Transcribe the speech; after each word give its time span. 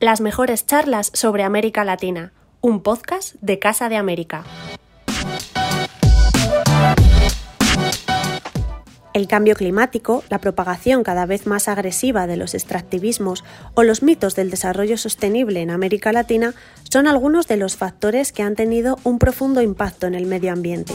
Las 0.00 0.22
mejores 0.22 0.64
charlas 0.64 1.10
sobre 1.12 1.42
América 1.42 1.84
Latina, 1.84 2.32
un 2.62 2.82
podcast 2.82 3.34
de 3.42 3.58
Casa 3.58 3.90
de 3.90 3.96
América. 3.96 4.44
El 9.12 9.28
cambio 9.28 9.54
climático, 9.56 10.24
la 10.30 10.38
propagación 10.38 11.02
cada 11.02 11.26
vez 11.26 11.46
más 11.46 11.68
agresiva 11.68 12.26
de 12.26 12.38
los 12.38 12.54
extractivismos 12.54 13.44
o 13.74 13.82
los 13.82 14.02
mitos 14.02 14.34
del 14.34 14.48
desarrollo 14.48 14.96
sostenible 14.96 15.60
en 15.60 15.70
América 15.70 16.12
Latina 16.12 16.54
son 16.90 17.06
algunos 17.06 17.46
de 17.46 17.58
los 17.58 17.76
factores 17.76 18.32
que 18.32 18.42
han 18.42 18.56
tenido 18.56 18.98
un 19.04 19.18
profundo 19.18 19.60
impacto 19.60 20.06
en 20.06 20.14
el 20.14 20.24
medio 20.24 20.50
ambiente. 20.50 20.94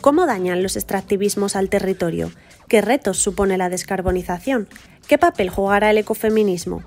¿Cómo 0.00 0.26
dañan 0.26 0.62
los 0.64 0.74
extractivismos 0.74 1.54
al 1.54 1.68
territorio? 1.68 2.32
¿Qué 2.70 2.82
retos 2.82 3.18
supone 3.18 3.58
la 3.58 3.68
descarbonización? 3.68 4.68
¿Qué 5.08 5.18
papel 5.18 5.50
jugará 5.50 5.90
el 5.90 5.98
ecofeminismo? 5.98 6.84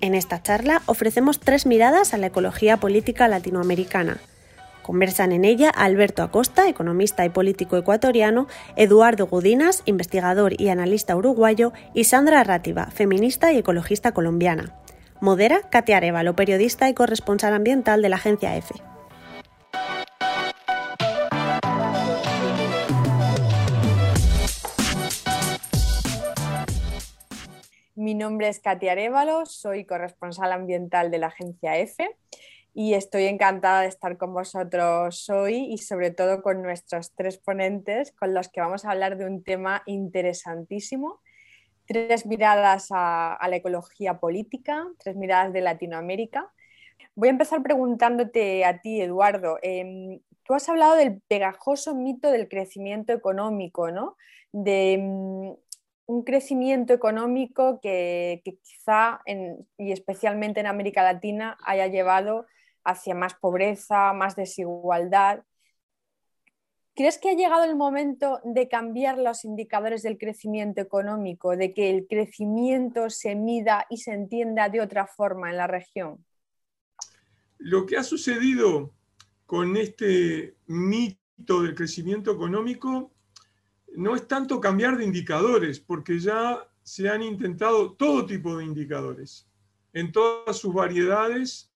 En 0.00 0.16
esta 0.16 0.42
charla 0.42 0.82
ofrecemos 0.86 1.38
tres 1.38 1.66
miradas 1.66 2.14
a 2.14 2.18
la 2.18 2.26
ecología 2.26 2.78
política 2.78 3.28
latinoamericana. 3.28 4.18
Conversan 4.82 5.30
en 5.30 5.44
ella 5.44 5.70
Alberto 5.70 6.24
Acosta, 6.24 6.68
economista 6.68 7.24
y 7.24 7.28
político 7.28 7.76
ecuatoriano, 7.76 8.48
Eduardo 8.74 9.28
Gudinas, 9.28 9.84
investigador 9.84 10.60
y 10.60 10.68
analista 10.68 11.14
uruguayo, 11.14 11.72
y 11.94 12.02
Sandra 12.02 12.42
Rátiva, 12.42 12.86
feminista 12.86 13.52
y 13.52 13.58
ecologista 13.58 14.10
colombiana. 14.10 14.74
Modera 15.20 15.60
Katia 15.70 15.98
Arevalo, 15.98 16.34
periodista 16.34 16.88
y 16.88 16.94
corresponsal 16.94 17.54
ambiental 17.54 18.02
de 18.02 18.08
la 18.08 18.16
agencia 18.16 18.56
EFE. 18.56 18.74
Mi 28.08 28.14
nombre 28.14 28.48
es 28.48 28.58
Katia 28.58 28.92
Arevalo, 28.92 29.44
soy 29.44 29.84
corresponsal 29.84 30.50
ambiental 30.52 31.10
de 31.10 31.18
la 31.18 31.26
agencia 31.26 31.76
EFE 31.76 32.08
y 32.72 32.94
estoy 32.94 33.24
encantada 33.24 33.82
de 33.82 33.88
estar 33.88 34.16
con 34.16 34.32
vosotros 34.32 35.28
hoy 35.28 35.66
y 35.70 35.76
sobre 35.76 36.10
todo 36.10 36.40
con 36.40 36.62
nuestros 36.62 37.14
tres 37.14 37.36
ponentes 37.36 38.12
con 38.12 38.32
los 38.32 38.48
que 38.48 38.62
vamos 38.62 38.86
a 38.86 38.92
hablar 38.92 39.18
de 39.18 39.26
un 39.26 39.44
tema 39.44 39.82
interesantísimo. 39.84 41.20
Tres 41.86 42.24
miradas 42.24 42.86
a, 42.92 43.38
la 43.46 43.56
ecología 43.56 44.18
política, 44.18 44.86
tres 44.98 45.14
miradas 45.14 45.52
de 45.52 45.60
Latinoamérica. 45.60 46.50
Voy 47.14 47.28
a 47.28 47.32
empezar 47.32 47.62
preguntándote 47.62 48.64
a 48.64 48.80
ti, 48.80 49.02
Eduardo. 49.02 49.58
Em, 49.60 50.20
tú 50.44 50.54
has 50.54 50.66
hablado 50.70 50.94
del 50.94 51.20
pegajoso 51.28 51.94
mito 51.94 52.30
del 52.30 52.48
crecimiento 52.48 53.12
económico, 53.12 53.90
¿no? 53.90 54.16
De, 54.50 54.94
em, 54.94 55.56
un 56.08 56.24
crecimiento 56.24 56.94
económico 56.94 57.80
que, 57.82 58.42
quizá, 58.62 59.20
y 59.76 59.92
especialmente 59.92 60.58
en 60.58 60.66
América 60.66 61.02
Latina, 61.02 61.58
haya 61.62 61.86
llevado 61.86 62.46
hacia 62.82 63.14
más 63.14 63.34
pobreza, 63.34 64.14
más 64.14 64.34
desigualdad. 64.34 65.44
¿Crees 66.94 67.18
que 67.18 67.28
ha 67.28 67.34
llegado 67.34 67.64
el 67.64 67.76
momento 67.76 68.40
de 68.42 68.68
cambiar 68.68 69.18
los 69.18 69.44
indicadores 69.44 70.02
del 70.02 70.16
crecimiento 70.16 70.80
económico, 70.80 71.58
de 71.58 71.74
que 71.74 71.90
el 71.90 72.06
crecimiento 72.06 73.10
se 73.10 73.34
mida 73.34 73.86
y 73.90 73.98
se 73.98 74.12
entienda 74.12 74.70
de 74.70 74.80
otra 74.80 75.06
forma 75.06 75.50
en 75.50 75.58
la 75.58 75.66
región? 75.66 76.24
Lo 77.58 77.84
que 77.84 77.98
ha 77.98 78.02
sucedido 78.02 78.94
con 79.44 79.76
este 79.76 80.56
mito 80.66 81.62
del 81.62 81.74
crecimiento 81.74 82.32
económico 82.32 83.12
no 83.96 84.14
es 84.14 84.26
tanto 84.28 84.60
cambiar 84.60 84.96
de 84.96 85.04
indicadores, 85.04 85.80
porque 85.80 86.18
ya 86.18 86.66
se 86.82 87.08
han 87.08 87.22
intentado 87.22 87.92
todo 87.92 88.26
tipo 88.26 88.56
de 88.56 88.64
indicadores, 88.64 89.46
en 89.92 90.12
todas 90.12 90.56
sus 90.56 90.72
variedades 90.72 91.70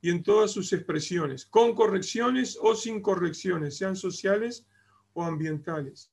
y 0.00 0.10
en 0.10 0.22
todas 0.22 0.50
sus 0.50 0.72
expresiones, 0.72 1.46
con 1.46 1.74
correcciones 1.74 2.58
o 2.60 2.74
sin 2.74 3.00
correcciones, 3.00 3.76
sean 3.76 3.96
sociales 3.96 4.66
o 5.12 5.24
ambientales. 5.24 6.12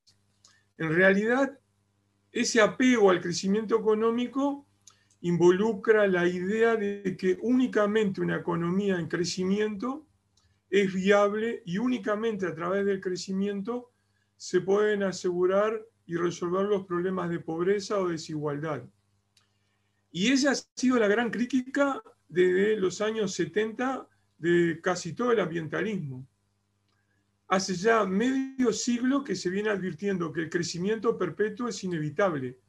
En 0.77 0.93
realidad, 0.93 1.59
ese 2.31 2.61
apego 2.61 3.09
al 3.09 3.21
crecimiento 3.21 3.77
económico 3.77 4.65
involucra 5.21 6.07
la 6.07 6.27
idea 6.27 6.75
de 6.75 7.17
que 7.17 7.37
únicamente 7.41 8.21
una 8.21 8.37
economía 8.37 8.99
en 8.99 9.07
crecimiento 9.07 10.05
es 10.69 10.93
viable 10.93 11.63
y 11.65 11.77
únicamente 11.77 12.45
a 12.45 12.53
través 12.53 12.85
del 12.85 13.01
crecimiento 13.01 13.91
se 14.37 14.61
pueden 14.61 15.03
asegurar 15.03 15.83
y 16.05 16.15
resolver 16.15 16.65
los 16.65 16.85
problemas 16.85 17.29
de 17.29 17.39
pobreza 17.39 17.99
o 17.99 18.07
desigualdad. 18.07 18.83
Y 20.11 20.31
esa 20.31 20.51
ha 20.51 20.55
sido 20.55 20.97
la 20.97 21.07
gran 21.07 21.29
crítica 21.29 22.01
desde 22.29 22.77
los 22.77 23.01
años 23.01 23.33
70 23.33 24.07
de 24.37 24.79
casi 24.81 25.13
todo 25.13 25.31
el 25.31 25.39
ambientalismo. 25.39 26.25
Hace 27.49 27.75
ya 27.75 28.05
medio 28.05 28.71
siglo 28.73 29.23
que 29.23 29.35
se 29.35 29.49
viene 29.49 29.69
advirtiendo 29.69 30.31
que 30.31 30.41
el 30.41 30.49
crecimiento 30.49 31.17
perpetuo 31.17 31.67
es 31.67 31.83
inevitable. 31.83 32.59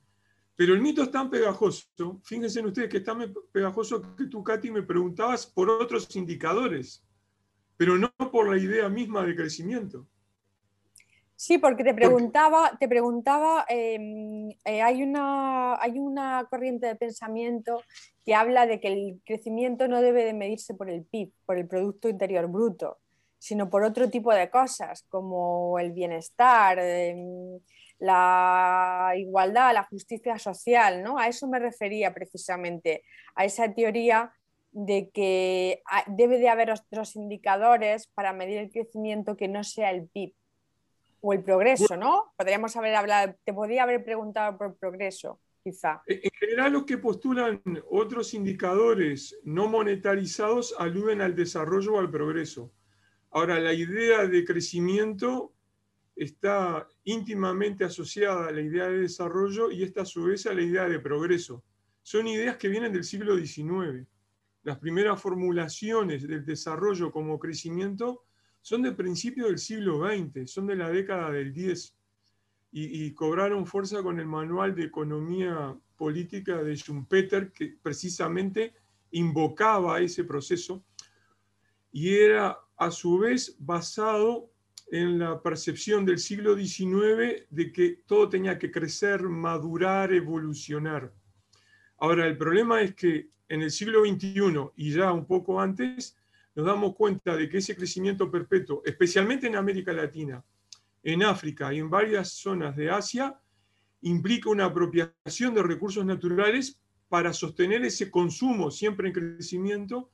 Pero 0.56 0.74
el 0.74 0.80
mito 0.80 1.02
es 1.04 1.10
tan 1.10 1.30
pegajoso, 1.30 2.20
fíjense 2.24 2.60
ustedes 2.60 2.88
que 2.88 2.96
es 2.96 3.04
tan 3.04 3.32
pegajoso 3.52 4.16
que 4.16 4.26
tú, 4.26 4.42
Katy, 4.42 4.72
me 4.72 4.82
preguntabas 4.82 5.46
por 5.46 5.70
otros 5.70 6.14
indicadores, 6.16 7.04
pero 7.76 7.96
no 7.96 8.12
por 8.32 8.50
la 8.50 8.60
idea 8.60 8.88
misma 8.88 9.24
de 9.24 9.36
crecimiento. 9.36 10.08
Sí, 11.40 11.58
porque 11.58 11.84
te 11.84 11.94
preguntaba, 11.94 12.76
te 12.80 12.88
preguntaba 12.88 13.64
em, 13.68 14.50
eh, 14.64 14.82
hay, 14.82 15.04
una, 15.04 15.80
hay 15.80 16.00
una 16.00 16.44
corriente 16.50 16.88
de 16.88 16.96
pensamiento 16.96 17.80
que 18.24 18.34
habla 18.34 18.66
de 18.66 18.80
que 18.80 18.88
el 18.88 19.20
crecimiento 19.24 19.86
no 19.86 20.02
debe 20.02 20.24
de 20.24 20.32
medirse 20.32 20.74
por 20.74 20.90
el 20.90 21.04
PIB, 21.04 21.30
por 21.46 21.56
el 21.56 21.68
Producto 21.68 22.08
Interior 22.08 22.48
Bruto, 22.48 22.98
sino 23.38 23.70
por 23.70 23.84
otro 23.84 24.10
tipo 24.10 24.34
de 24.34 24.50
cosas, 24.50 25.04
como 25.08 25.78
el 25.78 25.92
bienestar, 25.92 26.80
em, 26.80 27.60
la 28.00 29.12
igualdad, 29.16 29.74
la 29.74 29.84
justicia 29.84 30.40
social, 30.40 31.04
¿no? 31.04 31.18
A 31.18 31.28
eso 31.28 31.46
me 31.46 31.60
refería 31.60 32.12
precisamente, 32.12 33.04
a 33.36 33.44
esa 33.44 33.72
teoría 33.72 34.32
de 34.72 35.08
que 35.10 35.82
debe 36.08 36.38
de 36.38 36.48
haber 36.48 36.72
otros 36.72 37.14
indicadores 37.14 38.08
para 38.08 38.32
medir 38.32 38.58
el 38.58 38.70
crecimiento 38.72 39.36
que 39.36 39.46
no 39.46 39.62
sea 39.62 39.92
el 39.92 40.08
PIB 40.08 40.34
o 41.20 41.32
el 41.32 41.42
progreso, 41.42 41.96
¿no? 41.96 42.32
Podríamos 42.36 42.76
haber 42.76 42.94
hablado, 42.94 43.34
te 43.44 43.52
podría 43.52 43.82
haber 43.82 44.04
preguntado 44.04 44.56
por 44.56 44.76
progreso, 44.76 45.40
quizá. 45.62 46.02
En 46.06 46.30
general, 46.38 46.72
los 46.72 46.84
que 46.84 46.98
postulan 46.98 47.62
otros 47.90 48.34
indicadores 48.34 49.38
no 49.44 49.68
monetarizados 49.68 50.74
aluden 50.78 51.20
al 51.20 51.34
desarrollo 51.34 51.94
o 51.94 51.98
al 51.98 52.10
progreso. 52.10 52.72
Ahora, 53.30 53.58
la 53.60 53.72
idea 53.72 54.26
de 54.26 54.44
crecimiento 54.44 55.52
está 56.16 56.88
íntimamente 57.04 57.84
asociada 57.84 58.48
a 58.48 58.52
la 58.52 58.60
idea 58.60 58.88
de 58.88 58.98
desarrollo 58.98 59.70
y 59.70 59.82
esta 59.82 60.02
a 60.02 60.04
su 60.04 60.24
vez 60.24 60.46
a 60.46 60.54
la 60.54 60.62
idea 60.62 60.88
de 60.88 60.98
progreso. 60.98 61.62
Son 62.02 62.26
ideas 62.26 62.56
que 62.56 62.68
vienen 62.68 62.92
del 62.92 63.04
siglo 63.04 63.36
XIX. 63.36 64.06
Las 64.62 64.78
primeras 64.78 65.20
formulaciones 65.20 66.26
del 66.26 66.44
desarrollo 66.44 67.12
como 67.12 67.38
crecimiento 67.38 68.24
son 68.68 68.82
de 68.82 68.92
principio 68.92 69.46
del 69.46 69.56
siglo 69.56 70.06
XX, 70.06 70.50
son 70.50 70.66
de 70.66 70.76
la 70.76 70.90
década 70.90 71.30
del 71.30 71.54
10 71.54 71.96
y, 72.70 73.14
cobraron 73.14 73.64
fuerza 73.64 74.02
con 74.02 74.20
el 74.20 74.26
manual 74.26 74.74
de 74.74 74.84
economía 74.84 75.74
política 75.96 76.62
de 76.62 76.76
Schumpeter, 76.76 77.50
que 77.50 77.78
precisamente 77.80 78.74
invocaba 79.12 80.00
ese 80.00 80.22
proceso 80.22 80.84
y 81.92 82.10
era 82.10 82.58
a 82.76 82.90
su 82.90 83.16
vez 83.16 83.56
basado 83.58 84.50
en 84.92 85.18
la 85.18 85.42
percepción 85.42 86.04
del 86.04 86.18
siglo 86.18 86.54
XIX 86.54 87.46
de 87.48 87.72
que 87.72 88.02
todo 88.04 88.28
tenía 88.28 88.58
que 88.58 88.70
crecer, 88.70 89.22
madurar, 89.22 90.12
evolucionar. 90.12 91.10
Ahora, 91.96 92.26
el 92.26 92.36
problema 92.36 92.82
es 92.82 92.94
que 92.94 93.30
en 93.48 93.62
el 93.62 93.70
siglo 93.70 94.04
XXI 94.04 94.72
y 94.76 94.92
ya 94.92 95.10
un 95.10 95.24
poco 95.24 95.58
antes, 95.58 96.17
nos 96.58 96.66
damos 96.66 96.96
cuenta 96.96 97.36
de 97.36 97.48
que 97.48 97.58
ese 97.58 97.76
crecimiento 97.76 98.28
perpetuo, 98.28 98.82
especialmente 98.84 99.46
en 99.46 99.54
América 99.54 99.92
Latina, 99.92 100.44
en 101.04 101.22
África 101.22 101.72
y 101.72 101.78
en 101.78 101.88
varias 101.88 102.32
zonas 102.32 102.74
de 102.74 102.90
Asia, 102.90 103.38
implica 104.00 104.50
una 104.50 104.64
apropiación 104.64 105.54
de 105.54 105.62
recursos 105.62 106.04
naturales 106.04 106.80
para 107.08 107.32
sostener 107.32 107.84
ese 107.84 108.10
consumo 108.10 108.72
siempre 108.72 109.06
en 109.06 109.14
crecimiento, 109.14 110.10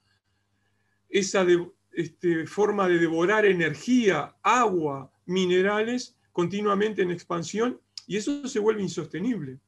esa 1.09 1.47
este, 1.93 2.47
forma 2.47 2.89
de 2.89 2.99
devorar 2.99 3.47
energía, 3.47 4.37
agua, 4.43 5.11
minerales 5.25 6.15
continuamente 6.31 7.01
en 7.01 7.11
expansión, 7.11 7.81
y 8.07 8.19
eso 8.19 8.47
se 8.47 8.59
vuelve 8.59 8.83
insostenible. 8.83 9.61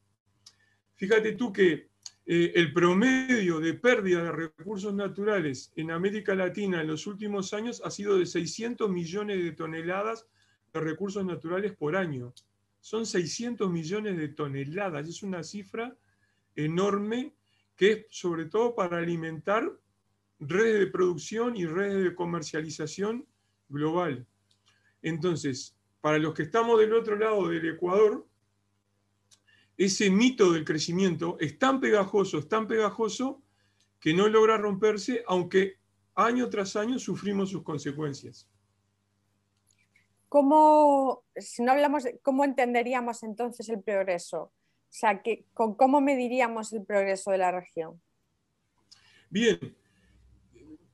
Fíjate 0.93 1.31
tú 1.31 1.51
que 1.51 1.86
eh, 2.29 2.51
el 2.55 2.73
promedio 2.73 3.61
de 3.61 3.73
pérdida 3.73 4.21
de 4.21 4.31
recursos 4.33 4.93
naturales 4.93 5.71
en 5.77 5.91
América 5.91 6.35
Latina 6.35 6.81
en 6.81 6.87
los 6.87 7.07
últimos 7.07 7.53
años 7.53 7.81
ha 7.85 7.89
sido 7.89 8.19
de 8.19 8.25
600 8.25 8.89
millones 8.89 9.41
de 9.41 9.53
toneladas 9.53 10.27
de 10.73 10.81
recursos 10.81 11.23
naturales 11.25 11.73
por 11.77 11.95
año. 11.95 12.33
Son 12.81 13.05
600 13.05 13.71
millones 13.71 14.17
de 14.17 14.27
toneladas, 14.27 15.07
es 15.07 15.23
una 15.23 15.41
cifra 15.41 15.95
enorme 16.53 17.33
que 17.77 17.91
es 17.91 18.05
sobre 18.09 18.43
todo 18.47 18.75
para 18.75 18.97
alimentar 18.97 19.71
redes 20.37 20.79
de 20.81 20.87
producción 20.87 21.55
y 21.55 21.65
redes 21.65 22.03
de 22.03 22.13
comercialización 22.13 23.25
global. 23.69 24.27
Entonces, 25.01 25.77
para 26.01 26.17
los 26.17 26.33
que 26.33 26.43
estamos 26.43 26.77
del 26.77 26.93
otro 26.93 27.15
lado 27.15 27.47
del 27.47 27.69
Ecuador, 27.69 28.27
ese 29.77 30.09
mito 30.09 30.51
del 30.51 30.65
crecimiento 30.65 31.37
es 31.39 31.59
tan 31.59 31.79
pegajoso, 31.79 32.39
es 32.39 32.49
tan 32.49 32.67
pegajoso, 32.67 33.41
que 33.99 34.13
no 34.13 34.27
logra 34.27 34.57
romperse, 34.57 35.23
aunque 35.27 35.77
año 36.15 36.49
tras 36.49 36.75
año 36.75 36.99
sufrimos 36.99 37.51
sus 37.51 37.63
consecuencias. 37.63 38.49
¿Cómo, 40.29 41.23
si 41.35 41.63
no 41.63 41.71
hablamos, 41.71 42.03
¿cómo 42.21 42.43
entenderíamos 42.43 43.23
entonces 43.23 43.69
el 43.69 43.81
progreso? 43.81 44.41
O 44.41 44.51
sea, 44.89 45.21
¿con 45.53 45.75
¿cómo 45.75 46.01
mediríamos 46.01 46.73
el 46.73 46.83
progreso 46.83 47.31
de 47.31 47.37
la 47.37 47.51
región? 47.51 48.01
Bien, 49.29 49.75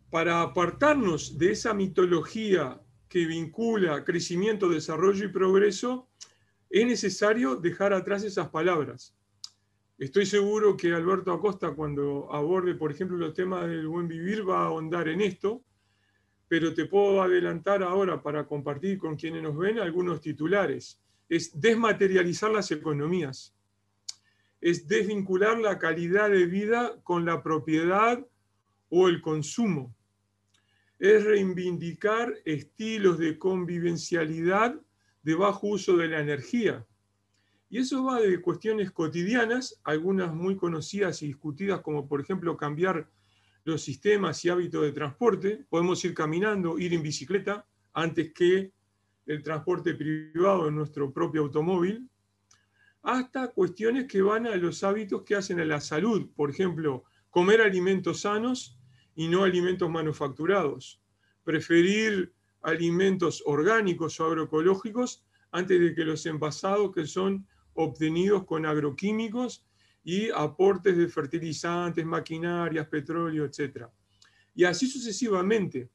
para 0.10 0.42
apartarnos 0.42 1.38
de 1.38 1.52
esa 1.52 1.74
mitología 1.74 2.82
que 3.08 3.26
vincula 3.26 4.04
crecimiento, 4.04 4.70
desarrollo 4.70 5.26
y 5.26 5.32
progreso, 5.32 6.10
es 6.74 6.88
necesario 6.88 7.56
dejar 7.56 7.94
atrás 7.94 8.24
esas 8.24 8.50
palabras. 8.50 9.16
Estoy 10.00 10.26
seguro 10.26 10.76
que 10.76 10.92
Alberto 10.92 11.32
Acosta, 11.32 11.70
cuando 11.76 12.34
aborde, 12.34 12.74
por 12.74 12.92
ejemplo, 12.92 13.16
los 13.16 13.36
temas 13.36 13.68
del 13.68 13.88
buen 13.88 14.08
vivir, 14.08 14.50
va 14.50 14.62
a 14.62 14.66
ahondar 14.66 15.08
en 15.08 15.22
esto, 15.22 15.64
pero 16.48 16.74
te 16.74 16.86
puedo 16.86 17.22
adelantar 17.22 17.84
ahora 17.84 18.24
para 18.24 18.48
compartir 18.48 18.98
con 18.98 19.16
quienes 19.16 19.44
nos 19.44 19.56
ven 19.56 19.78
algunos 19.78 20.20
titulares. 20.20 21.00
Es 21.30 21.52
desmaterializar 21.62 22.50
las 22.50 22.72
economías, 22.72 23.56
es 24.60 24.88
desvincular 24.88 25.60
la 25.60 25.78
calidad 25.78 26.32
de 26.32 26.48
vida 26.48 27.00
con 27.04 27.24
la 27.24 27.44
propiedad 27.44 28.26
o 28.90 29.10
el 29.10 29.22
consumo, 29.22 29.96
es 30.98 31.24
reivindicar 31.24 32.34
estilos 32.46 33.20
de 33.20 33.38
convivencialidad 33.38 34.83
de 35.24 35.36
bajo 35.36 35.68
uso 35.68 35.98
de 35.98 36.08
la 36.08 36.20
energía, 36.20 36.86
y 37.74 37.80
eso 37.80 38.04
va 38.04 38.22
de 38.22 38.40
cuestiones 38.40 38.92
cotidianas, 38.92 39.82
algunas 39.84 40.32
muy 40.32 40.56
conocidas 40.56 41.24
y 41.24 41.26
discutidas, 41.26 41.82
como 41.82 42.08
por 42.08 42.22
ejemplo 42.22 42.56
cambiar 42.56 43.10
los 43.64 43.82
sistemas 43.82 44.46
y 44.46 44.50
hábitos 44.50 44.84
de 44.84 44.92
transporte. 44.92 45.66
Podemos 45.70 46.06
ir 46.06 46.14
caminando, 46.14 46.78
ir 46.78 46.94
en 46.94 47.02
bicicleta, 47.02 47.66
antes 47.94 48.32
que 48.32 48.72
el 49.26 49.42
transporte 49.42 49.96
privado 49.96 50.68
en 50.68 50.76
nuestro 50.76 51.12
propio 51.12 51.42
automóvil, 51.42 52.08
hasta 53.02 53.48
cuestiones 53.48 54.06
que 54.06 54.22
van 54.22 54.46
a 54.46 54.56
los 54.56 54.84
hábitos 54.84 55.24
que 55.24 55.34
hacen 55.34 55.60
a 55.60 55.66
la 55.66 55.82
salud. 55.82 56.30
Por 56.36 56.52
ejemplo, 56.52 57.06
comer 57.32 57.60
alimentos 57.60 58.20
sanos 58.20 58.78
y 59.16 59.28
no 59.28 59.44
alimentos 59.44 59.90
manufacturados. 59.90 61.02
Preferir 61.44 62.32
alimentos 62.64 63.44
orgánicos 63.46 64.20
o 64.20 64.26
agroecológicos 64.26 65.24
antes 65.52 65.80
de 65.80 65.94
que 65.94 66.06
los 66.06 66.26
envasados 66.26 66.92
que 66.92 67.06
son 67.06 67.46
obtenidos 67.74 68.46
con 68.46 68.66
agroquímicos 68.66 69.66
y 70.04 70.30
aportes 70.32 70.98
de 70.98 71.08
fertilizantes, 71.08 72.06
maquinarias, 72.06 72.88
petróleo, 72.88 73.46
etc. 73.46 73.86
Y 74.56 74.64
así 74.64 74.88
sucesivamente. 74.88 75.90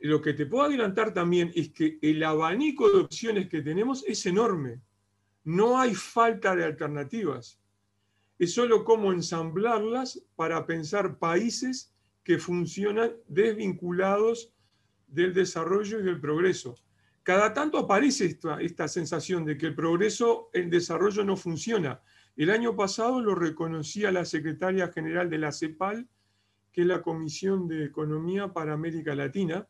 Lo 0.00 0.20
que 0.20 0.32
te 0.32 0.46
puedo 0.46 0.64
adelantar 0.64 1.14
también 1.14 1.52
es 1.54 1.70
que 1.70 1.98
el 2.02 2.22
abanico 2.24 2.90
de 2.90 3.02
opciones 3.02 3.48
que 3.48 3.62
tenemos 3.62 4.04
es 4.06 4.26
enorme. 4.26 4.80
No 5.44 5.78
hay 5.78 5.94
falta 5.94 6.56
de 6.56 6.64
alternativas. 6.64 7.60
Es 8.38 8.52
solo 8.52 8.84
cómo 8.84 9.12
ensamblarlas 9.12 10.24
para 10.34 10.66
pensar 10.66 11.18
países 11.18 11.94
que 12.24 12.38
funcionan 12.38 13.12
desvinculados 13.28 14.52
del 15.12 15.32
desarrollo 15.32 16.00
y 16.00 16.02
del 16.02 16.20
progreso 16.20 16.74
cada 17.22 17.54
tanto 17.54 17.78
aparece 17.78 18.26
esta, 18.26 18.60
esta 18.60 18.88
sensación 18.88 19.44
de 19.44 19.56
que 19.56 19.66
el 19.66 19.74
progreso, 19.74 20.50
el 20.52 20.68
desarrollo 20.68 21.24
no 21.24 21.36
funciona. 21.36 22.00
El 22.36 22.50
año 22.50 22.74
pasado 22.74 23.20
lo 23.20 23.34
reconocía 23.34 24.10
la 24.10 24.24
secretaria 24.24 24.88
general 24.88 25.30
de 25.30 25.38
la 25.38 25.52
CEPAL, 25.52 26.08
que 26.72 26.80
es 26.80 26.86
la 26.86 27.02
Comisión 27.02 27.68
de 27.68 27.84
Economía 27.84 28.52
para 28.52 28.72
América 28.72 29.14
Latina, 29.14 29.68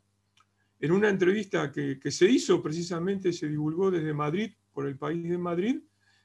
en 0.80 0.92
una 0.92 1.10
entrevista 1.10 1.70
que, 1.70 1.98
se 2.10 2.28
hizo 2.28 2.62
precisamente, 2.62 3.32
se 3.32 3.48
divulgó 3.48 3.90
desde 3.90 4.14
Madrid, 4.14 4.52
por 4.72 4.86
el 4.86 4.96
país 4.96 5.22
de 5.28 5.38
Madrid, 5.38 5.80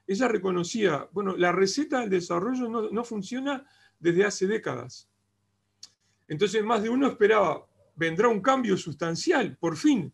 ella 0.08 0.28
reconocía, 0.30 1.10
bueno, 1.12 1.36
la 1.36 1.52
receta 1.52 2.00
del 2.00 2.10
desarrollo 2.10 2.70
no, 2.70 2.90
no 2.90 3.04
funciona 3.04 3.66
desde 4.00 4.24
hace 4.24 4.48
décadas. 4.48 5.10
Entonces 6.30 6.64
más 6.64 6.82
de 6.82 6.90
uno 6.90 7.08
esperaba, 7.08 7.67
vendrá 7.98 8.30
un 8.30 8.42
cambio 8.42 8.78
sustancial, 8.78 9.58
por 9.58 9.76
fin, 9.76 10.14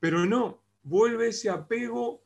pero 0.00 0.26
no, 0.26 0.62
vuelve 0.82 1.28
ese 1.28 1.48
apego, 1.48 2.24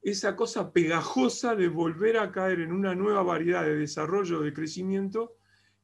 esa 0.00 0.36
cosa 0.36 0.72
pegajosa 0.72 1.56
de 1.56 1.68
volver 1.68 2.16
a 2.16 2.30
caer 2.30 2.60
en 2.60 2.72
una 2.72 2.94
nueva 2.94 3.22
variedad 3.22 3.64
de 3.64 3.76
desarrollo, 3.76 4.40
de 4.40 4.54
crecimiento, 4.54 5.34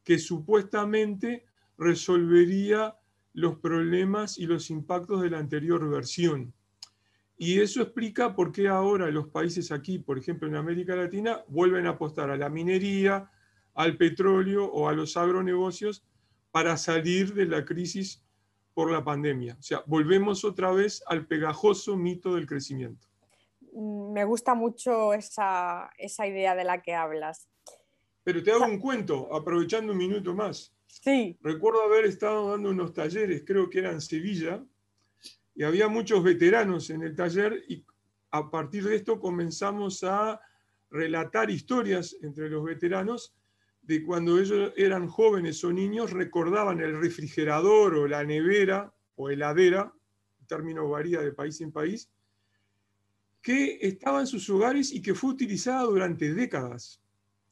que 0.05 0.19
supuestamente 0.19 1.45
resolvería 1.77 2.97
los 3.33 3.59
problemas 3.59 4.39
y 4.39 4.47
los 4.47 4.71
impactos 4.71 5.21
de 5.21 5.31
la 5.31 5.39
anterior 5.39 5.89
versión. 5.91 6.55
Y 7.37 7.59
eso 7.59 7.83
explica 7.83 8.37
por 8.37 8.53
qué 8.53 8.69
ahora 8.69 9.11
los 9.11 9.27
países 9.29 9.73
aquí, 9.73 9.99
por 9.99 10.19
ejemplo 10.19 10.47
en 10.47 10.55
América 10.55 10.95
Latina, 10.95 11.43
vuelven 11.49 11.87
a 11.87 11.91
apostar 11.91 12.31
a 12.31 12.37
la 12.37 12.49
minería, 12.49 13.29
al 13.75 13.97
petróleo 13.97 14.67
o 14.67 14.89
a 14.89 14.93
los 14.93 15.17
agronegocios 15.17 16.05
para 16.53 16.77
salir 16.77 17.35
de 17.35 17.47
la 17.47 17.65
crisis 17.65 18.24
por 18.75 18.91
la 18.91 19.03
pandemia. 19.03 19.57
O 19.59 19.63
sea, 19.63 19.83
volvemos 19.87 20.45
otra 20.45 20.73
vez 20.73 21.03
al 21.07 21.27
pegajoso 21.27 21.97
mito 21.97 22.35
del 22.35 22.47
crecimiento. 22.47 23.09
Me 23.73 24.25
gusta 24.25 24.55
mucho 24.55 25.15
esa, 25.15 25.91
idea 25.99 26.55
de 26.55 26.65
la 26.65 26.83
que 26.83 26.95
hablas. 26.95 27.49
Pero 28.23 28.43
te 28.43 28.53
hago 28.53 28.65
un 28.65 28.79
cuento, 28.79 29.33
aprovechando 29.35 29.93
un 29.93 29.99
minuto 29.99 30.35
más. 30.35 30.75
Sí. 30.87 31.37
Recuerdo 31.41 31.83
haber 31.83 32.05
estado 32.05 32.51
dando 32.51 32.71
unos 32.71 32.93
talleres, 32.93 33.43
creo 33.47 33.69
que 33.69 33.81
eran 33.81 33.95
en 33.95 34.01
Sevilla, 34.01 34.65
y 35.55 35.63
había 35.63 35.89
muchos 35.89 36.23
veteranos 36.23 36.91
en 36.91 37.03
el 37.03 37.15
taller 37.15 37.63
y 37.69 37.85
a 38.31 38.51
partir 38.51 38.85
de 38.85 38.97
esto 38.97 39.21
comenzamos 39.21 40.03
a 40.03 40.41
relatar 40.91 41.51
historias 41.51 42.17
entre 42.23 42.51
los 42.51 42.65
veteranos 42.65 43.35
de 43.87 44.03
cuando 44.03 44.39
ellos 44.39 44.73
eran 44.77 45.09
jóvenes 45.09 45.63
o 45.63 45.73
niños, 45.73 46.13
recordaban 46.13 46.81
el 46.81 46.99
refrigerador 46.99 47.95
o 47.95 48.09
la 48.09 48.25
nevera 48.25 48.95
o 49.17 49.29
heladera, 49.29 49.93
el 50.41 50.47
término 50.47 50.89
varía 50.89 51.21
de 51.21 51.33
país 51.33 51.61
en 51.61 51.71
país, 51.71 52.11
que 53.43 53.79
estaba 53.83 54.21
en 54.21 54.27
sus 54.27 54.49
hogares 54.49 54.91
y 54.91 55.03
que 55.03 55.15
fue 55.15 55.31
utilizada 55.31 55.83
durante 55.83 56.33
décadas. 56.33 57.03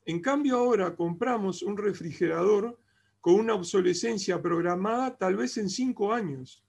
En 0.06 0.20
cambio 0.20 0.56
ahora 0.56 0.96
compramos 0.96 1.62
un 1.62 1.76
refrigerador 1.76 2.78
con 3.20 3.34
una 3.34 3.54
obsolescencia 3.54 4.40
programada 4.40 5.16
tal 5.16 5.36
vez 5.36 5.58
en 5.58 5.68
cinco 5.68 6.14
años. 6.14 6.64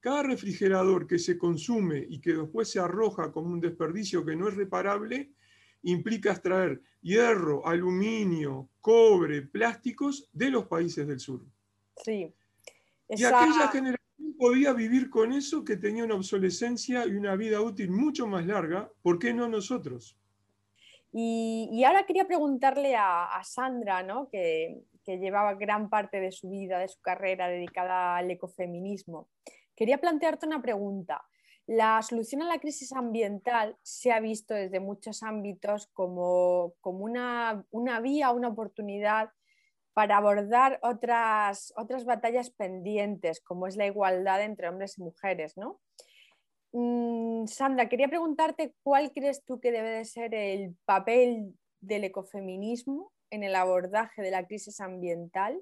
Cada 0.00 0.24
refrigerador 0.24 1.06
que 1.06 1.18
se 1.18 1.38
consume 1.38 2.04
y 2.08 2.20
que 2.20 2.34
después 2.34 2.68
se 2.68 2.80
arroja 2.80 3.30
como 3.30 3.50
un 3.50 3.60
desperdicio 3.60 4.24
que 4.24 4.34
no 4.34 4.48
es 4.48 4.56
reparable, 4.56 5.32
implica 5.82 6.32
extraer 6.32 6.82
hierro, 7.00 7.66
aluminio, 7.66 8.68
cobre, 8.80 9.42
plásticos 9.42 10.28
de 10.32 10.50
los 10.50 10.66
países 10.66 11.06
del 11.06 11.20
sur. 11.20 11.44
Sí. 11.96 12.32
Y 13.08 13.24
aquella 13.24 13.68
generación 13.68 14.34
podía 14.38 14.72
vivir 14.72 15.10
con 15.10 15.32
eso 15.32 15.64
que 15.64 15.76
tenía 15.76 16.04
una 16.04 16.14
obsolescencia 16.14 17.06
y 17.06 17.10
una 17.10 17.36
vida 17.36 17.60
útil 17.60 17.90
mucho 17.90 18.26
más 18.26 18.46
larga, 18.46 18.90
¿por 19.02 19.18
qué 19.18 19.34
no 19.34 19.48
nosotros? 19.48 20.16
Y, 21.12 21.82
ahora 21.84 22.06
quería 22.06 22.26
preguntarle 22.26 22.94
a, 22.96 23.40
Sandra, 23.42 24.02
¿no? 24.02 24.28
que, 24.28 24.84
que 25.04 25.18
llevaba 25.18 25.54
gran 25.54 25.90
parte 25.90 26.20
de 26.20 26.30
su 26.30 26.50
vida, 26.50 26.78
de 26.78 26.88
su 26.88 27.00
carrera 27.00 27.48
dedicada 27.48 28.16
al 28.16 28.30
ecofeminismo. 28.30 29.28
Quería 29.74 29.98
plantearte 29.98 30.46
una 30.46 30.62
pregunta. 30.62 31.22
La 31.72 32.02
solución 32.02 32.42
a 32.42 32.46
la 32.46 32.58
crisis 32.58 32.92
ambiental 32.92 33.76
se 33.84 34.10
ha 34.10 34.18
visto 34.18 34.54
desde 34.54 34.80
muchos 34.80 35.22
ámbitos 35.22 35.86
como, 35.92 36.74
una, 36.82 37.64
vía, 38.02 38.32
una 38.32 38.48
oportunidad 38.48 39.30
para 39.92 40.16
abordar 40.16 40.80
otras, 40.82 41.72
otras 41.76 42.04
batallas 42.04 42.50
pendientes, 42.50 43.40
como 43.40 43.68
es 43.68 43.76
la 43.76 43.86
igualdad 43.86 44.42
entre 44.42 44.68
hombres 44.68 44.98
y 44.98 45.02
mujeres. 45.02 45.56
¿no? 45.56 45.80
Mm, 46.72 47.46
Sandra, 47.46 47.88
quería 47.88 48.08
preguntarte 48.08 48.74
cuál 48.82 49.12
crees 49.12 49.44
tú 49.44 49.60
que 49.60 49.70
debe 49.70 49.90
de 49.90 50.04
ser 50.04 50.34
el 50.34 50.74
papel 50.84 51.54
del 51.80 52.02
ecofeminismo 52.02 53.12
en 53.30 53.44
el 53.44 53.54
abordaje 53.54 54.22
de 54.22 54.32
la 54.32 54.44
crisis 54.44 54.80
ambiental 54.80 55.60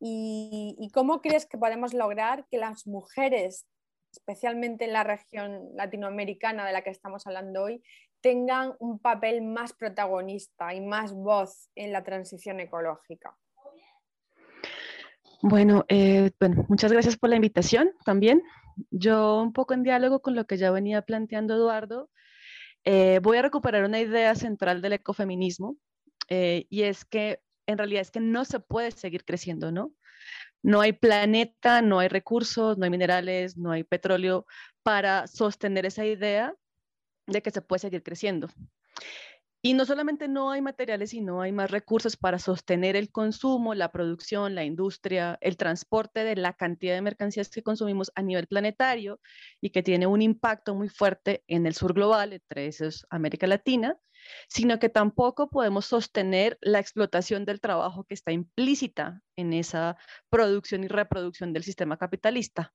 y, 0.00 0.90
cómo 0.94 1.20
crees 1.20 1.44
que 1.44 1.58
podemos 1.58 1.92
lograr 1.92 2.46
que 2.50 2.56
las 2.56 2.86
mujeres 2.86 3.66
especialmente 4.16 4.84
en 4.84 4.92
la 4.92 5.04
región 5.04 5.70
latinoamericana 5.74 6.66
de 6.66 6.72
la 6.72 6.82
que 6.82 6.90
estamos 6.90 7.26
hablando 7.26 7.64
hoy, 7.64 7.82
tengan 8.20 8.74
un 8.78 8.98
papel 8.98 9.42
más 9.42 9.72
protagonista 9.72 10.72
y 10.74 10.80
más 10.80 11.12
voz 11.12 11.68
en 11.74 11.92
la 11.92 12.04
transición 12.04 12.60
ecológica. 12.60 13.36
Bueno, 15.42 15.84
eh, 15.88 16.30
bueno, 16.40 16.64
muchas 16.68 16.90
gracias 16.90 17.18
por 17.18 17.28
la 17.28 17.36
invitación 17.36 17.90
también. 18.04 18.42
Yo 18.90 19.42
un 19.42 19.52
poco 19.52 19.74
en 19.74 19.82
diálogo 19.82 20.22
con 20.22 20.34
lo 20.34 20.46
que 20.46 20.56
ya 20.56 20.70
venía 20.70 21.02
planteando 21.02 21.54
Eduardo, 21.54 22.08
eh, 22.84 23.20
voy 23.22 23.36
a 23.38 23.42
recuperar 23.42 23.84
una 23.84 24.00
idea 24.00 24.34
central 24.34 24.80
del 24.80 24.94
ecofeminismo 24.94 25.76
eh, 26.28 26.66
y 26.70 26.82
es 26.82 27.04
que 27.04 27.40
en 27.66 27.78
realidad 27.78 28.02
es 28.02 28.10
que 28.10 28.20
no 28.20 28.44
se 28.44 28.60
puede 28.60 28.90
seguir 28.90 29.24
creciendo, 29.24 29.72
¿no? 29.72 29.92
No 30.64 30.80
hay 30.80 30.94
planeta, 30.94 31.82
no 31.82 31.98
hay 31.98 32.08
recursos, 32.08 32.78
no 32.78 32.84
hay 32.84 32.90
minerales, 32.90 33.58
no 33.58 33.70
hay 33.70 33.84
petróleo 33.84 34.46
para 34.82 35.26
sostener 35.26 35.84
esa 35.84 36.06
idea 36.06 36.54
de 37.26 37.42
que 37.42 37.50
se 37.50 37.60
puede 37.60 37.80
seguir 37.80 38.02
creciendo. 38.02 38.48
Y 39.60 39.74
no 39.74 39.84
solamente 39.84 40.26
no 40.26 40.50
hay 40.50 40.62
materiales, 40.62 41.10
sino 41.10 41.42
hay 41.42 41.52
más 41.52 41.70
recursos 41.70 42.16
para 42.16 42.38
sostener 42.38 42.96
el 42.96 43.10
consumo, 43.10 43.74
la 43.74 43.92
producción, 43.92 44.54
la 44.54 44.64
industria, 44.64 45.36
el 45.42 45.58
transporte 45.58 46.24
de 46.24 46.34
la 46.36 46.54
cantidad 46.54 46.94
de 46.94 47.02
mercancías 47.02 47.50
que 47.50 47.62
consumimos 47.62 48.10
a 48.14 48.22
nivel 48.22 48.46
planetario 48.46 49.20
y 49.60 49.68
que 49.68 49.82
tiene 49.82 50.06
un 50.06 50.22
impacto 50.22 50.74
muy 50.74 50.88
fuerte 50.88 51.44
en 51.46 51.66
el 51.66 51.74
sur 51.74 51.92
global, 51.92 52.32
entre 52.32 52.68
esos 52.68 53.06
América 53.10 53.46
Latina, 53.46 53.98
sino 54.48 54.78
que 54.78 54.88
tampoco 54.88 55.48
podemos 55.50 55.86
sostener 55.86 56.58
la 56.60 56.78
explotación 56.78 57.44
del 57.44 57.60
trabajo 57.60 58.04
que 58.04 58.14
está 58.14 58.32
implícita 58.32 59.20
en 59.36 59.52
esa 59.52 59.96
producción 60.30 60.84
y 60.84 60.88
reproducción 60.88 61.52
del 61.52 61.64
sistema 61.64 61.96
capitalista. 61.96 62.72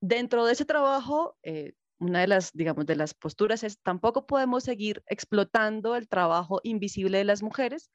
Dentro 0.00 0.44
de 0.44 0.52
ese 0.52 0.64
trabajo, 0.64 1.36
eh, 1.42 1.72
una 1.98 2.20
de 2.20 2.26
las, 2.26 2.52
digamos, 2.52 2.86
de 2.86 2.96
las 2.96 3.14
posturas 3.14 3.62
es 3.62 3.80
tampoco 3.80 4.26
podemos 4.26 4.64
seguir 4.64 5.02
explotando 5.06 5.96
el 5.96 6.08
trabajo 6.08 6.60
invisible 6.62 7.18
de 7.18 7.24
las 7.24 7.42
mujeres 7.42 7.90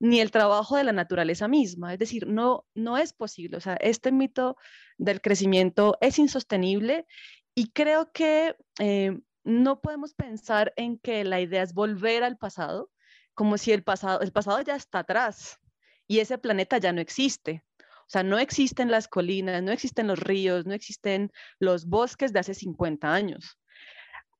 ni 0.00 0.20
el 0.20 0.30
trabajo 0.30 0.76
de 0.76 0.84
la 0.84 0.92
naturaleza 0.92 1.46
misma. 1.46 1.92
Es 1.92 1.98
decir, 1.98 2.26
no, 2.26 2.66
no 2.74 2.98
es 2.98 3.12
posible. 3.12 3.56
O 3.56 3.60
sea, 3.60 3.74
este 3.74 4.10
mito 4.10 4.56
del 4.98 5.20
crecimiento 5.20 5.96
es 6.00 6.18
insostenible 6.18 7.06
y 7.54 7.70
creo 7.70 8.10
que 8.12 8.56
eh, 8.80 9.20
no 9.44 9.80
podemos 9.80 10.14
pensar 10.14 10.72
en 10.76 10.98
que 10.98 11.22
la 11.24 11.40
idea 11.40 11.62
es 11.62 11.74
volver 11.74 12.24
al 12.24 12.38
pasado, 12.38 12.90
como 13.34 13.58
si 13.58 13.72
el 13.72 13.82
pasado, 13.82 14.20
el 14.20 14.32
pasado 14.32 14.60
ya 14.62 14.74
está 14.74 15.00
atrás 15.00 15.58
y 16.06 16.20
ese 16.20 16.38
planeta 16.38 16.78
ya 16.78 16.92
no 16.92 17.00
existe. 17.00 17.64
O 17.78 18.08
sea, 18.08 18.22
no 18.22 18.38
existen 18.38 18.90
las 18.90 19.08
colinas, 19.08 19.62
no 19.62 19.72
existen 19.72 20.06
los 20.06 20.18
ríos, 20.18 20.66
no 20.66 20.74
existen 20.74 21.32
los 21.58 21.86
bosques 21.86 22.32
de 22.32 22.40
hace 22.40 22.54
50 22.54 23.12
años. 23.12 23.58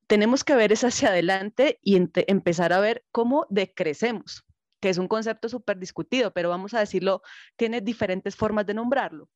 Tenemos 0.07 0.43
que 0.43 0.55
ver 0.55 0.71
eso 0.71 0.87
hacia 0.87 1.09
adelante 1.09 1.79
y 1.81 1.95
empezar 1.95 2.73
a 2.73 2.79
ver 2.79 3.03
cómo 3.11 3.47
decrecemos, 3.49 4.43
que 4.79 4.89
es 4.89 4.99
un 4.99 5.07
concepto 5.07 5.49
súper 5.49 5.79
discutido, 5.79 6.31
pero 6.31 6.49
vamos 6.49 6.75
a 6.75 6.79
decirlo, 6.79 7.23
tiene 7.55 7.81
diferentes 7.81 8.35
formas 8.35 8.67
de 8.67 8.75
nombrarlo 8.75 9.29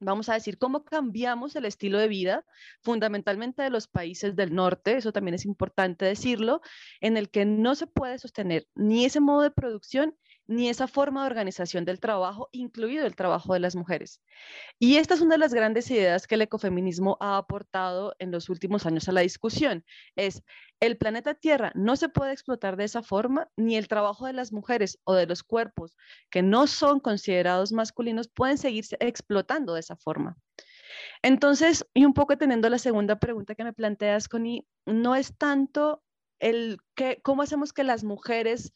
vamos 0.00 0.28
a 0.28 0.34
decir, 0.34 0.58
cómo 0.58 0.84
cambiamos 0.84 1.56
el 1.56 1.64
estilo 1.64 1.98
de 1.98 2.08
vida, 2.08 2.44
fundamentalmente 2.82 3.62
de 3.62 3.70
los 3.70 3.88
países 3.88 4.36
del 4.36 4.54
norte, 4.54 4.96
eso 4.96 5.12
también 5.12 5.34
es 5.34 5.44
importante 5.44 6.04
decirlo, 6.04 6.60
en 7.00 7.16
el 7.16 7.30
que 7.30 7.44
no 7.44 7.74
se 7.74 7.86
puede 7.86 8.18
sostener 8.18 8.68
ni 8.74 9.04
ese 9.04 9.20
modo 9.20 9.42
de 9.42 9.50
producción 9.50 10.16
ni 10.48 10.68
esa 10.68 10.88
forma 10.88 11.20
de 11.20 11.28
organización 11.28 11.84
del 11.84 12.00
trabajo, 12.00 12.48
incluido 12.52 13.06
el 13.06 13.14
trabajo 13.14 13.52
de 13.52 13.60
las 13.60 13.76
mujeres. 13.76 14.22
Y 14.78 14.96
esta 14.96 15.14
es 15.14 15.20
una 15.20 15.34
de 15.34 15.38
las 15.38 15.54
grandes 15.54 15.90
ideas 15.90 16.26
que 16.26 16.34
el 16.34 16.42
ecofeminismo 16.42 17.18
ha 17.20 17.36
aportado 17.36 18.16
en 18.18 18.32
los 18.32 18.48
últimos 18.48 18.86
años 18.86 19.08
a 19.08 19.12
la 19.12 19.20
discusión. 19.20 19.84
Es 20.16 20.42
el 20.80 20.96
planeta 20.96 21.34
Tierra 21.34 21.70
no 21.74 21.96
se 21.96 22.08
puede 22.08 22.32
explotar 22.32 22.76
de 22.76 22.84
esa 22.84 23.02
forma, 23.02 23.50
ni 23.56 23.76
el 23.76 23.88
trabajo 23.88 24.26
de 24.26 24.32
las 24.32 24.52
mujeres 24.52 24.98
o 25.04 25.14
de 25.14 25.26
los 25.26 25.42
cuerpos 25.42 25.96
que 26.30 26.42
no 26.42 26.66
son 26.66 26.98
considerados 27.00 27.72
masculinos 27.72 28.28
pueden 28.28 28.58
seguirse 28.58 28.96
explotando 29.00 29.74
de 29.74 29.80
esa 29.80 29.96
forma. 29.96 30.36
Entonces, 31.22 31.86
y 31.92 32.04
un 32.04 32.14
poco 32.14 32.38
teniendo 32.38 32.68
la 32.70 32.78
segunda 32.78 33.18
pregunta 33.18 33.54
que 33.54 33.64
me 33.64 33.72
planteas, 33.72 34.28
Connie, 34.28 34.66
no 34.86 35.14
es 35.14 35.36
tanto 35.36 36.02
el 36.38 36.78
que, 36.94 37.20
cómo 37.22 37.42
hacemos 37.42 37.72
que 37.72 37.84
las 37.84 38.04
mujeres 38.04 38.72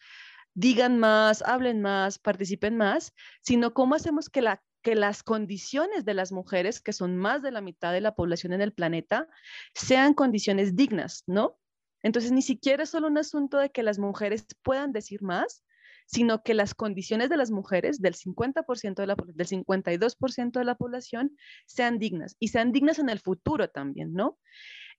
digan 0.54 0.98
más, 0.98 1.42
hablen 1.42 1.80
más, 1.80 2.18
participen 2.18 2.76
más, 2.76 3.14
sino 3.42 3.74
cómo 3.74 3.94
hacemos 3.94 4.28
que, 4.28 4.42
la, 4.42 4.62
que 4.82 4.94
las 4.94 5.22
condiciones 5.22 6.04
de 6.04 6.14
las 6.14 6.32
mujeres, 6.32 6.80
que 6.80 6.92
son 6.92 7.16
más 7.16 7.42
de 7.42 7.52
la 7.52 7.60
mitad 7.60 7.92
de 7.92 8.00
la 8.00 8.14
población 8.14 8.52
en 8.52 8.60
el 8.60 8.72
planeta, 8.72 9.28
sean 9.74 10.14
condiciones 10.14 10.76
dignas, 10.76 11.24
¿no? 11.26 11.58
Entonces, 12.02 12.32
ni 12.32 12.42
siquiera 12.42 12.82
es 12.82 12.90
solo 12.90 13.06
un 13.06 13.18
asunto 13.18 13.58
de 13.58 13.70
que 13.70 13.82
las 13.82 13.98
mujeres 13.98 14.46
puedan 14.62 14.92
decir 14.92 15.22
más, 15.22 15.64
sino 16.06 16.42
que 16.42 16.54
las 16.54 16.74
condiciones 16.74 17.30
de 17.30 17.36
las 17.36 17.50
mujeres 17.50 18.00
del 18.00 18.14
50% 18.14 18.94
de 18.96 19.06
la, 19.06 19.14
del 19.14 19.46
52% 19.46 20.58
de 20.58 20.64
la 20.64 20.74
población 20.74 21.36
sean 21.64 21.98
dignas 21.98 22.36
y 22.38 22.48
sean 22.48 22.72
dignas 22.72 22.98
en 22.98 23.08
el 23.08 23.20
futuro 23.20 23.70
también, 23.70 24.12
¿no? 24.12 24.38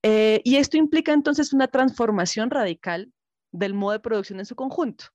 Eh, 0.02 0.42
y 0.44 0.56
esto 0.56 0.78
implica 0.78 1.14
entonces 1.14 1.54
una 1.54 1.68
transformación 1.68 2.50
radical 2.50 3.12
del 3.52 3.74
modo 3.74 3.94
de 3.94 4.00
producción 4.00 4.40
en 4.40 4.46
su 4.46 4.56
conjunto. 4.56 5.06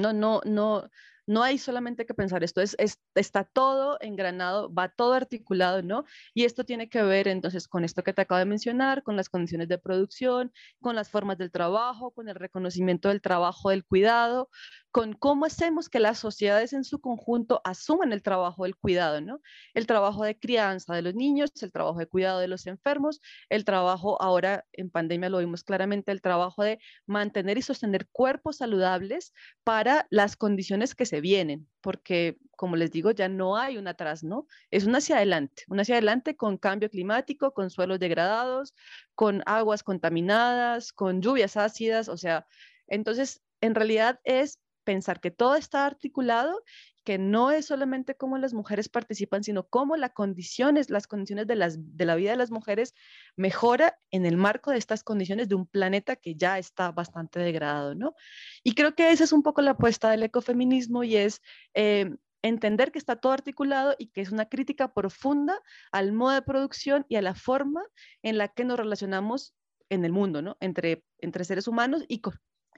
No, 0.00 0.12
no, 0.12 0.40
no, 0.44 0.88
no 1.26 1.42
hay 1.44 1.58
solamente 1.58 2.06
que 2.06 2.14
pensar 2.14 2.42
esto, 2.42 2.60
es, 2.60 2.76
está 3.14 3.44
todo 3.44 3.98
engranado, 4.00 4.72
va 4.74 4.88
todo 4.88 5.12
articulado, 5.14 5.80
¿no? 5.82 6.04
Y 6.34 6.44
esto 6.44 6.64
tiene 6.64 6.88
que 6.88 7.02
ver 7.02 7.28
entonces 7.28 7.68
con 7.68 7.84
esto 7.84 8.02
que 8.02 8.12
te 8.12 8.22
acabo 8.22 8.40
de 8.40 8.46
mencionar, 8.46 9.04
con 9.04 9.16
las 9.16 9.28
condiciones 9.28 9.68
de 9.68 9.78
producción, 9.78 10.52
con 10.80 10.96
las 10.96 11.08
formas 11.08 11.38
del 11.38 11.52
trabajo, 11.52 12.12
con 12.12 12.28
el 12.28 12.34
reconocimiento 12.34 13.08
del 13.10 13.20
trabajo 13.22 13.70
del 13.70 13.84
cuidado, 13.84 14.50
con 14.90 15.12
cómo 15.12 15.46
hacemos 15.46 15.88
que 15.88 16.00
las 16.00 16.18
sociedades 16.18 16.72
en 16.72 16.84
su 16.84 17.00
conjunto 17.00 17.60
asuman 17.64 18.12
el 18.12 18.22
trabajo 18.22 18.64
del 18.64 18.76
cuidado, 18.76 19.20
¿no? 19.20 19.40
El 19.74 19.86
trabajo 19.86 20.24
de 20.24 20.38
crianza 20.38 20.94
de 20.94 21.02
los 21.02 21.14
niños, 21.14 21.50
el 21.62 21.70
trabajo 21.70 21.98
de 21.98 22.06
cuidado 22.06 22.40
de 22.40 22.48
los 22.48 22.66
enfermos, 22.66 23.20
el 23.48 23.64
trabajo 23.64 24.20
ahora 24.20 24.64
en 24.72 24.90
pandemia 24.90 25.28
lo 25.28 25.38
vimos 25.38 25.62
claramente, 25.62 26.10
el 26.10 26.20
trabajo 26.20 26.64
de 26.64 26.80
mantener 27.06 27.58
y 27.58 27.62
sostener 27.62 28.08
cuerpos 28.10 28.56
saludables 28.56 29.32
para 29.62 30.06
las 30.10 30.36
condiciones 30.36 30.94
que 30.94 31.06
se 31.06 31.20
vienen, 31.20 31.68
porque 31.80 32.38
como 32.56 32.76
les 32.76 32.90
digo, 32.90 33.12
ya 33.12 33.28
no 33.28 33.56
hay 33.56 33.78
un 33.78 33.88
atrás, 33.88 34.22
¿no? 34.24 34.46
Es 34.70 34.84
un 34.86 34.94
hacia 34.94 35.16
adelante, 35.16 35.64
un 35.68 35.80
hacia 35.80 35.94
adelante 35.94 36.36
con 36.36 36.58
cambio 36.58 36.90
climático, 36.90 37.52
con 37.54 37.70
suelos 37.70 37.98
degradados, 38.00 38.74
con 39.14 39.42
aguas 39.46 39.82
contaminadas, 39.82 40.92
con 40.92 41.22
lluvias 41.22 41.56
ácidas, 41.56 42.08
o 42.08 42.16
sea, 42.16 42.46
entonces 42.86 43.40
en 43.60 43.74
realidad 43.74 44.20
es 44.24 44.58
pensar 44.90 45.20
que 45.20 45.30
todo 45.30 45.54
está 45.54 45.86
articulado, 45.86 46.64
que 47.04 47.16
no 47.16 47.52
es 47.52 47.66
solamente 47.66 48.16
cómo 48.16 48.38
las 48.38 48.54
mujeres 48.54 48.88
participan, 48.88 49.44
sino 49.44 49.68
cómo 49.68 49.96
las 49.96 50.10
condiciones, 50.14 50.90
las 50.90 51.06
condiciones 51.06 51.46
de, 51.46 51.54
las, 51.54 51.76
de 51.96 52.04
la 52.04 52.16
vida 52.16 52.32
de 52.32 52.36
las 52.36 52.50
mujeres 52.50 52.92
mejora 53.36 53.96
en 54.10 54.26
el 54.26 54.36
marco 54.36 54.72
de 54.72 54.78
estas 54.78 55.04
condiciones 55.04 55.48
de 55.48 55.54
un 55.54 55.68
planeta 55.68 56.16
que 56.16 56.34
ya 56.34 56.58
está 56.58 56.90
bastante 56.90 57.38
degradado, 57.38 57.94
¿no? 57.94 58.16
Y 58.64 58.74
creo 58.74 58.96
que 58.96 59.12
esa 59.12 59.22
es 59.22 59.32
un 59.32 59.44
poco 59.44 59.62
la 59.62 59.72
apuesta 59.72 60.10
del 60.10 60.24
ecofeminismo 60.24 61.04
y 61.04 61.16
es... 61.16 61.40
Eh, 61.74 62.10
entender 62.42 62.90
que 62.90 62.98
está 62.98 63.16
todo 63.16 63.32
articulado 63.32 63.94
y 63.98 64.06
que 64.06 64.22
es 64.22 64.32
una 64.32 64.46
crítica 64.46 64.94
profunda 64.94 65.60
al 65.92 66.14
modo 66.14 66.32
de 66.32 66.40
producción 66.40 67.04
y 67.06 67.16
a 67.16 67.22
la 67.22 67.34
forma 67.34 67.82
en 68.22 68.38
la 68.38 68.48
que 68.48 68.64
nos 68.64 68.78
relacionamos 68.78 69.54
en 69.90 70.06
el 70.06 70.12
mundo, 70.12 70.40
¿no? 70.40 70.56
Entre, 70.58 71.04
entre 71.18 71.44
seres 71.44 71.68
humanos 71.68 72.02
y 72.08 72.22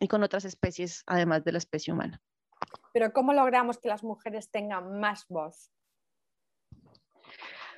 y 0.03 0.09
con 0.09 0.25
otras 0.25 0.45
especies, 0.45 1.05
además 1.07 1.45
de 1.45 1.53
la 1.53 1.59
especie 1.59 1.93
humana. 1.93 2.21
Pero 2.93 3.13
¿cómo 3.13 3.33
logramos 3.33 3.79
que 3.79 3.89
las 3.89 4.03
mujeres 4.03 4.51
tengan 4.51 4.99
más 4.99 5.27
voz? 5.29 5.71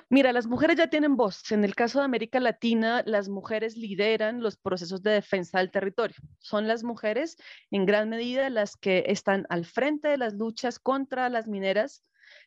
Mira, 0.09 0.33
las 0.33 0.47
mujeres 0.47 0.75
ya 0.75 0.89
tienen 0.89 1.17
voz. 1.17 1.51
En 1.51 1.63
el 1.63 1.75
caso 1.75 1.99
de 1.99 2.05
América 2.05 2.39
Latina, 2.39 3.03
las 3.05 3.29
mujeres 3.29 3.77
lideran 3.77 4.41
los 4.41 4.57
procesos 4.57 5.03
de 5.03 5.11
defensa 5.11 5.59
del 5.59 5.69
territorio. 5.69 6.15
Son 6.39 6.67
las 6.67 6.83
mujeres 6.83 7.37
en 7.69 7.85
gran 7.85 8.09
medida 8.09 8.49
las 8.49 8.75
que 8.75 9.03
están 9.07 9.45
al 9.49 9.65
frente 9.65 10.07
de 10.07 10.17
las 10.17 10.33
luchas 10.33 10.79
contra 10.79 11.29
las 11.29 11.47
mineras 11.47 12.03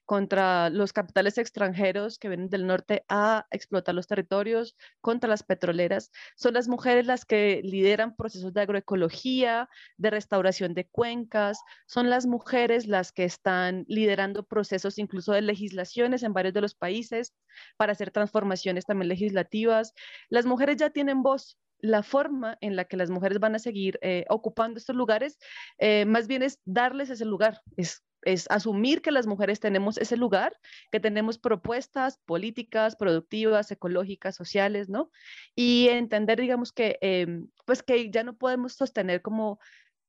contra 0.09 0.71
los 0.71 0.95
capitales 0.95 1.37
extranjeros 1.37 2.19
que 2.19 2.31
vienen 2.31 2.49
del 2.49 2.67
norte 2.67 3.05
a 3.11 3.47
explotar 3.51 3.95
los 3.95 4.07
territorios, 4.07 4.75
contra 5.03 5.29
las 5.29 5.43
petroleras. 5.43 6.11
Son 6.35 6.55
las 6.55 6.67
mujeres 6.67 7.05
las 7.05 7.27
que 7.27 7.61
lideran 7.63 8.17
procesos 8.17 8.55
de 8.55 8.63
agroecología, 8.63 9.69
de 9.99 10.09
restauración 10.09 10.73
de 10.73 10.89
cuencas, 10.89 11.61
son 11.87 12.09
las 12.09 12.25
mujeres 12.25 12.87
las 12.87 13.13
que 13.13 13.25
están 13.25 13.85
liderando 13.87 14.45
procesos 14.47 14.97
incluso 14.97 15.33
de 15.33 15.43
legislaciones 15.43 16.23
en 16.23 16.33
varios 16.33 16.55
de 16.55 16.63
los 16.63 16.75
países 16.75 17.35
para 17.77 17.93
hacer 17.93 18.11
transformaciones 18.11 18.87
también 18.87 19.11
legislativas. 19.11 19.93
Las 20.31 20.47
mujeres 20.47 20.79
ya 20.79 20.89
tienen 20.89 21.23
voz, 21.23 21.59
la 21.81 22.03
forma 22.03 22.57
en 22.63 22.77
la 22.77 22.87
que 22.87 22.97
las 22.97 23.11
mujeres 23.11 23.41
van 23.41 23.57
a 23.57 23.59
seguir 23.59 23.99
eh, 24.01 24.25
ocupando 24.31 24.79
estos 24.79 24.97
lugares, 24.97 25.39
eh, 25.77 26.07
más 26.07 26.29
bien 26.29 26.43
es 26.43 26.61
darles 26.65 27.11
ese 27.11 27.27
lugar, 27.27 27.61
es 27.77 28.03
es 28.23 28.47
asumir 28.51 29.03
que 29.03 29.11
las 29.11 29.27
mujeres 29.27 29.61
tenemos 29.61 29.99
ese 29.99 30.17
lugar, 30.17 30.57
que 30.91 31.01
tenemos 31.01 31.39
propuestas 31.39 32.19
políticas, 32.25 32.97
productivas, 32.97 33.71
ecológicas, 33.71 34.35
sociales, 34.37 34.89
¿no? 34.89 35.11
Y 35.55 35.89
entender, 35.89 36.41
digamos, 36.41 36.73
que, 36.73 36.99
em, 37.01 37.49
pues 37.65 37.83
que 37.83 38.11
ya 38.11 38.25
no 38.25 38.37
podemos 38.37 38.75
sostener 38.75 39.23
como 39.23 39.59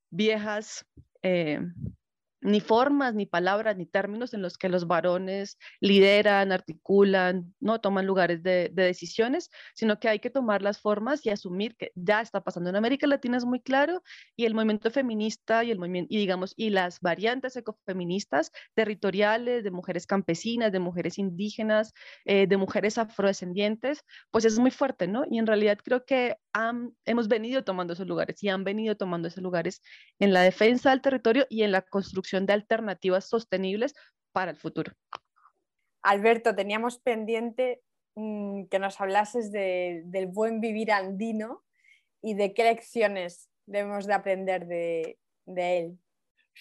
viejas 0.10 0.86
eh, 1.22 1.60
ni 2.42 2.62
formas, 2.62 3.16
ni 3.16 3.26
palabras, 3.26 3.78
ni 3.78 3.86
términos 3.86 4.34
en 4.34 4.42
los 4.42 4.58
que 4.58 4.70
los 4.70 4.88
varones 4.88 5.58
lideran, 5.82 6.52
articulan, 6.52 7.54
no 7.60 7.82
toman 7.82 8.06
lugares 8.06 8.44
de, 8.44 8.70
decisiones, 8.74 9.50
sino 9.74 10.00
que 10.00 10.10
hay 10.10 10.20
que 10.20 10.30
tomar 10.30 10.62
las 10.62 10.80
formas 10.80 11.26
y 11.26 11.30
asumir 11.30 11.76
que 11.76 11.92
ya 11.96 12.22
está 12.22 12.42
pasando 12.42 12.70
en 12.70 12.76
América 12.76 13.08
Latina 13.08 13.38
es 13.38 13.46
muy 13.46 13.60
claro 13.62 14.04
y 14.36 14.46
el 14.46 14.54
movimiento 14.54 14.92
feminista 14.92 15.64
y 15.64 15.72
el 15.72 15.80
movimiento 15.80 16.14
y 16.14 16.18
digamos 16.18 16.54
y 16.56 16.70
las 16.70 17.00
variantes 17.02 17.56
ecofeministas 17.56 18.52
territoriales 18.74 19.64
de 19.64 19.72
mujeres 19.72 20.08
campesinas, 20.08 20.72
de 20.72 20.80
mujeres 20.80 21.18
indígenas, 21.18 21.94
eh, 22.26 22.48
de 22.48 22.58
mujeres 22.58 22.98
afrodescendientes, 22.98 24.04
pues 24.32 24.46
es 24.46 24.58
muy 24.60 24.72
fuerte, 24.72 25.08
¿no? 25.08 25.24
Y 25.30 25.40
en 25.40 25.48
realidad 25.48 25.78
creo 25.84 26.06
que 26.06 26.38
hemos 27.06 27.28
venido 27.28 27.64
tomando 27.64 27.94
esos 27.94 28.08
lugares 28.08 28.44
y 28.44 28.50
han 28.50 28.64
venido 28.64 28.96
tomando 28.96 29.28
esos 29.28 29.44
lugares 29.44 29.82
en 30.20 30.34
la 30.34 30.42
defensa 30.42 30.90
del 30.90 31.02
territorio 31.02 31.46
y 31.50 31.64
en 31.64 31.72
la 31.72 31.82
construcción 31.82 32.46
de 32.46 32.54
alternativas 32.54 33.28
sostenibles 33.28 33.94
para 34.32 34.52
el 34.52 34.58
futuro. 34.58 34.94
Alberto, 36.02 36.56
teníamos 36.56 37.00
pendiente 37.00 37.82
mm, 38.16 38.66
que 38.66 38.80
nos 38.80 39.00
hablases 39.00 39.52
del 39.52 40.28
buen 40.28 40.62
vivir 40.62 40.92
andino 40.92 41.64
y 42.22 42.34
de 42.34 42.54
qué 42.54 42.64
lecciones 42.64 43.50
debemos 43.66 44.08
de 44.08 44.14
aprender 44.14 44.66
de, 44.66 45.20
de 45.46 45.78
él. 45.78 46.00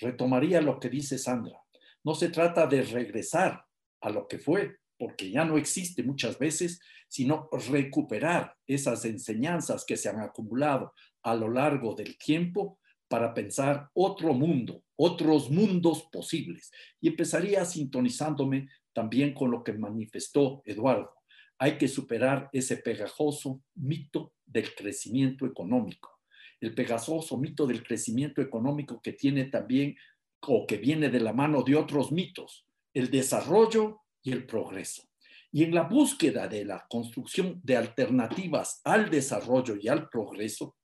Retomaría 0.01 0.61
lo 0.61 0.79
que 0.79 0.89
dice 0.89 1.19
Sandra. 1.19 1.61
No 2.05 2.15
se 2.15 2.29
trata 2.29 2.67
de 2.67 2.83
regresar 2.83 3.65
a 4.01 4.11
lo 4.11 4.29
que 4.29 4.39
fue, 4.39 4.77
porque 4.99 5.31
ya 5.31 5.45
no 5.45 5.57
existe 5.57 6.03
muchas 6.03 6.39
veces, 6.39 6.81
sino 7.09 7.49
recuperar 7.71 8.57
esas 8.67 9.05
enseñanzas 9.05 9.85
que 9.87 9.97
se 9.97 10.09
han 10.09 10.21
acumulado 10.21 10.93
a 11.23 11.35
lo 11.35 11.49
largo 11.49 11.95
del 11.95 12.19
tiempo 12.19 12.79
para 13.09 13.33
pensar 13.33 13.89
otro 13.95 14.35
mundo, 14.35 14.83
otros 14.97 15.51
mundos 15.51 16.09
posibles. 16.13 16.71
Y 17.01 17.09
empezaría 17.09 17.65
sintonizándome 17.65 18.69
también 18.93 19.33
con 19.33 19.51
lo 19.51 19.65
que 19.65 19.73
manifestó 19.73 20.63
Eduardo. 20.67 21.15
Hay 21.59 21.79
que 21.79 21.89
superar 21.89 22.51
ese 22.53 22.77
pegajoso 22.77 23.63
mito 23.75 24.35
del 24.45 24.75
crecimiento 24.75 25.47
económico. 25.47 26.21
El 26.61 26.75
pegajoso 26.75 27.39
mito 27.39 27.67
del 27.67 27.83
crecimiento 27.83 28.43
económico 28.43 29.01
que 29.01 29.13
tiene 29.13 29.45
también 29.47 29.97
o 30.41 30.67
que 30.67 30.77
viene 30.77 31.09
de 31.09 31.21
la 31.21 31.33
mano 31.33 31.63
de 31.63 31.77
otros 31.77 32.13
mitos, 32.13 32.67
el 32.95 33.11
desarrollo 33.11 34.03
y 34.23 34.33
el 34.33 34.47
progreso. 34.47 35.09
Y 35.51 35.65
en 35.65 35.75
la 35.75 35.83
búsqueda 35.83 36.47
de 36.47 36.65
la 36.65 36.87
construcción 36.89 37.61
de 37.63 37.77
alternativas 37.77 38.81
al 38.85 39.11
desarrollo 39.11 39.77
y 39.81 39.89
al 39.89 40.09
progreso, 40.09 40.77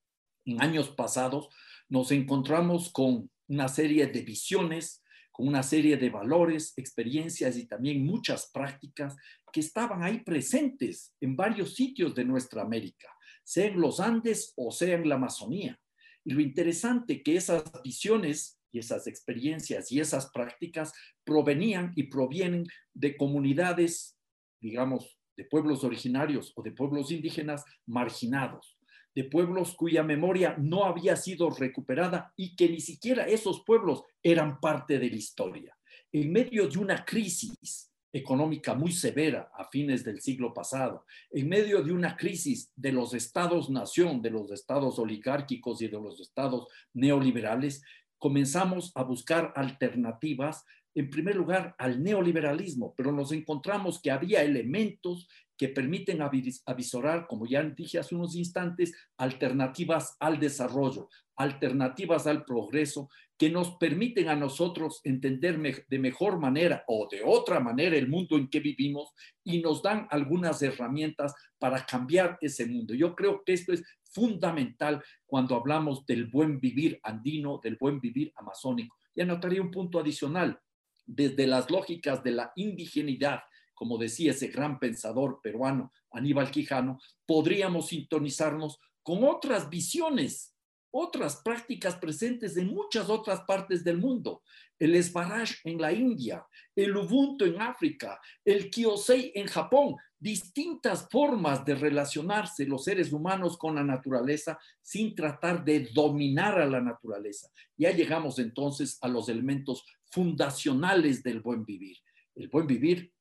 en 0.47 0.63
años 0.63 0.91
pasados 0.91 1.49
nos 1.89 2.11
encontramos 2.13 2.91
con 2.91 3.31
una 3.49 3.69
serie 3.69 4.07
de 4.07 4.23
visiones, 4.23 5.03
con 5.31 5.49
una 5.49 5.63
serie 5.63 5.97
de 5.97 6.11
valores, 6.11 6.73
experiencias 6.77 7.57
y 7.57 7.67
también 7.67 8.05
muchas 8.05 8.51
prácticas 8.53 9.17
que 9.53 9.61
estaban 9.61 10.03
ahí 10.03 10.21
presentes 10.21 11.15
en 11.21 11.37
varios 11.37 11.75
sitios 11.75 12.15
de 12.15 12.25
nuestra 12.25 12.63
América, 12.63 13.09
sea 13.43 13.67
en 13.67 13.81
los 13.81 14.01
Andes 14.01 14.53
o 14.57 14.71
sea 14.71 14.95
en 14.95 15.09
la 15.09 15.17
Amazonía. 15.17 15.79
Y 16.25 16.33
lo 16.33 16.41
interesante 16.41 17.23
que 17.23 17.37
esas 17.37 17.65
visiones 17.83 18.59
y 18.75 18.81
esas 18.81 19.07
experiencias 19.07 19.93
y 19.93 20.01
esas 20.01 20.31
prácticas 20.33 20.93
provenían 21.23 21.93
y 21.95 22.05
provienen 22.05 22.65
de 22.93 23.17
comunidades, 23.17 24.19
digamos, 24.61 25.17
de 25.37 25.45
pueblos 25.45 25.85
originarios 25.85 26.53
o 26.57 26.63
de 26.63 26.73
pueblos 26.73 27.13
indígenas 27.13 27.65
marginados, 27.87 28.77
de 29.15 29.25
pueblos 29.25 29.75
cuya 29.77 30.03
memoria 30.03 30.57
no 30.59 30.85
había 30.85 31.15
sido 31.15 31.51
recuperada 31.51 32.33
y 32.37 32.57
que 32.57 32.69
ni 32.69 32.81
siquiera 32.81 33.27
esos 33.27 33.63
pueblos 33.65 34.03
eran 34.25 34.59
parte 34.59 34.99
de 34.99 35.09
la 35.09 35.17
historia. 35.17 35.79
En 36.11 36.33
medio 36.33 36.67
de 36.67 36.79
una 36.79 37.05
crisis 37.05 37.93
económica 38.13 38.75
muy 38.75 38.93
severa 38.93 39.51
a 39.55 39.69
fines 39.69 40.05
del 40.05 40.21
siglo 40.21 40.55
pasado, 40.55 41.05
en 41.31 41.49
medio 41.49 41.83
de 41.83 41.93
una 41.93 42.17
crisis 42.17 42.73
de 42.77 42.93
los 42.93 43.13
estados-nación, 43.13 44.23
de 44.23 44.31
los 44.31 44.53
estados 44.53 45.01
oligárquicos 45.01 45.83
y 45.83 45.89
de 45.89 46.01
los 46.01 46.21
estados 46.21 46.69
neoliberales, 46.93 47.83
comenzamos 48.25 48.91
a 48.95 49.03
buscar 49.03 49.53
alternativas, 49.55 50.65
en 50.95 51.11
primer 51.11 51.37
lugar, 51.37 51.75
al 51.77 52.03
neoliberalismo, 52.03 52.95
pero 52.97 53.13
nos 53.13 53.33
encontramos 53.33 54.01
que 54.01 54.11
había 54.11 54.43
elementos 54.43 55.29
que 55.59 55.69
permiten 55.69 56.21
avisorar, 56.65 57.27
como 57.27 57.45
ya 57.45 57.63
dije 57.63 57.99
hace 57.99 58.15
unos 58.15 58.35
instantes, 58.35 58.95
alternativas 59.19 60.17
al 60.21 60.41
desarrollo, 60.41 61.11
alternativas 61.37 62.27
al 62.27 62.47
progreso, 62.47 63.11
que 63.37 63.51
nos 63.51 63.77
permiten 63.77 64.31
a 64.31 64.37
nosotros 64.37 65.03
entender 65.05 65.85
de 65.87 65.99
mejor 65.99 66.39
manera 66.39 66.83
o 66.87 67.07
de 67.11 67.21
otra 67.23 67.61
manera 67.61 67.95
el 67.95 68.09
mundo 68.09 68.39
en 68.39 68.49
que 68.49 68.61
vivimos 68.61 69.13
y 69.45 69.61
nos 69.61 69.83
dan 69.83 70.07
algunas 70.11 70.63
herramientas 70.63 71.35
para 71.59 71.85
cambiar 71.85 72.39
ese 72.41 72.65
mundo. 72.65 72.95
Yo 72.95 73.15
creo 73.15 73.43
que 73.45 73.53
esto 73.53 73.75
es 73.75 73.83
fundamental 74.15 75.03
cuando 75.27 75.57
hablamos 75.57 76.07
del 76.07 76.27
buen 76.27 76.61
vivir 76.61 77.01
andino, 77.03 77.61
del 77.63 77.77
buen 77.77 78.01
vivir 78.01 78.33
amazónico. 78.37 78.97
Y 79.15 79.21
anotaría 79.21 79.61
un 79.61 79.71
punto 79.71 79.99
adicional. 79.99 80.59
Desde 81.05 81.47
las 81.47 81.71
lógicas 81.71 82.23
de 82.23 82.31
la 82.31 82.53
indigenidad, 82.57 83.41
como 83.75 83.99
decía 83.99 84.31
ese 84.31 84.49
gran 84.49 84.79
pensador 84.79 85.41
peruano 85.43 85.93
Aníbal 86.13 86.51
Quijano, 86.51 87.01
podríamos 87.27 87.89
sintonizarnos 87.89 88.79
con 89.03 89.25
otras 89.25 89.69
visiones 89.69 90.55
otras 90.97 91.43
prácticas 91.45 91.97
presentes 91.97 92.57
en 92.57 92.69
muchas 92.69 93.11
otras 93.11 93.41
partes 93.41 93.83
del 93.83 93.99
mundo. 93.99 94.43
El 94.79 95.03
Sbaraj 95.03 95.51
en 95.65 95.81
la 95.81 95.93
India, 95.93 96.47
el 96.77 96.97
Ubuntu 96.97 97.45
en 97.45 97.61
África, 97.61 98.21
el 98.45 98.71
Kyosei 98.71 99.33
en 99.35 99.49
Japón, 99.49 99.97
distintas 100.25 101.07
formas 101.11 101.67
de 101.67 101.75
relacionarse 101.75 102.65
los 102.65 102.85
seres 102.85 103.13
humanos 103.13 103.59
con 103.59 103.75
la 103.75 103.85
naturaleza 103.85 104.59
sin 104.81 105.15
tratar 105.15 105.63
de 105.63 105.91
dominar 105.93 106.59
a 106.59 106.67
la 106.67 106.81
naturaleza. 106.81 107.51
Ya 107.77 107.91
llegamos 107.91 108.39
entonces 108.39 108.97
a 109.03 109.09
los 109.09 109.29
elementos 109.29 109.85
fundacionales 110.11 111.23
del 111.23 111.43
buen 111.43 111.67
vivir. 111.67 111.99
El 112.35 112.49
buen 112.49 112.67
vivir, 112.67 113.13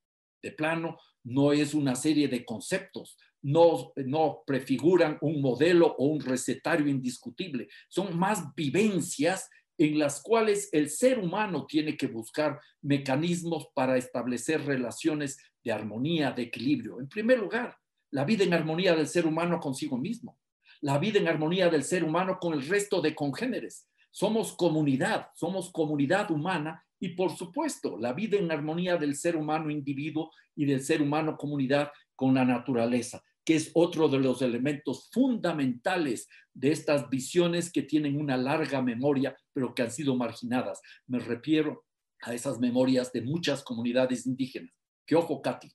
de 0.41 0.51
plano, 0.53 0.97
no 1.25 1.51
es 1.51 1.73
una 1.73 1.95
serie 1.95 2.29
de 2.29 2.45
conceptos, 2.45 3.17
no, 3.41 3.91
no 3.97 4.43
prefiguran 4.47 5.17
un 5.19 5.41
modelo 5.41 5.93
o 5.97 6.05
un 6.05 6.21
recetario 6.21 6.87
indiscutible, 6.87 7.67
son 7.89 8.17
más 8.17 8.55
vivencias 8.55 9.49
en 9.77 9.99
las 9.99 10.21
cuales 10.21 10.69
el 10.71 10.89
ser 10.89 11.19
humano 11.19 11.65
tiene 11.65 11.97
que 11.97 12.07
buscar 12.07 12.61
mecanismos 12.81 13.67
para 13.73 13.97
establecer 13.97 14.65
relaciones 14.65 15.37
de 15.63 15.71
armonía, 15.71 16.31
de 16.31 16.43
equilibrio. 16.43 16.99
En 16.99 17.07
primer 17.07 17.39
lugar, 17.39 17.77
la 18.11 18.25
vida 18.25 18.43
en 18.43 18.53
armonía 18.53 18.95
del 18.95 19.07
ser 19.07 19.25
humano 19.25 19.59
consigo 19.59 19.97
mismo, 19.97 20.39
la 20.81 20.97
vida 20.97 21.19
en 21.19 21.27
armonía 21.27 21.69
del 21.69 21.83
ser 21.83 22.03
humano 22.03 22.37
con 22.39 22.53
el 22.53 22.67
resto 22.67 23.01
de 23.01 23.15
congéneres. 23.15 23.87
Somos 24.11 24.53
comunidad, 24.53 25.29
somos 25.35 25.71
comunidad 25.71 26.29
humana 26.29 26.83
y 26.99 27.09
por 27.09 27.35
supuesto 27.35 27.97
la 27.97 28.13
vida 28.13 28.37
en 28.37 28.51
armonía 28.51 28.97
del 28.97 29.15
ser 29.15 29.35
humano 29.35 29.71
individuo 29.71 30.31
y 30.55 30.65
del 30.65 30.81
ser 30.81 31.01
humano 31.01 31.37
comunidad 31.37 31.91
con 32.15 32.33
la 32.33 32.45
naturaleza 32.45 33.23
que 33.45 33.55
es 33.55 33.71
otro 33.73 34.07
de 34.07 34.19
los 34.19 34.41
elementos 34.41 35.09
fundamentales 35.11 36.27
de 36.53 36.71
estas 36.71 37.09
visiones 37.09 37.71
que 37.71 37.81
tienen 37.81 38.19
una 38.19 38.37
larga 38.37 38.81
memoria, 38.81 39.35
pero 39.51 39.73
que 39.73 39.81
han 39.81 39.91
sido 39.91 40.15
marginadas. 40.15 40.81
Me 41.07 41.19
refiero 41.19 41.85
a 42.21 42.33
esas 42.33 42.59
memorias 42.59 43.11
de 43.11 43.21
muchas 43.21 43.63
comunidades 43.63 44.25
indígenas, 44.25 44.71
que 45.05 45.15
ojo, 45.15 45.41
Katy, 45.41 45.69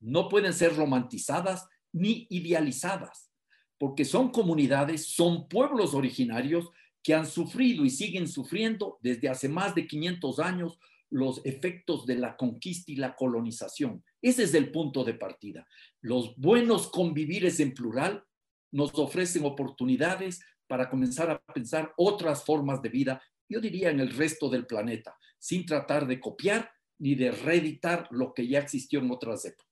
no 0.00 0.28
pueden 0.28 0.52
ser 0.52 0.76
romantizadas 0.76 1.68
ni 1.92 2.26
idealizadas, 2.30 3.30
porque 3.78 4.04
son 4.04 4.30
comunidades, 4.30 5.14
son 5.14 5.48
pueblos 5.48 5.94
originarios 5.94 6.70
que 7.02 7.14
han 7.14 7.26
sufrido 7.26 7.84
y 7.84 7.90
siguen 7.90 8.28
sufriendo 8.28 8.98
desde 9.00 9.28
hace 9.28 9.48
más 9.48 9.74
de 9.74 9.86
500 9.86 10.38
años 10.40 10.78
los 11.08 11.40
efectos 11.44 12.04
de 12.04 12.16
la 12.16 12.36
conquista 12.36 12.90
y 12.90 12.96
la 12.96 13.14
colonización. 13.14 14.04
Ese 14.20 14.42
es 14.42 14.54
el 14.54 14.72
punto 14.72 15.04
de 15.04 15.14
partida. 15.14 15.66
Los 16.00 16.36
buenos 16.36 16.88
convivires 16.88 17.60
en 17.60 17.74
plural 17.74 18.24
nos 18.72 18.92
ofrecen 18.98 19.44
oportunidades 19.44 20.40
para 20.66 20.90
comenzar 20.90 21.30
a 21.30 21.40
pensar 21.52 21.92
otras 21.96 22.44
formas 22.44 22.82
de 22.82 22.88
vida, 22.88 23.22
yo 23.48 23.60
diría 23.60 23.90
en 23.90 24.00
el 24.00 24.10
resto 24.10 24.48
del 24.50 24.66
planeta, 24.66 25.16
sin 25.38 25.64
tratar 25.64 26.06
de 26.06 26.18
copiar 26.18 26.70
ni 26.98 27.14
de 27.14 27.30
reeditar 27.30 28.08
lo 28.10 28.32
que 28.32 28.46
ya 28.46 28.58
existió 28.58 29.00
en 29.00 29.10
otras 29.10 29.44
épocas. 29.44 29.66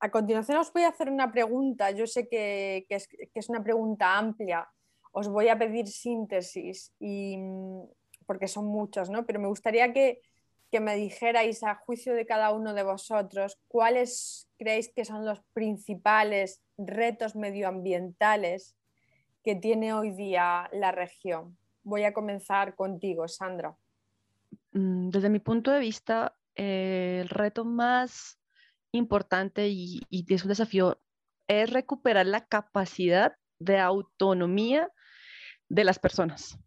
A 0.00 0.10
continuación 0.10 0.58
os 0.58 0.72
voy 0.72 0.82
a 0.82 0.88
hacer 0.88 1.08
una 1.08 1.32
pregunta, 1.32 1.90
yo 1.90 2.06
sé 2.06 2.28
que, 2.28 2.86
es, 2.88 3.48
una 3.48 3.62
pregunta 3.62 4.18
amplia, 4.18 4.68
os 5.12 5.28
voy 5.28 5.48
a 5.48 5.58
pedir 5.58 5.86
síntesis 5.86 6.92
y 7.00 7.38
porque 8.26 8.48
son 8.48 8.66
muchos, 8.66 9.08
¿no? 9.08 9.24
Pero 9.24 9.40
me 9.40 9.48
gustaría 9.48 9.92
que 9.92 10.20
me 10.80 10.96
dijerais 10.96 11.62
a 11.62 11.76
juicio 11.76 12.14
de 12.14 12.26
cada 12.26 12.52
uno 12.52 12.74
de 12.74 12.82
vosotros 12.82 13.60
cuáles 13.68 14.48
creéis 14.58 14.92
que 14.92 15.04
son 15.04 15.24
los 15.24 15.40
principales 15.52 16.60
retos 16.76 17.36
medioambientales 17.36 18.74
que 19.44 19.54
tiene 19.54 19.92
hoy 19.92 20.10
día 20.10 20.68
la 20.72 20.90
región. 20.90 21.56
Voy 21.82 22.04
a 22.04 22.14
comenzar 22.14 22.74
contigo, 22.74 23.28
Sandra. 23.28 23.76
Mm, 24.74 25.10
desde 25.10 25.30
mi 25.30 25.38
punto 25.40 25.70
de 25.70 25.80
vista, 25.80 26.36
eh, 26.56 27.20
el 27.22 27.28
reto 27.28 27.64
más 27.64 28.38
importante 28.92 29.68
y, 29.68 30.02
y 30.10 30.32
es 30.32 30.42
un 30.44 30.50
desafío 30.50 31.00
es 31.48 31.70
recuperar 31.70 32.26
la 32.26 32.46
capacidad 32.46 33.34
de 33.58 33.78
autonomía 33.78 34.90
de 35.68 35.84
las 35.84 35.98
personas. 35.98 36.58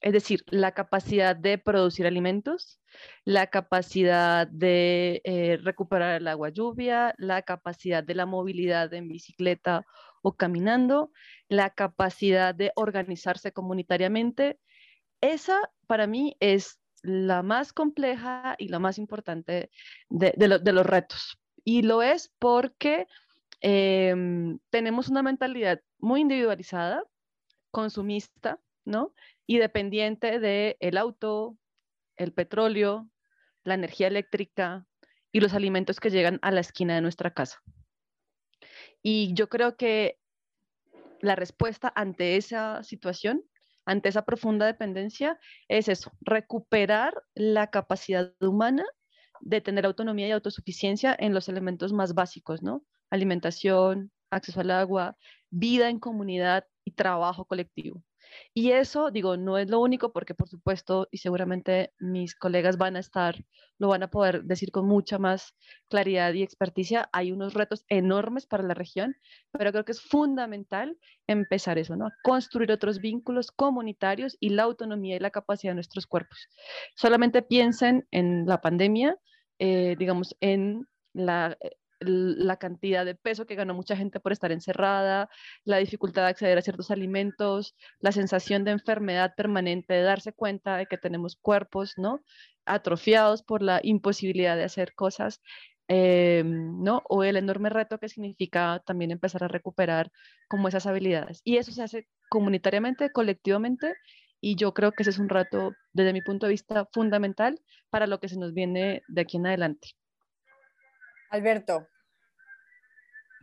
Es 0.00 0.12
decir, 0.12 0.44
la 0.48 0.72
capacidad 0.72 1.34
de 1.34 1.58
producir 1.58 2.06
alimentos, 2.06 2.80
la 3.24 3.48
capacidad 3.48 4.46
de 4.46 5.20
eh, 5.24 5.58
recuperar 5.62 6.20
el 6.20 6.28
agua 6.28 6.50
lluvia, 6.50 7.14
la 7.18 7.42
capacidad 7.42 8.04
de 8.04 8.14
la 8.14 8.26
movilidad 8.26 8.92
en 8.94 9.08
bicicleta 9.08 9.84
o 10.22 10.36
caminando, 10.36 11.10
la 11.48 11.70
capacidad 11.70 12.54
de 12.54 12.72
organizarse 12.76 13.52
comunitariamente. 13.52 14.60
Esa 15.20 15.60
para 15.86 16.06
mí 16.06 16.36
es 16.40 16.78
la 17.06 17.42
más 17.42 17.72
compleja 17.72 18.56
y 18.58 18.68
la 18.68 18.78
más 18.78 18.98
importante 18.98 19.70
de, 20.08 20.34
los 20.72 20.86
retos. 20.86 21.38
Y 21.64 21.82
lo 21.82 22.02
es 22.02 22.32
porque 22.38 23.06
em, 23.60 24.58
tenemos 24.70 25.08
una 25.08 25.22
mentalidad 25.22 25.80
muy 25.98 26.20
individualizada, 26.20 27.02
consumista, 27.70 28.60
¿no? 28.84 29.12
Y 29.46 29.58
dependiente 29.58 30.38
del 30.38 30.76
el 30.80 30.96
auto, 30.96 31.56
el 32.16 32.32
petróleo, 32.32 33.08
la 33.64 33.74
energía 33.74 34.06
eléctrica 34.08 34.86
y 35.32 35.40
los 35.40 35.54
alimentos 35.54 36.00
que 36.00 36.10
llegan 36.10 36.38
a 36.42 36.50
la 36.50 36.60
esquina 36.60 36.94
de 36.94 37.00
nuestra 37.00 37.32
casa. 37.32 37.60
Y 39.02 39.34
yo 39.34 39.48
creo 39.48 39.76
que 39.76 40.18
la 41.20 41.36
respuesta 41.36 41.92
ante 41.94 42.36
esa 42.36 42.82
situación, 42.82 43.44
ante 43.86 44.08
esa 44.08 44.24
profunda 44.24 44.66
dependencia, 44.66 45.38
es 45.68 45.88
eso, 45.88 46.12
recuperar 46.20 47.14
la 47.34 47.68
capacidad 47.68 48.34
humana 48.40 48.84
de 49.40 49.60
tener 49.60 49.86
autonomía 49.86 50.28
y 50.28 50.32
autosuficiencia 50.32 51.16
en 51.18 51.32
los 51.32 51.48
elementos 51.48 51.92
más 51.92 52.14
básicos, 52.14 52.62
¿no? 52.62 52.84
Alimentación, 53.10 54.10
acceso 54.30 54.60
al 54.60 54.70
agua, 54.72 55.16
vida 55.50 55.88
en 55.88 56.00
comunidad 56.00 56.66
y 56.84 56.92
trabajo 56.92 57.44
colectivo. 57.44 58.02
Y 58.54 58.72
eso, 58.72 59.10
digo, 59.10 59.36
no 59.36 59.58
es 59.58 59.68
lo 59.68 59.80
único 59.80 60.12
porque 60.12 60.34
por 60.34 60.48
supuesto, 60.48 61.08
y 61.10 61.18
seguramente 61.18 61.92
mis 61.98 62.34
colegas 62.34 62.78
van 62.78 62.96
a 62.96 63.00
estar, 63.00 63.36
lo 63.78 63.88
van 63.88 64.02
a 64.02 64.10
poder 64.10 64.44
decir 64.44 64.70
con 64.70 64.86
mucha 64.86 65.18
más 65.18 65.54
claridad 65.88 66.32
y 66.32 66.42
experticia, 66.42 67.08
hay 67.12 67.32
unos 67.32 67.54
retos 67.54 67.84
enormes 67.88 68.46
para 68.46 68.62
la 68.62 68.74
región, 68.74 69.16
pero 69.50 69.72
creo 69.72 69.84
que 69.84 69.92
es 69.92 70.00
fundamental 70.00 70.96
empezar 71.26 71.78
eso, 71.78 71.96
¿no? 71.96 72.08
Construir 72.22 72.72
otros 72.72 73.00
vínculos 73.00 73.50
comunitarios 73.50 74.36
y 74.40 74.50
la 74.50 74.64
autonomía 74.64 75.16
y 75.16 75.20
la 75.20 75.30
capacidad 75.30 75.72
de 75.72 75.76
nuestros 75.76 76.06
cuerpos. 76.06 76.48
Solamente 76.94 77.42
piensen 77.42 78.06
en 78.10 78.46
la 78.46 78.60
pandemia, 78.60 79.16
eh, 79.58 79.96
digamos, 79.98 80.36
en 80.40 80.86
la 81.12 81.56
eh, 81.60 81.70
la 82.00 82.56
cantidad 82.56 83.04
de 83.04 83.14
peso 83.14 83.46
que 83.46 83.54
ganó 83.54 83.74
mucha 83.74 83.96
gente 83.96 84.20
por 84.20 84.32
estar 84.32 84.52
encerrada, 84.52 85.28
la 85.64 85.78
dificultad 85.78 86.22
de 86.22 86.28
acceder 86.28 86.58
a 86.58 86.62
ciertos 86.62 86.90
alimentos, 86.90 87.74
la 88.00 88.12
sensación 88.12 88.64
de 88.64 88.72
enfermedad 88.72 89.34
permanente, 89.36 89.94
de 89.94 90.02
darse 90.02 90.32
cuenta 90.32 90.76
de 90.76 90.86
que 90.86 90.98
tenemos 90.98 91.36
cuerpos, 91.36 91.94
¿no? 91.96 92.22
Atrofiados 92.66 93.42
por 93.42 93.62
la 93.62 93.80
imposibilidad 93.82 94.56
de 94.56 94.64
hacer 94.64 94.94
cosas, 94.94 95.40
eh, 95.88 96.42
¿no? 96.44 97.02
O 97.08 97.24
el 97.24 97.36
enorme 97.36 97.70
reto 97.70 97.98
que 97.98 98.08
significa 98.08 98.82
también 98.86 99.10
empezar 99.10 99.44
a 99.44 99.48
recuperar 99.48 100.10
como 100.48 100.68
esas 100.68 100.86
habilidades. 100.86 101.40
Y 101.44 101.58
eso 101.58 101.72
se 101.72 101.82
hace 101.82 102.08
comunitariamente, 102.28 103.10
colectivamente, 103.12 103.94
y 104.40 104.56
yo 104.56 104.74
creo 104.74 104.92
que 104.92 105.02
ese 105.02 105.10
es 105.10 105.18
un 105.18 105.28
reto, 105.28 105.72
desde 105.92 106.12
mi 106.12 106.22
punto 106.22 106.46
de 106.46 106.52
vista, 106.52 106.86
fundamental 106.92 107.60
para 107.90 108.06
lo 108.06 108.20
que 108.20 108.28
se 108.28 108.38
nos 108.38 108.52
viene 108.52 109.02
de 109.08 109.20
aquí 109.22 109.36
en 109.38 109.46
adelante. 109.46 109.88
Alberto. 111.30 111.88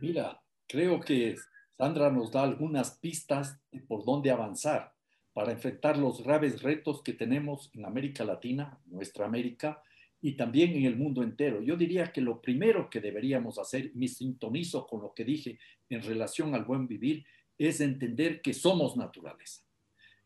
Mira, 0.00 0.40
creo 0.66 1.00
que 1.00 1.36
Sandra 1.76 2.10
nos 2.10 2.30
da 2.30 2.42
algunas 2.42 2.98
pistas 2.98 3.58
de 3.70 3.80
por 3.80 4.04
dónde 4.04 4.30
avanzar 4.30 4.94
para 5.32 5.52
enfrentar 5.52 5.98
los 5.98 6.22
graves 6.22 6.62
retos 6.62 7.02
que 7.02 7.12
tenemos 7.12 7.70
en 7.74 7.84
América 7.84 8.24
Latina, 8.24 8.78
nuestra 8.86 9.26
América, 9.26 9.82
y 10.20 10.36
también 10.36 10.74
en 10.74 10.84
el 10.84 10.96
mundo 10.96 11.22
entero. 11.22 11.60
Yo 11.60 11.76
diría 11.76 12.12
que 12.12 12.20
lo 12.20 12.40
primero 12.40 12.88
que 12.88 13.00
deberíamos 13.00 13.58
hacer, 13.58 13.90
me 13.94 14.08
sintonizo 14.08 14.86
con 14.86 15.02
lo 15.02 15.12
que 15.12 15.24
dije 15.24 15.58
en 15.90 16.02
relación 16.02 16.54
al 16.54 16.64
buen 16.64 16.86
vivir, 16.86 17.26
es 17.58 17.80
entender 17.80 18.40
que 18.40 18.54
somos 18.54 18.96
naturaleza. 18.96 19.62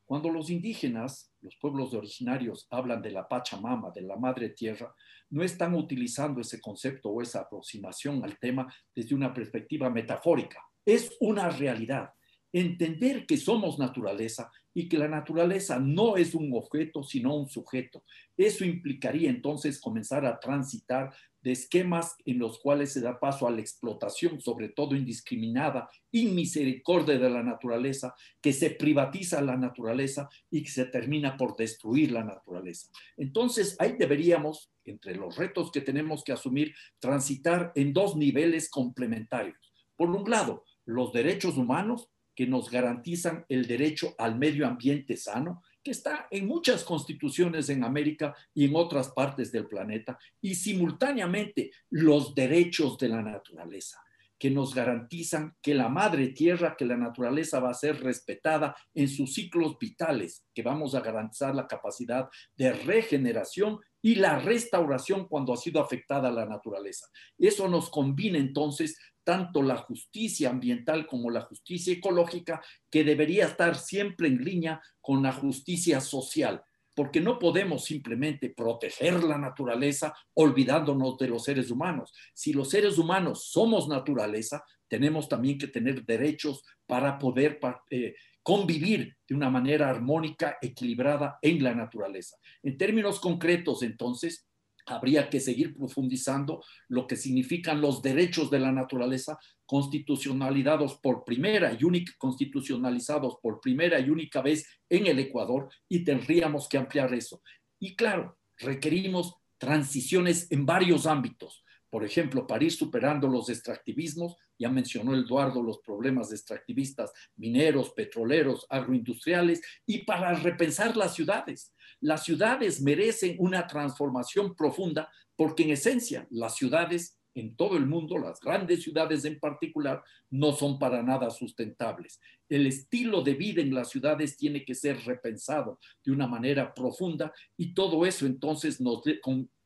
Cuando 0.08 0.30
los 0.30 0.48
indígenas, 0.48 1.34
los 1.42 1.54
pueblos 1.56 1.92
originarios, 1.92 2.66
hablan 2.70 3.02
de 3.02 3.10
la 3.10 3.28
Pachamama, 3.28 3.90
de 3.94 4.00
la 4.00 4.16
Madre 4.16 4.48
Tierra, 4.48 4.94
no 5.28 5.42
están 5.42 5.74
utilizando 5.74 6.40
ese 6.40 6.62
concepto 6.62 7.10
o 7.10 7.20
esa 7.20 7.40
aproximación 7.40 8.24
al 8.24 8.38
tema 8.38 8.74
desde 8.96 9.14
una 9.14 9.34
perspectiva 9.34 9.90
metafórica. 9.90 10.62
Es 10.82 11.14
una 11.20 11.50
realidad. 11.50 12.08
Entender 12.50 13.26
que 13.26 13.36
somos 13.36 13.78
naturaleza 13.78 14.50
y 14.72 14.88
que 14.88 14.96
la 14.96 15.08
naturaleza 15.08 15.78
no 15.78 16.16
es 16.16 16.34
un 16.34 16.54
objeto, 16.54 17.02
sino 17.02 17.36
un 17.36 17.50
sujeto. 17.50 18.02
Eso 18.34 18.64
implicaría 18.64 19.28
entonces 19.28 19.78
comenzar 19.78 20.24
a 20.24 20.40
transitar 20.40 21.14
de 21.40 21.52
esquemas 21.52 22.16
en 22.24 22.38
los 22.38 22.58
cuales 22.58 22.92
se 22.92 23.00
da 23.00 23.18
paso 23.18 23.46
a 23.46 23.50
la 23.50 23.60
explotación, 23.60 24.40
sobre 24.40 24.68
todo 24.68 24.96
indiscriminada, 24.96 25.88
inmisericordia 26.10 27.18
de 27.18 27.30
la 27.30 27.42
naturaleza, 27.42 28.14
que 28.40 28.52
se 28.52 28.70
privatiza 28.70 29.40
la 29.40 29.56
naturaleza 29.56 30.28
y 30.50 30.62
que 30.62 30.70
se 30.70 30.86
termina 30.86 31.36
por 31.36 31.56
destruir 31.56 32.12
la 32.12 32.24
naturaleza. 32.24 32.88
Entonces, 33.16 33.76
ahí 33.78 33.94
deberíamos, 33.98 34.70
entre 34.84 35.14
los 35.14 35.36
retos 35.36 35.70
que 35.70 35.80
tenemos 35.80 36.24
que 36.24 36.32
asumir, 36.32 36.74
transitar 36.98 37.72
en 37.74 37.92
dos 37.92 38.16
niveles 38.16 38.70
complementarios. 38.70 39.56
Por 39.96 40.10
un 40.10 40.28
lado, 40.28 40.64
los 40.84 41.12
derechos 41.12 41.56
humanos 41.56 42.08
que 42.34 42.46
nos 42.46 42.70
garantizan 42.70 43.44
el 43.48 43.66
derecho 43.66 44.14
al 44.16 44.38
medio 44.38 44.66
ambiente 44.66 45.16
sano, 45.16 45.62
está 45.90 46.26
en 46.30 46.46
muchas 46.46 46.84
constituciones 46.84 47.68
en 47.68 47.84
América 47.84 48.34
y 48.54 48.64
en 48.66 48.76
otras 48.76 49.10
partes 49.10 49.52
del 49.52 49.66
planeta, 49.66 50.18
y 50.40 50.54
simultáneamente 50.54 51.70
los 51.90 52.34
derechos 52.34 52.98
de 52.98 53.08
la 53.08 53.22
naturaleza 53.22 53.98
que 54.38 54.50
nos 54.50 54.74
garantizan 54.74 55.56
que 55.60 55.74
la 55.74 55.88
madre 55.88 56.28
tierra, 56.28 56.76
que 56.76 56.84
la 56.84 56.96
naturaleza 56.96 57.58
va 57.58 57.70
a 57.70 57.74
ser 57.74 58.00
respetada 58.00 58.76
en 58.94 59.08
sus 59.08 59.34
ciclos 59.34 59.76
vitales, 59.78 60.46
que 60.54 60.62
vamos 60.62 60.94
a 60.94 61.00
garantizar 61.00 61.54
la 61.54 61.66
capacidad 61.66 62.28
de 62.56 62.72
regeneración 62.72 63.80
y 64.00 64.14
la 64.14 64.38
restauración 64.38 65.26
cuando 65.26 65.52
ha 65.52 65.56
sido 65.56 65.80
afectada 65.80 66.30
la 66.30 66.46
naturaleza. 66.46 67.08
Eso 67.36 67.68
nos 67.68 67.90
combina 67.90 68.38
entonces 68.38 68.96
tanto 69.28 69.60
la 69.60 69.76
justicia 69.76 70.48
ambiental 70.48 71.06
como 71.06 71.28
la 71.28 71.42
justicia 71.42 71.92
ecológica, 71.92 72.62
que 72.90 73.04
debería 73.04 73.44
estar 73.44 73.76
siempre 73.76 74.26
en 74.26 74.42
línea 74.42 74.80
con 75.02 75.22
la 75.22 75.34
justicia 75.34 76.00
social, 76.00 76.62
porque 76.94 77.20
no 77.20 77.38
podemos 77.38 77.84
simplemente 77.84 78.48
proteger 78.48 79.22
la 79.22 79.36
naturaleza 79.36 80.14
olvidándonos 80.32 81.18
de 81.18 81.28
los 81.28 81.44
seres 81.44 81.70
humanos. 81.70 82.14
Si 82.32 82.54
los 82.54 82.70
seres 82.70 82.96
humanos 82.96 83.50
somos 83.50 83.86
naturaleza, 83.86 84.64
tenemos 84.88 85.28
también 85.28 85.58
que 85.58 85.66
tener 85.68 86.06
derechos 86.06 86.62
para 86.86 87.18
poder 87.18 87.60
eh, 87.90 88.14
convivir 88.42 89.14
de 89.28 89.34
una 89.34 89.50
manera 89.50 89.90
armónica, 89.90 90.56
equilibrada 90.62 91.38
en 91.42 91.62
la 91.62 91.74
naturaleza. 91.74 92.38
En 92.62 92.78
términos 92.78 93.20
concretos, 93.20 93.82
entonces, 93.82 94.47
habría 94.90 95.28
que 95.30 95.40
seguir 95.40 95.74
profundizando 95.74 96.62
lo 96.88 97.06
que 97.06 97.16
significan 97.16 97.80
los 97.80 98.02
derechos 98.02 98.50
de 98.50 98.58
la 98.58 98.72
naturaleza 98.72 99.38
constitucionalizados 99.66 100.96
por 100.96 101.24
primera 101.24 101.76
y 101.78 101.84
única 101.84 102.12
constitucionalizados 102.18 103.36
por 103.42 103.60
primera 103.60 104.00
y 104.00 104.10
única 104.10 104.40
vez 104.40 104.66
en 104.88 105.06
el 105.06 105.18
Ecuador 105.18 105.68
y 105.88 106.04
tendríamos 106.04 106.68
que 106.68 106.78
ampliar 106.78 107.12
eso. 107.14 107.42
Y 107.78 107.94
claro, 107.94 108.38
requerimos 108.58 109.34
transiciones 109.58 110.50
en 110.50 110.64
varios 110.64 111.06
ámbitos. 111.06 111.64
Por 111.90 112.04
ejemplo, 112.04 112.46
para 112.46 112.64
ir 112.64 112.72
superando 112.72 113.28
los 113.28 113.48
extractivismos, 113.48 114.36
ya 114.58 114.68
mencionó 114.68 115.14
Eduardo 115.14 115.62
los 115.62 115.78
problemas 115.78 116.32
extractivistas 116.32 117.12
mineros, 117.36 117.90
petroleros, 117.90 118.66
agroindustriales, 118.68 119.60
y 119.86 119.98
para 120.04 120.34
repensar 120.34 120.96
las 120.96 121.14
ciudades. 121.14 121.72
Las 122.00 122.24
ciudades 122.24 122.80
merecen 122.80 123.36
una 123.38 123.66
transformación 123.66 124.54
profunda 124.54 125.10
porque 125.36 125.62
en 125.62 125.70
esencia 125.70 126.26
las 126.30 126.56
ciudades 126.56 127.18
en 127.34 127.54
todo 127.54 127.76
el 127.76 127.86
mundo, 127.86 128.18
las 128.18 128.40
grandes 128.40 128.82
ciudades 128.82 129.24
en 129.24 129.38
particular, 129.38 130.02
no 130.30 130.52
son 130.52 130.78
para 130.78 131.02
nada 131.02 131.30
sustentables. 131.30 132.20
El 132.48 132.66
estilo 132.66 133.22
de 133.22 133.34
vida 133.34 133.62
en 133.62 133.74
las 133.74 133.90
ciudades 133.90 134.36
tiene 134.36 134.64
que 134.64 134.74
ser 134.74 134.98
repensado 135.04 135.78
de 136.04 136.12
una 136.12 136.26
manera 136.26 136.74
profunda 136.74 137.32
y 137.56 137.74
todo 137.74 138.04
eso 138.06 138.26
entonces 138.26 138.80
nos 138.80 139.02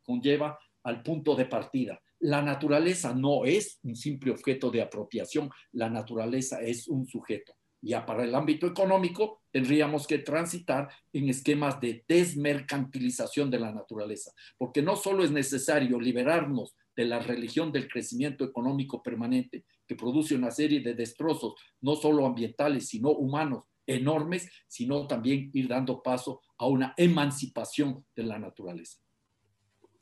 conlleva 0.02 0.59
al 0.83 1.02
punto 1.02 1.35
de 1.35 1.46
partida. 1.46 2.00
La 2.22 2.40
naturaleza 2.40 3.12
no 3.14 3.44
es 3.44 3.80
un 3.82 3.96
simple 3.96 4.30
objeto 4.30 4.70
de 4.70 4.80
apropiación, 4.80 5.50
la 5.72 5.90
naturaleza 5.90 6.61
es 6.61 6.87
un 6.87 7.04
sujeto. 7.04 7.52
Ya 7.80 8.06
para 8.06 8.22
el 8.22 8.32
ámbito 8.37 8.68
económico 8.68 9.42
tendríamos 9.50 10.06
que 10.06 10.18
transitar 10.18 10.88
en 11.12 11.28
esquemas 11.28 11.80
de 11.80 12.04
desmercantilización 12.06 13.50
de 13.50 13.58
la 13.58 13.72
naturaleza, 13.72 14.30
porque 14.56 14.82
no 14.82 14.94
solo 14.94 15.24
es 15.24 15.32
necesario 15.32 15.98
liberarnos 15.98 16.76
de 16.94 17.06
la 17.06 17.18
religión 17.18 17.72
del 17.72 17.88
crecimiento 17.88 18.44
económico 18.44 19.02
permanente, 19.02 19.64
que 19.85 19.96
produce 19.96 20.37
una 20.37 20.52
serie 20.52 20.80
de 20.80 20.94
destrozos, 20.94 21.54
no 21.80 21.96
solo 21.96 22.24
ambientales, 22.24 22.88
sino 22.88 23.11
humanos, 23.11 23.64
enormes, 23.85 24.48
sino 24.68 25.08
también 25.08 25.50
ir 25.54 25.66
dando 25.66 26.00
paso 26.04 26.40
a 26.56 26.68
una 26.68 26.94
emancipación 26.96 28.06
de 28.14 28.22
la 28.22 28.38
naturaleza. 28.38 29.00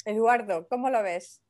Eduardo, 0.04 0.68
¿cómo 0.68 0.90
lo 0.90 1.02
ves? 1.02 1.40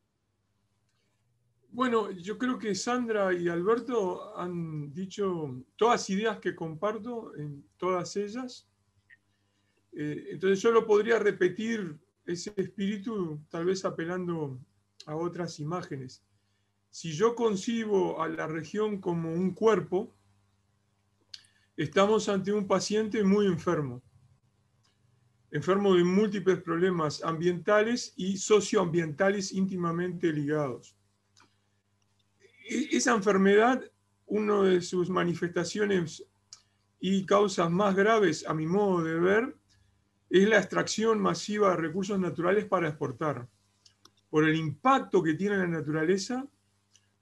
Bueno, 1.72 2.10
yo 2.10 2.36
creo 2.36 2.58
que 2.58 2.74
Sandra 2.74 3.32
y 3.32 3.48
Alberto 3.48 4.36
han 4.36 4.92
dicho 4.92 5.62
todas 5.76 6.10
ideas 6.10 6.40
que 6.40 6.56
comparto 6.56 7.32
en 7.36 7.64
todas 7.76 8.16
ellas. 8.16 8.68
Eh, 9.92 10.30
entonces 10.32 10.60
yo 10.60 10.72
lo 10.72 10.84
podría 10.84 11.20
repetir 11.20 11.96
ese 12.26 12.52
espíritu, 12.56 13.40
tal 13.48 13.66
vez 13.66 13.84
apelando 13.84 14.58
a 15.06 15.14
otras 15.14 15.60
imágenes. 15.60 16.24
Si 16.90 17.12
yo 17.12 17.36
concibo 17.36 18.20
a 18.20 18.28
la 18.28 18.48
región 18.48 19.00
como 19.00 19.32
un 19.32 19.52
cuerpo, 19.54 20.12
estamos 21.76 22.28
ante 22.28 22.52
un 22.52 22.66
paciente 22.66 23.22
muy 23.22 23.46
enfermo, 23.46 24.02
enfermo 25.52 25.94
de 25.94 26.02
múltiples 26.02 26.60
problemas 26.62 27.22
ambientales 27.22 28.12
y 28.16 28.38
socioambientales 28.38 29.52
íntimamente 29.52 30.32
ligados 30.32 30.96
esa 32.70 33.14
enfermedad, 33.14 33.82
una 34.26 34.62
de 34.62 34.80
sus 34.80 35.10
manifestaciones 35.10 36.24
y 37.00 37.26
causas 37.26 37.70
más 37.70 37.96
graves, 37.96 38.46
a 38.46 38.54
mi 38.54 38.66
modo 38.66 39.02
de 39.02 39.18
ver, 39.18 39.56
es 40.28 40.48
la 40.48 40.58
extracción 40.58 41.20
masiva 41.20 41.70
de 41.70 41.76
recursos 41.76 42.18
naturales 42.18 42.66
para 42.66 42.88
exportar, 42.88 43.48
por 44.28 44.48
el 44.48 44.54
impacto 44.54 45.22
que 45.22 45.34
tiene 45.34 45.56
la 45.56 45.66
naturaleza, 45.66 46.46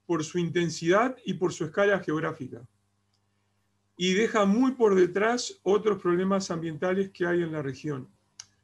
por 0.05 0.23
su 0.23 0.37
intensidad 0.37 1.17
y 1.25 1.33
por 1.33 1.51
su 1.51 1.65
escala 1.65 1.99
geográfica. 1.99 2.61
Y 3.97 4.13
deja 4.13 4.45
muy 4.45 4.73
por 4.73 4.95
detrás 4.95 5.59
otros 5.63 6.01
problemas 6.01 6.51
ambientales 6.51 7.09
que 7.09 7.25
hay 7.25 7.41
en 7.41 7.51
la 7.51 7.61
región. 7.61 8.07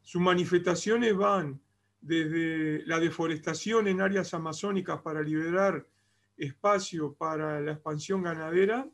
Sus 0.02 0.21
manifestaciones 0.21 1.15
van 1.15 1.60
desde 2.00 2.86
la 2.86 3.00
deforestación 3.00 3.88
en 3.88 4.02
áreas 4.02 4.34
amazónicas 4.36 5.02
para 5.02 5.24
liberar 5.24 5.88
espacio 6.38 7.13
para 7.13 7.62
la 7.62 7.74
expansión 7.74 8.24
ganadera, 8.24 8.88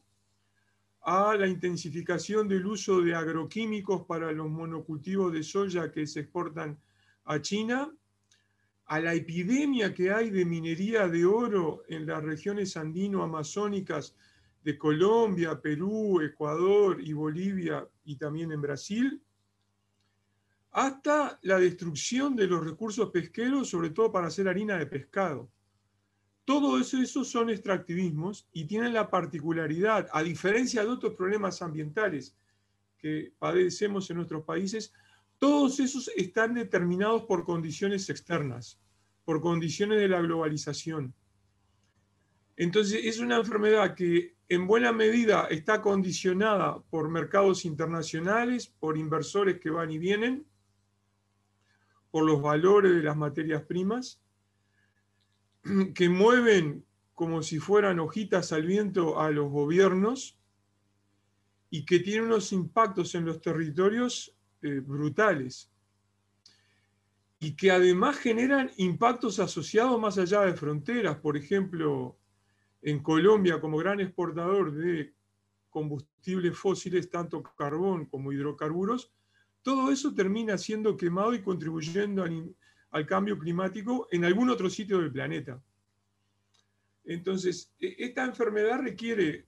a 1.03 1.35
la 1.35 1.47
intensificación 1.47 2.47
del 2.47 2.65
uso 2.65 3.01
de 3.01 3.15
agroquímicos 3.15 4.05
para 4.05 4.31
los 4.31 4.49
monocultivos 4.49 5.33
de 5.33 5.43
soya 5.43 5.91
que 5.91 6.05
se 6.05 6.21
exportan 6.21 6.79
a 7.25 7.41
China, 7.41 7.91
a 8.85 8.99
la 8.99 9.13
epidemia 9.13 9.93
que 9.93 10.11
hay 10.11 10.29
de 10.29 10.45
minería 10.45 11.07
de 11.07 11.25
oro 11.25 11.83
en 11.87 12.05
las 12.05 12.21
regiones 12.23 12.75
andino-amazónicas 12.77 14.15
de 14.63 14.77
Colombia, 14.77 15.59
Perú, 15.59 16.21
Ecuador 16.21 17.01
y 17.01 17.13
Bolivia 17.13 17.87
y 18.03 18.17
también 18.17 18.51
en 18.51 18.61
Brasil, 18.61 19.23
hasta 20.71 21.39
la 21.41 21.59
destrucción 21.59 22.35
de 22.35 22.47
los 22.47 22.63
recursos 22.63 23.09
pesqueros, 23.09 23.69
sobre 23.69 23.89
todo 23.89 24.11
para 24.11 24.27
hacer 24.27 24.47
harina 24.47 24.77
de 24.77 24.85
pescado. 24.85 25.49
Todo 26.45 26.79
eso, 26.79 27.23
son 27.23 27.49
extractivismos 27.49 28.47
y 28.51 28.65
tienen 28.65 28.93
la 28.93 29.09
particularidad, 29.09 30.07
a 30.11 30.23
diferencia 30.23 30.83
de 30.83 30.89
otros 30.89 31.13
problemas 31.13 31.61
ambientales 31.61 32.35
que 32.97 33.33
padecemos 33.37 34.09
en 34.09 34.17
nuestros 34.17 34.43
países, 34.43 34.93
todos 35.37 35.79
esos 35.79 36.07
están 36.15 36.53
determinados 36.53 37.23
por 37.23 37.45
condiciones 37.45 38.09
externas, 38.09 38.79
por 39.25 39.41
condiciones 39.41 39.99
de 39.99 40.07
la 40.07 40.21
globalización. 40.21 41.13
Entonces 42.57 43.01
es 43.05 43.19
una 43.19 43.37
enfermedad 43.37 43.95
que 43.95 44.35
en 44.49 44.67
buena 44.67 44.91
medida 44.91 45.47
está 45.49 45.81
condicionada 45.81 46.79
por 46.89 47.09
mercados 47.09 47.65
internacionales, 47.65 48.67
por 48.67 48.97
inversores 48.97 49.59
que 49.59 49.69
van 49.69 49.89
y 49.91 49.97
vienen, 49.97 50.45
por 52.11 52.25
los 52.25 52.41
valores 52.41 52.93
de 52.93 53.01
las 53.01 53.15
materias 53.15 53.63
primas, 53.63 54.20
que 55.95 56.09
mueven 56.09 56.85
como 57.13 57.43
si 57.43 57.59
fueran 57.59 57.99
hojitas 57.99 58.51
al 58.51 58.65
viento 58.65 59.19
a 59.19 59.29
los 59.31 59.49
gobiernos 59.51 60.39
y 61.69 61.85
que 61.85 61.99
tienen 61.99 62.25
unos 62.25 62.51
impactos 62.51 63.15
en 63.15 63.25
los 63.25 63.41
territorios 63.41 64.35
eh, 64.61 64.79
brutales 64.79 65.71
y 67.39 67.55
que 67.55 67.71
además 67.71 68.17
generan 68.17 68.69
impactos 68.77 69.39
asociados 69.39 69.99
más 69.99 70.17
allá 70.19 70.41
de 70.41 70.53
fronteras. 70.53 71.17
Por 71.17 71.37
ejemplo, 71.37 72.17
en 72.83 73.01
Colombia 73.01 73.59
como 73.59 73.77
gran 73.77 73.99
exportador 73.99 74.71
de 74.71 75.13
combustibles 75.71 76.55
fósiles, 76.55 77.09
tanto 77.09 77.41
carbón 77.41 78.05
como 78.05 78.31
hidrocarburos, 78.31 79.11
todo 79.63 79.91
eso 79.91 80.13
termina 80.13 80.57
siendo 80.57 80.95
quemado 80.97 81.33
y 81.33 81.41
contribuyendo 81.41 82.23
a, 82.23 82.29
al 82.91 83.05
cambio 83.05 83.37
climático 83.37 84.07
en 84.11 84.25
algún 84.25 84.49
otro 84.49 84.69
sitio 84.69 84.99
del 84.99 85.11
planeta. 85.11 85.61
Entonces, 87.05 87.73
e, 87.79 87.95
esta 87.99 88.25
enfermedad 88.25 88.79
requiere 88.81 89.45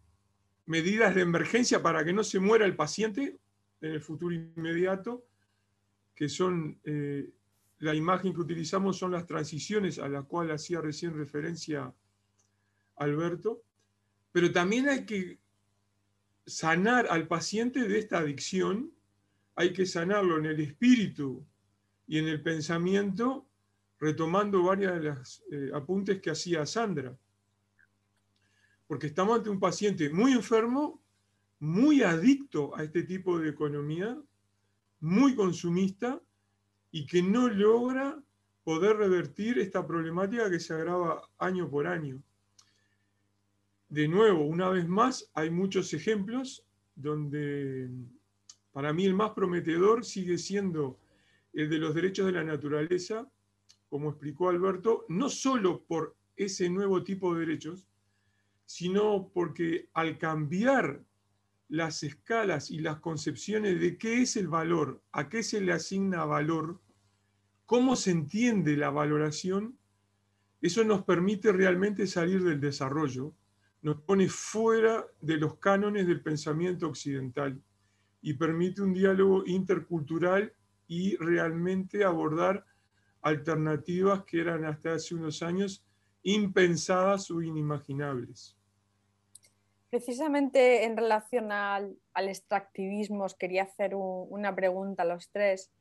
medidas 0.65 1.13
de 1.13 1.21
emergencia 1.21 1.81
para 1.81 2.03
que 2.03 2.13
no 2.13 2.23
se 2.23 2.39
muera 2.39 2.65
el 2.65 2.75
paciente 2.75 3.37
en 3.81 3.91
el 3.91 4.01
futuro 4.01 4.33
inmediato, 4.33 5.25
que 6.15 6.29
son, 6.29 6.79
eh, 6.85 7.29
la 7.79 7.93
imagen 7.93 8.33
que 8.33 8.41
utilizamos 8.41 8.97
son 8.97 9.11
las 9.11 9.25
transiciones 9.25 9.99
a 9.99 10.07
las 10.07 10.25
cuales 10.25 10.61
hacía 10.61 10.79
recién 10.79 11.17
referencia 11.17 11.93
Alberto, 12.95 13.63
pero 14.31 14.51
también 14.51 14.87
hay 14.87 15.05
que 15.05 15.39
sanar 16.45 17.07
al 17.09 17.27
paciente 17.27 17.87
de 17.87 17.99
esta 17.99 18.19
adicción, 18.19 18.91
hay 19.55 19.73
que 19.73 19.85
sanarlo 19.85 20.37
en 20.37 20.45
el 20.45 20.59
espíritu, 20.61 21.45
y 22.07 22.19
en 22.19 22.27
el 22.27 22.41
pensamiento, 22.41 23.47
retomando 23.99 24.63
varias 24.63 24.93
de 24.95 24.99
las 25.01 25.43
eh, 25.51 25.71
apuntes 25.73 26.21
que 26.21 26.31
hacía 26.31 26.65
Sandra. 26.65 27.17
Porque 28.87 29.07
estamos 29.07 29.37
ante 29.37 29.49
un 29.49 29.59
paciente 29.59 30.09
muy 30.09 30.33
enfermo, 30.33 31.01
muy 31.59 32.03
adicto 32.03 32.75
a 32.75 32.83
este 32.83 33.03
tipo 33.03 33.39
de 33.39 33.49
economía, 33.49 34.21
muy 34.99 35.35
consumista 35.35 36.21
y 36.91 37.05
que 37.05 37.23
no 37.23 37.47
logra 37.47 38.21
poder 38.63 38.97
revertir 38.97 39.59
esta 39.59 39.85
problemática 39.85 40.49
que 40.49 40.59
se 40.59 40.73
agrava 40.73 41.21
año 41.37 41.69
por 41.69 41.87
año. 41.87 42.21
De 43.89 44.07
nuevo, 44.07 44.45
una 44.45 44.69
vez 44.69 44.87
más, 44.87 45.29
hay 45.33 45.49
muchos 45.49 45.93
ejemplos 45.93 46.65
donde 46.95 47.89
para 48.71 48.93
mí 48.93 49.05
el 49.05 49.13
más 49.13 49.31
prometedor 49.31 50.03
sigue 50.05 50.37
siendo 50.37 50.99
el 51.53 51.69
de 51.69 51.77
los 51.77 51.93
derechos 51.95 52.25
de 52.25 52.31
la 52.31 52.43
naturaleza, 52.43 53.29
como 53.87 54.09
explicó 54.09 54.49
Alberto, 54.49 55.05
no 55.09 55.29
solo 55.29 55.83
por 55.83 56.15
ese 56.35 56.69
nuevo 56.69 57.03
tipo 57.03 57.33
de 57.33 57.41
derechos, 57.41 57.87
sino 58.65 59.29
porque 59.33 59.89
al 59.93 60.17
cambiar 60.17 61.03
las 61.69 62.03
escalas 62.03 62.71
y 62.71 62.79
las 62.79 62.99
concepciones 62.99 63.79
de 63.79 63.97
qué 63.97 64.21
es 64.21 64.35
el 64.35 64.47
valor, 64.47 65.01
a 65.11 65.29
qué 65.29 65.43
se 65.43 65.61
le 65.61 65.73
asigna 65.73 66.25
valor, 66.25 66.81
cómo 67.65 67.95
se 67.95 68.11
entiende 68.11 68.75
la 68.77 68.89
valoración, 68.89 69.77
eso 70.61 70.83
nos 70.83 71.03
permite 71.03 71.51
realmente 71.51 72.07
salir 72.07 72.43
del 72.43 72.59
desarrollo, 72.59 73.33
nos 73.81 74.01
pone 74.01 74.29
fuera 74.29 75.05
de 75.21 75.37
los 75.37 75.57
cánones 75.57 76.07
del 76.07 76.21
pensamiento 76.21 76.87
occidental 76.87 77.61
y 78.21 78.33
permite 78.33 78.81
un 78.81 78.93
diálogo 78.93 79.43
intercultural 79.45 80.53
y 80.87 81.15
realmente 81.17 82.03
abordar 82.03 82.65
alternativas 83.21 84.23
que 84.23 84.41
eran 84.41 84.65
hasta 84.65 84.93
hace 84.93 85.15
unos 85.15 85.41
años 85.41 85.83
impensadas 86.23 87.31
o 87.31 87.41
inimaginables. 87.41 88.57
Precisamente 89.89 90.85
en 90.85 90.97
relación 90.97 91.51
al, 91.51 91.97
extractivismo, 92.15 93.25
os 93.25 93.35
quería 93.35 93.63
hacer 93.63 93.93
una 93.95 94.55
pregunta 94.55 95.03
a 95.03 95.05
los 95.05 95.29
tres. 95.29 95.71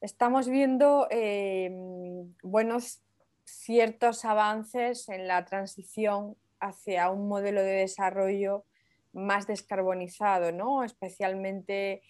Estamos 0.00 0.48
viendo 0.48 1.06
em, 1.10 2.34
buenos 2.42 3.02
ciertos 3.44 4.24
avances 4.24 5.08
en 5.08 5.28
la 5.28 5.44
transición 5.44 6.36
hacia 6.58 7.10
un 7.10 7.28
modelo 7.28 7.62
de 7.62 7.72
desarrollo 7.72 8.64
más 9.12 9.46
descarbonizado, 9.46 10.52
¿no? 10.52 10.84
especialmente 10.84 12.02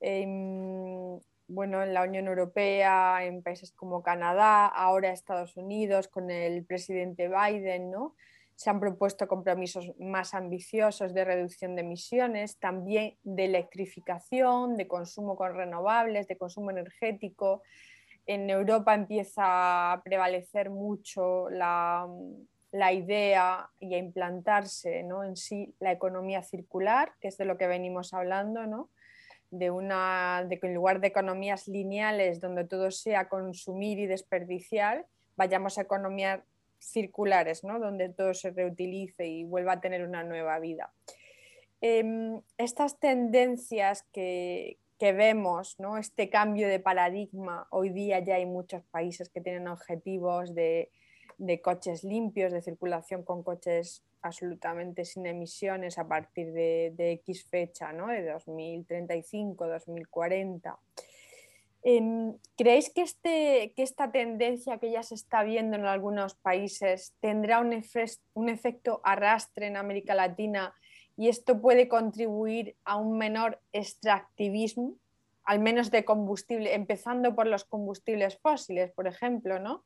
en, 0.00 1.20
bueno, 1.52 1.82
en 1.82 1.94
la 1.94 2.02
Unión 2.02 2.26
Europea, 2.26 3.24
en 3.24 3.42
países 3.42 3.72
como 3.72 4.02
Canadá, 4.02 4.66
ahora 4.66 5.10
Estados 5.10 5.56
Unidos, 5.56 6.08
con 6.08 6.30
el 6.30 6.64
presidente 6.64 7.28
Biden, 7.28 7.90
¿no? 7.90 8.14
se 8.54 8.70
han 8.70 8.80
propuesto 8.80 9.26
compromisos 9.26 9.92
más 9.98 10.34
ambiciosos 10.34 11.14
de 11.14 11.24
reducción 11.24 11.74
de 11.74 11.82
emisiones, 11.82 12.58
también 12.58 13.16
de 13.24 13.46
electrificación, 13.46 14.76
de 14.76 14.86
consumo 14.86 15.36
con 15.36 15.54
renovables, 15.54 16.28
de 16.28 16.36
consumo 16.36 16.70
energético. 16.70 17.62
En 18.24 18.48
Europa 18.50 18.94
empieza 18.94 19.92
a 19.92 20.02
prevalecer 20.04 20.70
mucho 20.70 21.50
la, 21.50 22.06
la 22.70 22.92
idea 22.92 23.68
y 23.80 23.94
a 23.94 23.98
implantarse 23.98 25.02
¿no? 25.02 25.24
en 25.24 25.36
sí 25.36 25.74
la 25.80 25.90
economía 25.90 26.42
circular, 26.42 27.14
que 27.20 27.28
es 27.28 27.38
de 27.38 27.46
lo 27.46 27.58
que 27.58 27.66
venimos 27.66 28.14
hablando, 28.14 28.66
¿no? 28.66 28.90
De, 29.52 29.70
una, 29.70 30.44
de 30.48 30.58
que 30.58 30.66
en 30.66 30.74
lugar 30.74 31.00
de 31.00 31.08
economías 31.08 31.68
lineales 31.68 32.40
donde 32.40 32.64
todo 32.64 32.90
sea 32.90 33.28
consumir 33.28 33.98
y 33.98 34.06
desperdiciar, 34.06 35.06
vayamos 35.36 35.78
a 35.78 35.82
economías 35.82 36.40
circulares, 36.78 37.62
¿no? 37.62 37.78
donde 37.78 38.08
todo 38.08 38.34
se 38.34 38.50
reutilice 38.50 39.26
y 39.26 39.44
vuelva 39.44 39.74
a 39.74 39.80
tener 39.80 40.02
una 40.02 40.24
nueva 40.24 40.58
vida. 40.58 40.92
Em, 41.82 42.40
estas 42.56 42.98
tendencias 42.98 44.04
que, 44.12 44.78
que 44.98 45.12
vemos, 45.12 45.78
¿no? 45.78 45.98
este 45.98 46.30
cambio 46.30 46.66
de 46.66 46.80
paradigma, 46.80 47.66
hoy 47.70 47.90
día 47.90 48.20
ya 48.20 48.36
hay 48.36 48.46
muchos 48.46 48.82
países 48.84 49.28
que 49.28 49.42
tienen 49.42 49.68
objetivos 49.68 50.54
de, 50.54 50.90
de 51.36 51.60
coches 51.60 52.04
limpios, 52.04 52.52
de 52.52 52.62
circulación 52.62 53.22
con 53.22 53.42
coches 53.42 54.02
absolutamente 54.22 55.04
sin 55.04 55.26
emisiones 55.26 55.98
a 55.98 56.06
partir 56.06 56.52
de, 56.52 57.12
X 57.24 57.44
fecha, 57.44 57.92
¿no? 57.92 58.08
de 58.08 58.24
2035, 58.30 59.66
2040. 59.66 60.78
Em, 61.84 62.34
¿Creéis 62.56 62.90
que, 62.90 63.02
este, 63.02 63.72
que, 63.74 63.82
esta 63.82 64.12
tendencia 64.12 64.78
que 64.78 64.92
ya 64.92 65.02
se 65.02 65.16
está 65.16 65.42
viendo 65.42 65.76
en 65.76 65.84
algunos 65.84 66.34
países 66.34 67.14
tendrá 67.20 67.58
un, 67.58 67.82
un, 68.34 68.48
efecto 68.48 69.00
arrastre 69.02 69.66
en 69.66 69.76
América 69.76 70.14
Latina 70.14 70.74
y 71.16 71.28
esto 71.28 71.60
puede 71.60 71.88
contribuir 71.88 72.76
a 72.84 72.96
un 72.96 73.18
menor 73.18 73.60
extractivismo, 73.72 74.94
al 75.44 75.58
menos 75.58 75.90
de 75.90 76.04
combustible, 76.04 76.74
empezando 76.74 77.34
por 77.34 77.48
los 77.48 77.64
combustibles 77.64 78.38
fósiles, 78.38 78.92
por 78.92 79.08
ejemplo, 79.08 79.58
¿no? 79.58 79.82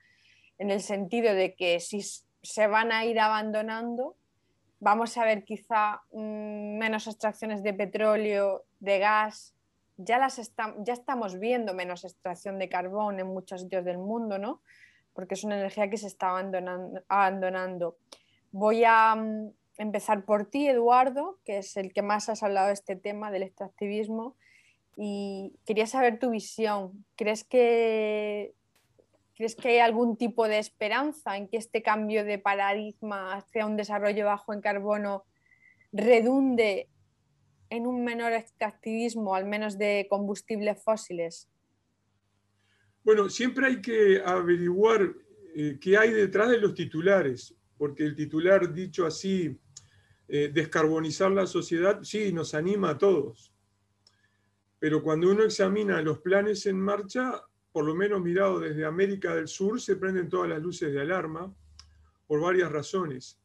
en 0.58 0.70
el 0.70 0.80
sentido 0.80 1.34
de 1.34 1.54
que 1.54 1.80
si 1.80 2.00
se 2.42 2.66
van 2.66 2.92
a 2.92 3.04
ir 3.04 3.18
abandonando, 3.20 4.16
vamos 4.80 5.16
a 5.18 5.24
ver 5.24 5.44
quizá 5.44 6.02
mm, 6.12 6.78
menos 6.78 7.06
extracciones 7.06 7.62
de 7.62 7.74
petróleo, 7.74 8.64
de 8.80 8.98
gas, 8.98 9.54
ya, 9.96 10.18
las 10.18 10.52
ya 10.78 10.92
estamos 10.92 11.38
viendo 11.38 11.74
menos 11.74 12.04
extracción 12.04 12.58
de 12.58 12.68
carbón 12.68 13.18
en 13.18 13.28
muchos 13.28 13.62
sitios 13.62 13.84
del 13.84 13.98
mundo, 13.98 14.38
¿no? 14.38 14.60
Porque 15.14 15.34
es 15.34 15.44
una 15.44 15.58
energía 15.58 15.88
que 15.88 15.96
se 15.96 16.06
está 16.06 16.30
abandonando. 16.30 17.02
abandonando. 17.08 17.96
Voy 18.52 18.84
a 18.84 19.14
mm, 19.14 19.52
empezar 19.78 20.24
por 20.24 20.46
ti, 20.46 20.68
Eduardo, 20.68 21.38
que 21.44 21.58
es 21.58 21.76
el 21.76 21.92
que 21.92 22.02
más 22.02 22.28
has 22.28 22.42
hablado 22.42 22.68
de 22.68 22.74
este 22.74 22.96
tema 22.96 23.30
del 23.30 23.44
extractivismo. 23.44 24.36
Y 24.98 25.54
quería 25.66 25.86
saber 25.86 26.18
tu 26.18 26.30
visión. 26.30 27.04
¿Crees 27.16 27.44
que 27.44 28.54
¿Crees 29.36 29.54
que 29.54 29.68
hay 29.68 29.78
algún 29.78 30.16
tipo 30.16 30.48
de 30.48 30.58
esperanza 30.58 31.36
en 31.36 31.48
que 31.48 31.58
este 31.58 31.82
cambio 31.82 32.24
de 32.24 32.38
paradigma 32.38 33.34
hacia 33.34 33.66
un 33.66 33.76
desarrollo 33.76 34.24
bajo 34.24 34.54
en 34.54 34.62
carbono 34.62 35.26
redunde 35.92 36.88
en 37.68 37.86
un 37.86 38.02
menor 38.02 38.32
extractivismo, 38.32 39.34
al 39.34 39.44
menos 39.44 39.76
de 39.76 40.06
combustibles 40.08 40.82
fósiles? 40.82 41.50
Bueno, 43.04 43.28
siempre 43.28 43.66
hay 43.66 43.80
que 43.82 44.22
averiguar 44.24 45.14
eh, 45.54 45.78
qué 45.80 45.98
hay 45.98 46.12
detrás 46.12 46.48
de 46.48 46.58
los 46.58 46.74
titulares, 46.74 47.54
porque 47.76 48.04
el 48.04 48.16
titular 48.16 48.72
dicho 48.72 49.04
así, 49.04 49.60
eh, 50.28 50.50
descarbonizar 50.52 51.30
la 51.30 51.46
sociedad, 51.46 52.00
sí, 52.02 52.32
nos 52.32 52.54
anima 52.54 52.90
a 52.90 52.98
todos. 52.98 53.52
Pero 54.78 55.02
cuando 55.02 55.30
uno 55.30 55.44
examina 55.44 56.00
los 56.00 56.20
planes 56.20 56.64
en 56.66 56.80
marcha, 56.80 57.42
por 57.76 57.84
lo 57.84 57.94
menos 57.94 58.22
mirado 58.22 58.58
desde 58.58 58.86
América 58.86 59.34
del 59.34 59.48
Sur, 59.48 59.78
se 59.78 59.96
prenden 59.96 60.30
todas 60.30 60.48
las 60.48 60.62
luces 60.62 60.90
de 60.90 60.98
alarma 60.98 61.54
por 62.26 62.40
varias 62.40 62.72
razones. 62.72 63.38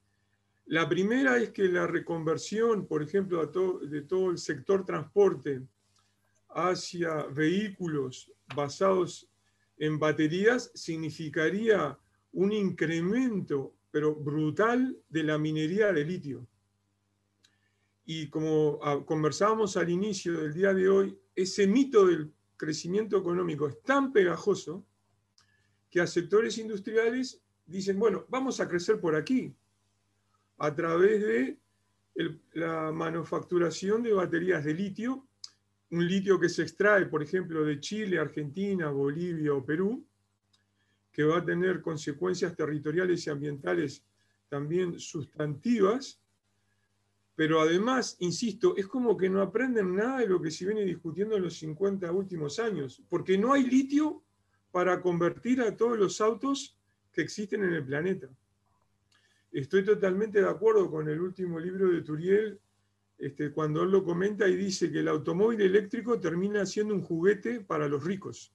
La 0.68 0.88
primera 0.88 1.36
es 1.36 1.50
que 1.50 1.66
la 1.66 1.86
reconversión, 1.86 2.88
por 2.88 3.04
ejemplo, 3.04 3.46
de 3.46 4.02
todo 4.04 4.32
el 4.32 4.38
sector 4.38 4.86
transporte 4.86 5.62
hacia 6.48 7.26
vehículos 7.26 8.32
basados 8.56 9.30
en 9.78 10.00
baterías 10.00 10.72
significaría 10.76 12.00
un 12.32 12.54
incremento, 12.54 13.76
pero 13.92 14.16
brutal, 14.16 14.98
de 15.10 15.24
la 15.24 15.38
minería 15.38 15.92
de 15.92 16.06
litio. 16.06 16.48
Y 18.06 18.30
como 18.30 18.80
ah, 18.82 19.04
conversábamos 19.06 19.76
al 19.76 19.90
inicio 19.90 20.40
del 20.40 20.54
día 20.54 20.74
de 20.74 20.88
hoy, 20.88 21.20
ese 21.36 21.68
mito 21.68 22.08
del 22.08 22.32
crecimiento 22.62 23.18
económico 23.18 23.68
es 23.68 23.82
tan 23.82 24.14
pegajoso 24.14 24.86
que 25.90 26.00
a 26.00 26.06
sectores 26.06 26.60
industriales 26.60 27.42
dicen, 27.66 27.98
bueno, 27.98 28.26
vamos 28.30 28.60
a 28.60 28.68
crecer 28.68 29.00
por 29.00 29.16
aquí, 29.16 29.56
a 30.60 30.76
través 30.76 31.22
de 31.22 31.58
la 32.54 32.92
manufacturación 32.92 34.04
de 34.04 34.14
baterías 34.14 34.64
de 34.64 34.76
litio, 34.76 35.28
un 35.90 36.08
litio 36.08 36.40
que 36.40 36.50
se 36.50 36.62
extrae, 36.62 37.08
por 37.08 37.24
ejemplo, 37.24 37.66
de 37.66 37.80
Chile, 37.80 38.20
Argentina, 38.20 38.92
Bolivia 38.92 39.56
o 39.56 39.66
Perú, 39.66 40.06
que 41.12 41.24
va 41.24 41.40
a 41.40 41.46
tener 41.46 41.82
consecuencias 41.82 42.56
territoriales 42.56 43.26
y 43.26 43.32
ambientales 43.32 44.06
también 44.50 45.00
sustantivas, 45.00 46.21
pero 47.42 47.60
además, 47.60 48.18
insisto, 48.20 48.78
es 48.78 48.86
como 48.86 49.18
que 49.18 49.28
no 49.28 49.42
aprenden 49.42 49.96
nada 49.96 50.20
de 50.20 50.28
lo 50.28 50.40
que 50.40 50.52
se 50.52 50.64
viene 50.64 50.86
discutiendo 50.86 51.36
en 51.36 51.42
los 51.42 51.56
50 51.56 52.12
últimos 52.12 52.60
años, 52.60 53.02
porque 53.10 53.36
no 53.36 53.54
hay 53.54 53.64
litio 53.64 54.22
para 54.72 55.02
convertir 55.02 55.60
a 55.62 55.76
todos 55.76 55.98
los 55.98 56.22
autos 56.22 56.78
que 57.12 57.24
existen 57.24 57.64
en 57.64 57.74
el 57.74 57.84
planeta. 57.84 58.30
Estoy 59.52 59.84
totalmente 59.84 60.40
de 60.40 60.48
acuerdo 60.48 60.92
con 60.92 61.10
el 61.10 61.20
último 61.20 61.60
libro 61.60 61.90
de 61.90 62.04
Turiel, 62.04 62.60
este, 63.18 63.52
cuando 63.52 63.82
él 63.82 63.90
lo 63.90 64.04
comenta 64.04 64.48
y 64.48 64.56
dice 64.56 64.92
que 64.92 65.00
el 65.00 65.08
automóvil 65.08 65.62
eléctrico 65.62 66.20
termina 66.20 66.64
siendo 66.68 66.94
un 66.94 67.02
juguete 67.02 67.62
para 67.62 67.88
los 67.88 68.04
ricos. 68.04 68.54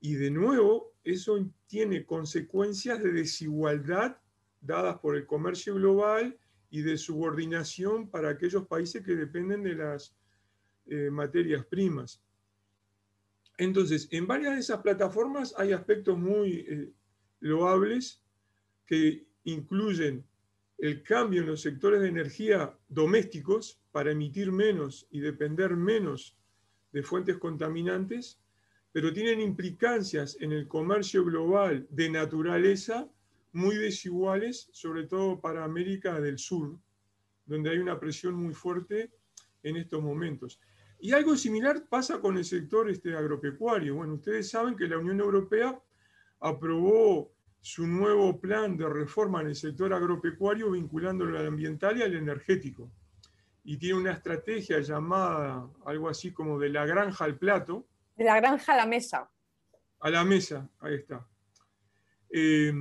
Y 0.00 0.14
de 0.14 0.32
nuevo, 0.32 0.92
eso 1.04 1.38
tiene 1.68 2.04
consecuencias 2.04 3.00
de 3.00 3.12
desigualdad 3.12 4.16
dadas 4.60 4.98
por 4.98 5.14
el 5.14 5.24
comercio 5.24 5.76
global 5.76 6.36
y 6.70 6.82
de 6.82 6.98
subordinación 6.98 8.10
para 8.10 8.30
aquellos 8.30 8.66
países 8.66 9.02
que 9.04 9.16
dependen 9.16 9.62
de 9.62 9.74
las 9.74 10.14
eh, 10.86 11.10
materias 11.10 11.64
primas. 11.66 12.22
Entonces, 13.56 14.08
en 14.12 14.26
varias 14.26 14.54
de 14.54 14.60
esas 14.60 14.80
plataformas 14.80 15.54
hay 15.56 15.72
aspectos 15.72 16.18
muy 16.18 16.66
eh, 16.68 16.92
loables 17.40 18.22
que 18.86 19.26
incluyen 19.44 20.24
el 20.78 21.02
cambio 21.02 21.40
en 21.42 21.48
los 21.48 21.60
sectores 21.60 22.00
de 22.00 22.08
energía 22.08 22.76
domésticos 22.88 23.80
para 23.90 24.12
emitir 24.12 24.52
menos 24.52 25.08
y 25.10 25.20
depender 25.20 25.74
menos 25.74 26.36
de 26.92 27.02
fuentes 27.02 27.36
contaminantes, 27.38 28.40
pero 28.92 29.12
tienen 29.12 29.40
implicancias 29.40 30.36
en 30.40 30.52
el 30.52 30.68
comercio 30.68 31.24
global 31.24 31.86
de 31.90 32.10
naturaleza 32.10 33.10
muy 33.52 33.76
desiguales, 33.76 34.68
sobre 34.72 35.06
todo 35.06 35.40
para 35.40 35.64
América 35.64 36.20
del 36.20 36.38
Sur, 36.38 36.78
donde 37.46 37.70
hay 37.70 37.78
una 37.78 37.98
presión 37.98 38.34
muy 38.34 38.54
fuerte 38.54 39.12
en 39.62 39.76
estos 39.76 40.02
momentos. 40.02 40.60
Y 41.00 41.12
algo 41.12 41.36
similar 41.36 41.86
pasa 41.88 42.20
con 42.20 42.36
el 42.36 42.44
sector 42.44 42.90
este, 42.90 43.16
agropecuario. 43.16 43.96
Bueno, 43.96 44.14
ustedes 44.14 44.50
saben 44.50 44.76
que 44.76 44.88
la 44.88 44.98
Unión 44.98 45.20
Europea 45.20 45.80
aprobó 46.40 47.32
su 47.60 47.86
nuevo 47.86 48.40
plan 48.40 48.76
de 48.76 48.88
reforma 48.88 49.40
en 49.40 49.48
el 49.48 49.56
sector 49.56 49.92
agropecuario 49.92 50.70
vinculándolo 50.70 51.38
al 51.38 51.46
ambiental 51.46 51.98
y 51.98 52.02
al 52.02 52.14
energético. 52.14 52.90
Y 53.64 53.76
tiene 53.76 53.98
una 53.98 54.12
estrategia 54.12 54.80
llamada 54.80 55.68
algo 55.84 56.08
así 56.08 56.32
como 56.32 56.58
de 56.58 56.70
la 56.70 56.86
granja 56.86 57.24
al 57.24 57.38
plato. 57.38 57.86
De 58.16 58.24
la 58.24 58.40
granja 58.40 58.74
a 58.74 58.76
la 58.76 58.86
mesa. 58.86 59.30
A 60.00 60.10
la 60.10 60.24
mesa, 60.24 60.68
ahí 60.80 60.94
está. 60.94 61.26
Eh, 62.30 62.72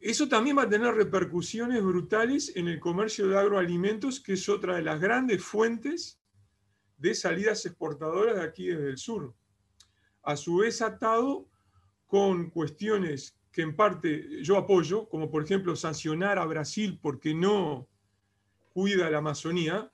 eso 0.00 0.28
también 0.28 0.56
va 0.56 0.62
a 0.62 0.68
tener 0.68 0.94
repercusiones 0.94 1.82
brutales 1.82 2.52
en 2.56 2.68
el 2.68 2.80
comercio 2.80 3.28
de 3.28 3.38
agroalimentos, 3.38 4.20
que 4.20 4.32
es 4.32 4.48
otra 4.48 4.76
de 4.76 4.82
las 4.82 5.00
grandes 5.00 5.42
fuentes 5.44 6.18
de 6.96 7.14
salidas 7.14 7.66
exportadoras 7.66 8.36
de 8.36 8.42
aquí 8.42 8.68
desde 8.68 8.90
el 8.90 8.98
sur. 8.98 9.34
A 10.22 10.36
su 10.36 10.56
vez 10.56 10.80
atado 10.80 11.48
con 12.06 12.50
cuestiones 12.50 13.36
que 13.52 13.62
en 13.62 13.76
parte 13.76 14.42
yo 14.42 14.56
apoyo, 14.56 15.08
como 15.08 15.30
por 15.30 15.44
ejemplo 15.44 15.76
sancionar 15.76 16.38
a 16.38 16.46
Brasil 16.46 16.98
porque 17.00 17.34
no 17.34 17.88
cuida 18.72 19.10
la 19.10 19.18
Amazonía, 19.18 19.92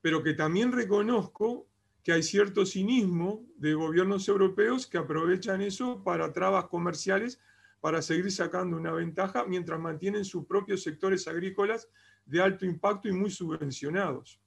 pero 0.00 0.22
que 0.22 0.34
también 0.34 0.72
reconozco 0.72 1.66
que 2.02 2.12
hay 2.12 2.22
cierto 2.22 2.64
cinismo 2.64 3.44
de 3.56 3.74
gobiernos 3.74 4.28
europeos 4.28 4.86
que 4.86 4.98
aprovechan 4.98 5.60
eso 5.60 6.02
para 6.02 6.32
trabas 6.32 6.66
comerciales, 6.66 7.40
para 7.80 8.02
seguir 8.02 8.30
sacando 8.32 8.76
una 8.76 8.92
ventaja 8.92 9.44
mientras 9.44 9.78
mantienen 9.78 10.24
sus 10.24 10.46
propios 10.46 10.82
sectores 10.82 11.28
agrícolas 11.28 11.88
de 12.24 12.42
alto 12.42 12.66
impacto 12.66 13.08
y 13.08 13.12
muy 13.12 13.30
subvencionados. 13.30 14.40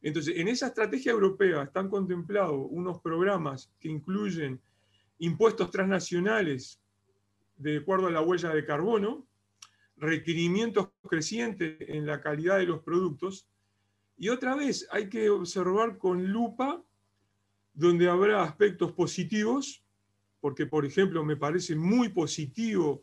Entonces, 0.00 0.36
en 0.36 0.48
esa 0.48 0.66
estrategia 0.66 1.12
europea 1.12 1.62
están 1.62 1.88
contemplados 1.88 2.66
unos 2.70 3.00
programas 3.00 3.72
que 3.80 3.88
incluyen 3.88 4.60
impuestos 5.18 5.70
transnacionales 5.70 6.80
de 7.56 7.78
acuerdo 7.78 8.08
a 8.08 8.10
la 8.10 8.20
huella 8.20 8.50
de 8.50 8.64
carbono, 8.64 9.26
requerimientos 9.96 10.90
crecientes 11.08 11.76
en 11.80 12.06
la 12.06 12.20
calidad 12.20 12.58
de 12.58 12.66
los 12.66 12.82
productos, 12.82 13.48
y 14.16 14.28
otra 14.28 14.54
vez 14.54 14.86
hay 14.90 15.08
que 15.08 15.30
observar 15.30 15.98
con 15.98 16.26
lupa 16.26 16.82
donde 17.72 18.08
habrá 18.08 18.42
aspectos 18.42 18.92
positivos, 18.92 19.83
porque 20.44 20.66
por 20.66 20.84
ejemplo 20.84 21.24
me 21.24 21.38
parece 21.38 21.74
muy 21.74 22.10
positivo 22.10 23.02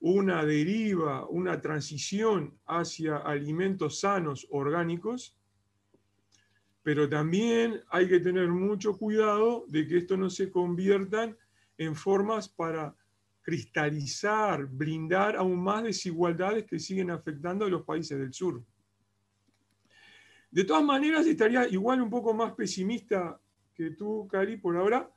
una 0.00 0.44
deriva, 0.44 1.24
una 1.28 1.60
transición 1.60 2.58
hacia 2.66 3.18
alimentos 3.18 4.00
sanos, 4.00 4.48
orgánicos, 4.50 5.38
pero 6.82 7.08
también 7.08 7.80
hay 7.90 8.08
que 8.08 8.18
tener 8.18 8.48
mucho 8.48 8.98
cuidado 8.98 9.66
de 9.68 9.86
que 9.86 9.98
esto 9.98 10.16
no 10.16 10.28
se 10.30 10.50
conviertan 10.50 11.38
en 11.78 11.94
formas 11.94 12.48
para 12.48 12.92
cristalizar, 13.40 14.66
blindar 14.66 15.36
aún 15.36 15.62
más 15.62 15.84
desigualdades 15.84 16.64
que 16.64 16.80
siguen 16.80 17.12
afectando 17.12 17.66
a 17.66 17.70
los 17.70 17.84
países 17.84 18.18
del 18.18 18.34
sur. 18.34 18.64
De 20.50 20.64
todas 20.64 20.82
maneras, 20.82 21.24
estaría 21.24 21.68
igual 21.68 22.02
un 22.02 22.10
poco 22.10 22.34
más 22.34 22.52
pesimista 22.54 23.40
que 23.76 23.92
tú, 23.92 24.26
Cari, 24.26 24.56
por 24.56 24.76
ahora, 24.76 25.08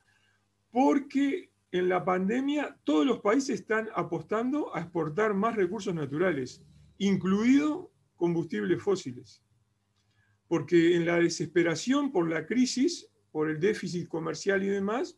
porque 0.70 1.50
en 1.74 1.90
la 1.90 2.06
pandemia 2.06 2.78
todos 2.84 3.04
los 3.04 3.20
países 3.20 3.62
están 3.62 3.90
apostando 3.96 4.76
a 4.76 4.82
exportar 4.82 5.34
más 5.34 5.56
recursos 5.56 5.94
naturales, 5.94 6.64
incluido 7.00 7.92
combustibles 8.16 8.82
fósiles. 8.82 9.42
Porque 10.48 10.96
en 10.96 11.08
la 11.08 11.18
desesperación 11.18 12.12
por 12.12 12.30
la 12.30 12.46
crisis, 12.46 13.10
por 13.32 13.50
el 13.50 13.60
déficit 13.60 14.08
comercial 14.08 14.62
y 14.62 14.68
demás, 14.68 15.18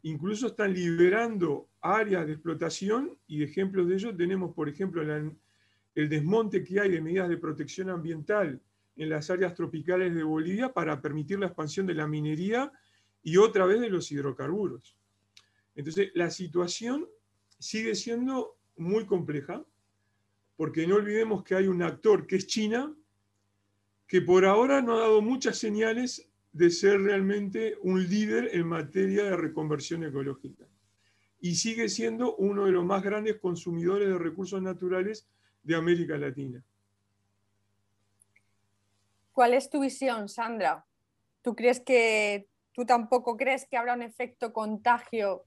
incluso 0.00 0.46
están 0.46 0.72
liberando 0.72 1.68
áreas 1.82 2.26
de 2.26 2.32
explotación 2.32 3.18
y 3.26 3.42
ejemplos 3.42 3.88
de 3.88 3.96
ello 3.96 4.16
tenemos, 4.16 4.54
por 4.54 4.70
ejemplo, 4.70 5.02
el 5.02 6.08
desmonte 6.08 6.64
que 6.64 6.80
hay 6.80 6.90
de 6.90 7.02
medidas 7.02 7.28
de 7.28 7.36
protección 7.36 7.90
ambiental 7.90 8.58
en 8.96 9.10
las 9.10 9.28
áreas 9.28 9.54
tropicales 9.54 10.14
de 10.14 10.22
Bolivia 10.22 10.72
para 10.72 11.02
permitir 11.02 11.38
la 11.38 11.46
expansión 11.46 11.86
de 11.86 11.92
la 11.92 12.06
minería 12.06 12.72
y 13.22 13.36
otra 13.36 13.66
vez 13.66 13.82
de 13.82 13.90
los 13.90 14.10
hidrocarburos. 14.10 14.97
Entonces, 15.78 16.10
la 16.14 16.28
situación 16.28 17.08
sigue 17.60 17.94
siendo 17.94 18.58
muy 18.76 19.06
compleja, 19.06 19.64
porque 20.56 20.88
no 20.88 20.96
olvidemos 20.96 21.44
que 21.44 21.54
hay 21.54 21.68
un 21.68 21.84
actor 21.84 22.26
que 22.26 22.34
es 22.34 22.48
China, 22.48 22.92
que 24.08 24.20
por 24.20 24.44
ahora 24.44 24.82
no 24.82 24.96
ha 24.96 25.02
dado 25.02 25.22
muchas 25.22 25.56
señales 25.56 26.28
de 26.52 26.70
ser 26.70 27.00
realmente 27.00 27.76
un 27.82 28.02
líder 28.08 28.56
en 28.56 28.66
materia 28.66 29.22
de 29.22 29.36
reconversión 29.36 30.02
ecológica. 30.02 30.66
Y 31.38 31.54
sigue 31.54 31.88
siendo 31.88 32.34
uno 32.34 32.64
de 32.64 32.72
los 32.72 32.84
más 32.84 33.04
grandes 33.04 33.38
consumidores 33.38 34.08
de 34.08 34.18
recursos 34.18 34.60
naturales 34.60 35.28
de 35.62 35.76
América 35.76 36.18
Latina. 36.18 36.60
¿Cuál 39.30 39.54
es 39.54 39.70
tu 39.70 39.78
visión, 39.78 40.28
Sandra? 40.28 40.84
¿Tú 41.40 41.54
crees 41.54 41.78
que 41.78 42.48
tú 42.72 42.84
tampoco 42.84 43.36
crees 43.36 43.64
que 43.68 43.76
habrá 43.76 43.94
un 43.94 44.02
efecto 44.02 44.52
contagio? 44.52 45.44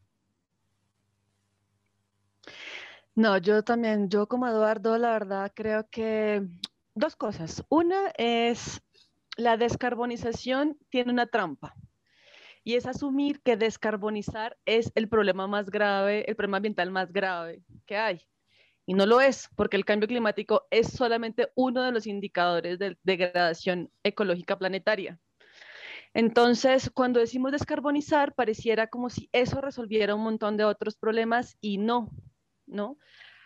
No, 3.16 3.38
yo 3.38 3.64
también, 3.64 4.10
yo 4.10 4.28
como 4.28 4.48
Eduardo, 4.48 4.98
la 4.98 5.12
verdad 5.12 5.52
creo 5.54 5.88
que 5.90 6.48
dos 6.96 7.16
cosas. 7.16 7.64
Una 7.70 8.12
es 8.18 8.82
la 9.38 9.58
descarbonización 9.58 10.78
tiene 10.90 11.12
una 11.12 11.26
trampa 11.26 11.76
y 12.64 12.76
es 12.76 12.86
asumir 12.86 13.42
que 13.42 13.58
descarbonizar 13.58 14.58
es 14.66 14.92
el 14.96 15.10
problema 15.10 15.48
más 15.48 15.70
grave, 15.70 16.26
el 16.28 16.36
problema 16.36 16.58
ambiental 16.58 16.92
más 16.92 17.12
grave 17.12 17.64
que 17.86 17.98
hay. 17.98 18.22
Y 18.86 18.94
no 18.94 19.06
lo 19.06 19.22
es, 19.22 19.50
porque 19.56 19.78
el 19.78 19.86
cambio 19.86 20.08
climático 20.08 20.68
es 20.70 20.92
solamente 20.92 21.52
uno 21.56 21.84
de 21.84 21.92
los 21.92 22.08
indicadores 22.08 22.80
de 22.80 22.98
degradación 23.04 23.92
ecológica 24.04 24.58
planetaria. 24.58 25.20
Entonces, 26.14 26.90
cuando 26.94 27.20
decimos 27.20 27.52
descarbonizar, 27.52 28.34
pareciera 28.34 28.88
como 28.88 29.10
si 29.10 29.30
eso 29.32 29.62
resolviera 29.62 30.16
un 30.16 30.24
montón 30.24 30.58
de 30.58 30.66
otros 30.66 30.98
problemas 30.98 31.58
y 31.62 31.78
no, 31.78 32.10
¿no? 32.72 32.98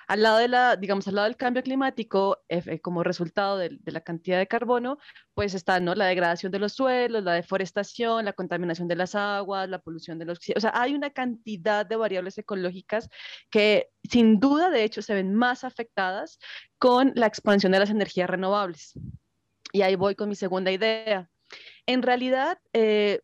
Al 0.07 0.21
lado, 0.21 0.37
de 0.37 0.47
la, 0.47 0.75
digamos, 0.75 1.07
al 1.07 1.15
lado 1.15 1.25
del 1.25 1.35
cambio 1.35 1.63
climático, 1.63 2.43
eh, 2.47 2.79
como 2.79 3.03
resultado 3.03 3.57
de, 3.57 3.79
la 3.85 4.01
cantidad 4.01 4.37
de 4.37 4.47
carbono, 4.47 4.99
pues 5.33 5.55
está 5.55 5.79
¿no? 5.79 5.95
la 5.95 6.05
degradación 6.05 6.51
de 6.51 6.59
los 6.59 6.73
suelos, 6.73 7.23
la 7.23 7.33
deforestación, 7.33 8.25
la 8.25 8.33
contaminación 8.33 8.87
de 8.87 8.95
las 8.95 9.15
aguas, 9.15 9.67
la 9.67 9.79
polución 9.79 10.19
de 10.19 10.25
los... 10.25 10.39
O 10.55 10.59
sea, 10.59 10.71
hay 10.75 10.93
una 10.93 11.09
cantidad 11.09 11.85
de 11.85 11.95
variables 11.95 12.37
ecológicas 12.37 13.09
que 13.49 13.89
sin 14.03 14.39
duda, 14.39 14.69
de 14.69 14.83
hecho, 14.83 15.01
se 15.01 15.15
ven 15.15 15.33
más 15.33 15.63
afectadas 15.63 16.37
con 16.77 17.11
la 17.15 17.25
expansión 17.25 17.71
de 17.71 17.79
las 17.79 17.89
energías 17.89 18.29
renovables. 18.29 18.93
Y 19.71 19.81
ahí 19.81 19.95
voy 19.95 20.15
con 20.15 20.29
mi 20.29 20.35
segunda 20.35 20.71
idea. 20.71 21.29
En 21.87 22.03
realidad, 22.03 22.59
eh, 22.73 23.21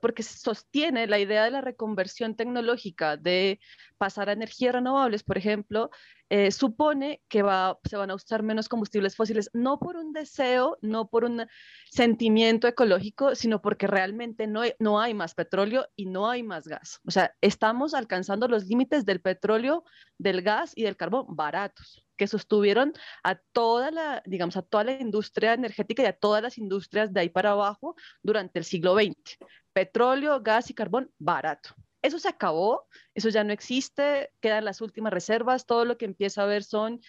porque 0.00 0.22
sostiene 0.22 1.06
la 1.06 1.18
idea 1.18 1.44
de 1.44 1.50
la 1.50 1.60
reconversión 1.60 2.36
tecnológica, 2.36 3.16
de 3.16 3.60
pasar 3.98 4.28
a 4.28 4.32
energías 4.32 4.74
renovables, 4.74 5.22
por 5.22 5.38
ejemplo, 5.38 5.90
eh, 6.28 6.50
supone 6.50 7.22
que 7.28 7.42
va, 7.42 7.78
se 7.88 7.96
van 7.96 8.10
a 8.10 8.14
usar 8.14 8.42
menos 8.42 8.68
combustibles 8.68 9.16
fósiles, 9.16 9.50
no 9.52 9.78
por 9.78 9.96
un 9.96 10.12
deseo, 10.12 10.76
no 10.82 11.08
por 11.08 11.24
un 11.24 11.46
sentimiento 11.90 12.66
ecológico, 12.68 13.34
sino 13.34 13.62
porque 13.62 13.86
realmente 13.86 14.46
no 14.46 14.62
no 14.78 15.00
hay 15.00 15.14
más 15.14 15.34
petróleo 15.34 15.86
y 15.96 16.06
no 16.06 16.28
hay 16.28 16.42
más 16.42 16.66
gas. 16.66 17.00
O 17.06 17.10
sea, 17.10 17.34
estamos 17.40 17.94
alcanzando 17.94 18.48
los 18.48 18.66
límites 18.66 19.04
del 19.04 19.20
petróleo, 19.20 19.84
del 20.18 20.42
gas 20.42 20.72
y 20.74 20.82
del 20.82 20.96
carbón 20.96 21.26
baratos 21.28 22.05
que 22.16 22.26
sostuvieron 22.26 22.92
a 23.22 23.36
toda 23.36 23.90
la, 23.90 24.22
digamos, 24.26 24.56
a 24.56 24.62
toda 24.62 24.84
la 24.84 24.92
industria 24.92 25.52
energética 25.54 26.02
y 26.02 26.06
a 26.06 26.12
todas 26.12 26.42
las 26.42 26.58
industrias 26.58 27.12
de 27.12 27.20
ahí 27.20 27.28
para 27.28 27.52
abajo 27.52 27.96
durante 28.22 28.58
el 28.58 28.64
siglo 28.64 28.94
XX. 28.94 29.38
Petróleo, 29.72 30.40
gas 30.40 30.70
y 30.70 30.74
carbón 30.74 31.10
barato. 31.18 31.74
Eso 32.02 32.18
se 32.18 32.28
acabó, 32.28 32.86
eso 33.14 33.28
ya 33.28 33.42
no 33.42 33.52
existe, 33.52 34.30
quedan 34.40 34.64
las 34.64 34.80
últimas 34.80 35.12
reservas, 35.12 35.66
todo 35.66 35.84
lo 35.84 35.98
que 35.98 36.04
empieza 36.04 36.42
a 36.42 36.46
ver 36.46 36.62
son 36.62 37.00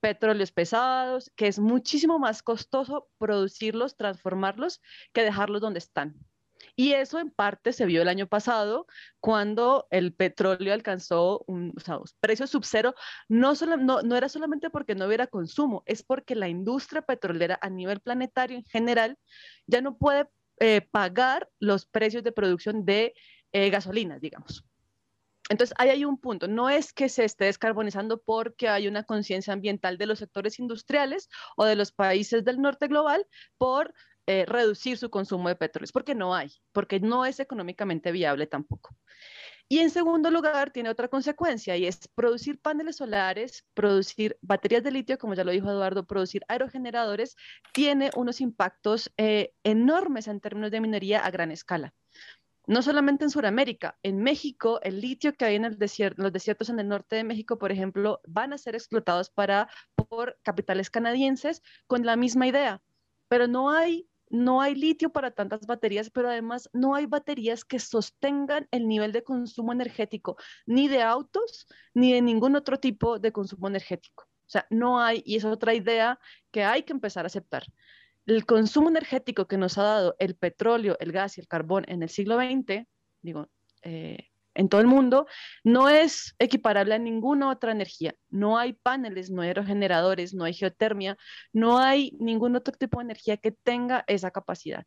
petróleos 0.00 0.52
pesados, 0.52 1.32
que 1.34 1.48
es 1.48 1.58
muchísimo 1.58 2.18
más 2.18 2.42
costoso 2.42 3.08
producirlos, 3.18 3.96
transformarlos, 3.96 4.80
que 5.12 5.22
dejarlos 5.22 5.60
donde 5.60 5.78
están. 5.78 6.14
Y 6.76 6.92
eso 6.92 7.18
en 7.18 7.30
parte 7.30 7.72
se 7.72 7.86
vio 7.86 8.02
el 8.02 8.08
año 8.08 8.26
pasado 8.26 8.86
cuando 9.20 9.86
el 9.90 10.12
petróleo 10.12 10.74
alcanzó 10.74 11.44
un 11.46 11.74
precio 12.20 12.46
subcero. 12.46 12.94
No, 13.28 13.54
no, 13.78 14.02
no, 14.02 14.16
era 14.16 14.28
solamente 14.28 14.70
porque 14.70 14.94
no 14.94 15.06
hubiera 15.06 15.26
consumo, 15.26 15.82
es 15.86 16.02
porque 16.02 16.34
la 16.34 16.48
industria 16.48 17.02
petrolera 17.02 17.58
a 17.60 17.70
nivel 17.70 18.00
planetario 18.00 18.56
en 18.56 18.64
general 18.64 19.18
ya 19.66 19.80
no 19.80 19.96
puede 19.96 20.28
eh, 20.60 20.82
pagar 20.90 21.48
los 21.58 21.86
precios 21.86 22.22
de 22.22 22.32
producción 22.32 22.84
de 22.84 23.14
eh, 23.52 23.70
gasolinas, 23.70 24.20
digamos. 24.20 24.64
Entonces, 25.50 25.74
ahí 25.78 25.90
hay 25.90 26.04
un 26.04 26.18
punto. 26.18 26.48
No 26.48 26.70
es 26.70 26.92
que 26.92 27.08
se 27.08 27.24
esté 27.24 27.44
descarbonizando 27.44 28.22
porque 28.22 28.68
hay 28.68 28.88
una 28.88 29.04
conciencia 29.04 29.52
ambiental 29.52 29.98
de 29.98 30.06
los 30.06 30.18
sectores 30.18 30.58
industriales 30.58 31.28
o 31.56 31.64
de 31.66 31.76
los 31.76 31.92
países 31.92 32.44
del 32.44 32.60
norte 32.60 32.88
global 32.88 33.26
por 33.58 33.92
eh, 34.26 34.44
reducir 34.46 34.98
su 34.98 35.10
consumo 35.10 35.48
de 35.48 35.56
petróleo. 35.56 35.90
Porque 35.92 36.14
no 36.14 36.34
hay, 36.34 36.50
porque 36.72 37.00
no 37.00 37.24
es 37.26 37.40
económicamente 37.40 38.12
viable 38.12 38.46
tampoco. 38.46 38.96
Y 39.68 39.78
en 39.78 39.90
segundo 39.90 40.30
lugar, 40.30 40.70
tiene 40.70 40.90
otra 40.90 41.08
consecuencia 41.08 41.76
y 41.76 41.86
es 41.86 42.08
producir 42.14 42.60
paneles 42.60 42.96
solares, 42.96 43.64
producir 43.72 44.36
baterías 44.42 44.84
de 44.84 44.90
litio, 44.90 45.18
como 45.18 45.34
ya 45.34 45.44
lo 45.44 45.52
dijo 45.52 45.70
Eduardo, 45.70 46.06
producir 46.06 46.44
aerogeneradores, 46.48 47.34
tiene 47.72 48.10
unos 48.14 48.42
impactos 48.42 49.10
eh, 49.16 49.52
enormes 49.62 50.28
en 50.28 50.40
términos 50.40 50.70
de 50.70 50.80
minería 50.80 51.24
a 51.24 51.30
gran 51.30 51.50
escala. 51.50 51.94
No 52.66 52.82
solamente 52.82 53.24
en 53.24 53.30
Sudamérica, 53.30 53.98
en 54.02 54.22
México, 54.22 54.80
el 54.82 55.00
litio 55.00 55.34
que 55.34 55.44
hay 55.44 55.54
en 55.54 55.64
el 55.64 55.78
los 56.16 56.32
desiertos 56.32 56.68
en 56.68 56.78
el 56.78 56.88
norte 56.88 57.16
de 57.16 57.24
México, 57.24 57.58
por 57.58 57.72
ejemplo, 57.72 58.20
van 58.26 58.52
a 58.52 58.58
ser 58.58 58.74
explotados 58.74 59.30
para, 59.30 59.68
por 59.94 60.38
capitales 60.42 60.90
canadienses 60.90 61.62
con 61.86 62.06
la 62.06 62.16
misma 62.16 62.46
idea, 62.46 62.82
pero 63.28 63.48
no 63.48 63.70
hay 63.70 64.08
no 64.34 64.60
hay 64.60 64.74
litio 64.74 65.10
para 65.10 65.30
tantas 65.30 65.64
baterías, 65.64 66.10
pero 66.10 66.28
además 66.28 66.68
no 66.72 66.94
hay 66.96 67.06
baterías 67.06 67.64
que 67.64 67.78
sostengan 67.78 68.66
el 68.72 68.88
nivel 68.88 69.12
de 69.12 69.22
consumo 69.22 69.72
energético 69.72 70.36
ni 70.66 70.88
de 70.88 71.02
autos 71.02 71.68
ni 71.94 72.12
de 72.12 72.20
ningún 72.20 72.56
otro 72.56 72.80
tipo 72.80 73.20
de 73.20 73.30
consumo 73.30 73.68
energético. 73.68 74.24
O 74.24 74.50
sea, 74.50 74.66
no 74.70 75.00
hay, 75.00 75.22
y 75.24 75.36
es 75.36 75.44
otra 75.44 75.72
idea 75.72 76.18
que 76.50 76.64
hay 76.64 76.82
que 76.82 76.92
empezar 76.92 77.24
a 77.24 77.28
aceptar. 77.28 77.64
El 78.26 78.44
consumo 78.44 78.88
energético 78.88 79.46
que 79.46 79.56
nos 79.56 79.78
ha 79.78 79.84
dado 79.84 80.16
el 80.18 80.34
petróleo, 80.34 80.96
el 80.98 81.12
gas 81.12 81.38
y 81.38 81.40
el 81.40 81.46
carbón 81.46 81.84
en 81.86 82.02
el 82.02 82.08
siglo 82.08 82.36
XX, 82.36 82.86
digo, 83.22 83.48
eh, 83.82 84.30
en 84.54 84.68
todo 84.68 84.80
el 84.80 84.86
mundo, 84.86 85.26
no 85.62 85.88
es 85.88 86.34
equiparable 86.38 86.94
a 86.94 86.98
ninguna 86.98 87.50
otra 87.50 87.72
energía. 87.72 88.14
No 88.30 88.58
hay 88.58 88.72
paneles, 88.72 89.30
no 89.30 89.42
hay 89.42 89.48
aerogeneradores, 89.48 90.34
no 90.34 90.44
hay 90.44 90.54
geotermia, 90.54 91.16
no 91.52 91.78
hay 91.78 92.16
ningún 92.18 92.56
otro 92.56 92.74
tipo 92.74 92.98
de 92.98 93.04
energía 93.04 93.36
que 93.36 93.52
tenga 93.52 94.04
esa 94.06 94.30
capacidad. 94.30 94.84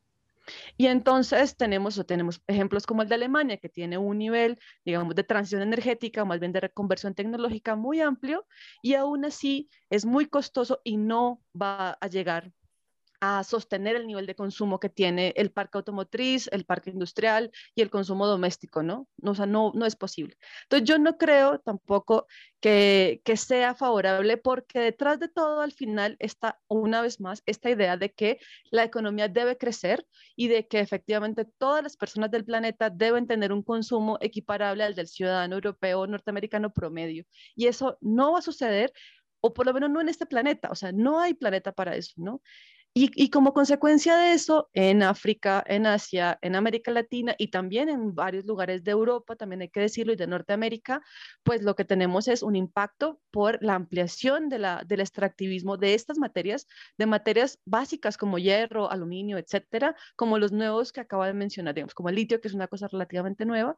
Y 0.77 0.87
entonces 0.87 1.57
tenemos, 1.57 2.01
tenemos 2.07 2.41
ejemplos 2.47 2.85
como 2.85 3.01
el 3.01 3.09
de 3.09 3.15
Alemania, 3.15 3.57
que 3.57 3.69
tiene 3.69 3.97
un 3.97 4.17
nivel, 4.17 4.59
digamos, 4.85 5.15
de 5.15 5.23
transición 5.23 5.61
energética, 5.61 6.25
más 6.25 6.39
bien 6.39 6.53
de 6.53 6.61
reconversión 6.61 7.13
tecnológica 7.13 7.75
muy 7.75 8.01
amplio, 8.01 8.45
y 8.81 8.93
aún 8.93 9.25
así 9.25 9.69
es 9.89 10.05
muy 10.05 10.27
costoso 10.27 10.81
y 10.83 10.97
no 10.97 11.41
va 11.59 11.97
a 11.99 12.07
llegar 12.07 12.51
a 13.19 13.43
sostener 13.43 13.95
el 13.95 14.07
nivel 14.07 14.25
de 14.25 14.35
consumo 14.35 14.79
que 14.79 14.89
tiene 14.89 15.33
el 15.35 15.51
parque 15.51 15.77
automotriz, 15.77 16.47
el 16.51 16.65
parque 16.65 16.91
industrial 16.91 17.51
y 17.75 17.81
el 17.81 17.89
consumo 17.89 18.27
doméstico, 18.27 18.83
¿no? 18.83 19.07
O 19.23 19.35
sea, 19.35 19.45
no, 19.45 19.71
no 19.73 19.85
es 19.85 19.95
posible. 19.95 20.37
Entonces, 20.63 20.87
yo 20.87 20.99
no 20.99 21.17
creo 21.17 21.59
tampoco 21.59 22.27
que, 22.59 23.21
que 23.23 23.37
sea 23.37 23.73
favorable 23.75 24.37
porque 24.37 24.79
detrás 24.79 25.19
de 25.19 25.29
todo, 25.29 25.61
al 25.61 25.71
final, 25.71 26.15
está 26.19 26.59
una 26.67 27.01
vez 27.01 27.19
más 27.19 27.41
esta 27.45 27.69
idea 27.69 27.97
de 27.97 28.13
que 28.13 28.39
la 28.71 28.83
economía 28.83 29.27
debe 29.27 29.57
crecer 29.57 30.05
y 30.35 30.47
de 30.47 30.67
que 30.67 30.79
efectivamente 30.79 31.45
todas 31.57 31.83
las 31.83 31.97
personas 31.97 32.31
del 32.31 32.45
planeta 32.45 32.89
deben 32.89 33.27
tener 33.27 33.51
un 33.51 33.63
consumo 33.63 34.17
equiparable 34.21 34.83
al 34.83 34.95
del 34.95 35.07
ciudadano 35.07 35.55
europeo 35.55 36.01
o 36.01 36.07
norteamericano 36.07 36.71
promedio. 36.71 37.25
Y 37.55 37.67
eso 37.67 37.97
no 38.01 38.33
va 38.33 38.39
a 38.39 38.41
suceder 38.43 38.93
o 39.39 39.53
por 39.53 39.65
lo 39.65 39.73
menos 39.73 39.89
no 39.89 40.01
en 40.01 40.09
este 40.09 40.25
planeta, 40.25 40.69
o 40.71 40.75
sea, 40.75 40.91
no 40.91 41.19
hay 41.19 41.33
planeta 41.33 41.71
para 41.71 41.95
eso, 41.95 42.13
¿no? 42.17 42.41
Y, 42.99 43.29
como 43.29 43.53
consecuencia 43.53 44.17
de 44.17 44.33
eso, 44.33 44.71
en 44.73 45.03
África, 45.03 45.63
en 45.67 45.85
Asia, 45.85 46.39
en 46.41 46.55
América 46.55 46.89
Latina 46.89 47.35
y 47.37 47.49
también 47.51 47.89
en 47.89 48.15
varios 48.15 48.45
lugares 48.45 48.83
de 48.83 48.89
Europa, 48.89 49.35
también 49.35 49.61
hay 49.61 49.69
que 49.69 49.81
decirlo, 49.81 50.13
y 50.13 50.15
de 50.15 50.25
Norteamérica, 50.25 51.03
pues 51.43 51.61
lo 51.61 51.75
que 51.75 51.85
tenemos 51.85 52.27
es 52.27 52.41
un 52.41 52.55
impacto 52.55 53.21
por 53.29 53.61
la 53.61 53.75
ampliación 53.75 54.49
del 54.49 54.99
extractivismo 54.99 55.77
de 55.77 55.93
estas 55.93 56.17
materias, 56.17 56.65
de 56.97 57.05
materias 57.05 57.59
básicas 57.65 58.17
como 58.17 58.39
hierro, 58.39 58.89
aluminio, 58.89 59.37
etcétera, 59.37 59.95
como 60.15 60.39
los 60.39 60.51
nuevos 60.51 60.91
que 60.91 61.01
acabo 61.01 61.23
de 61.23 61.33
mencionar, 61.33 61.75
digamos, 61.75 61.93
como 61.93 62.09
el 62.09 62.15
litio, 62.15 62.41
que 62.41 62.47
es 62.47 62.55
una 62.55 62.67
cosa 62.67 62.87
relativamente 62.87 63.45
nueva, 63.45 63.75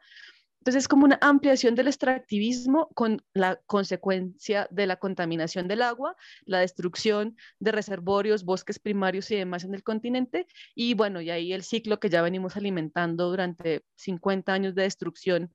entonces 0.59 0.83
es 0.83 0.87
como 0.89 1.05
una 1.05 1.17
ampliación 1.21 1.73
del 1.75 1.87
extractivismo 1.87 2.89
con 2.93 3.23
la 3.33 3.61
consecuencia 3.65 4.67
de 4.71 4.87
la 4.87 4.97
contaminación 4.97 5.69
del 5.69 5.81
agua, 5.81 6.17
la 6.43 6.59
destrucción 6.59 7.37
de 7.59 7.71
reservorios, 7.71 8.43
bosques 8.43 8.77
primarios 8.77 9.31
y 9.31 9.37
demás 9.37 9.63
en 9.63 9.73
el 9.73 9.83
continente. 9.83 10.47
Y 10.75 10.95
bueno, 10.95 11.21
y 11.21 11.29
ahí 11.29 11.53
el 11.53 11.63
ciclo 11.63 11.99
que 11.99 12.09
ya 12.09 12.21
venimos 12.21 12.57
alimentando 12.57 13.29
durante 13.29 13.85
50 13.95 14.51
años 14.51 14.75
de 14.75 14.81
destrucción 14.83 15.53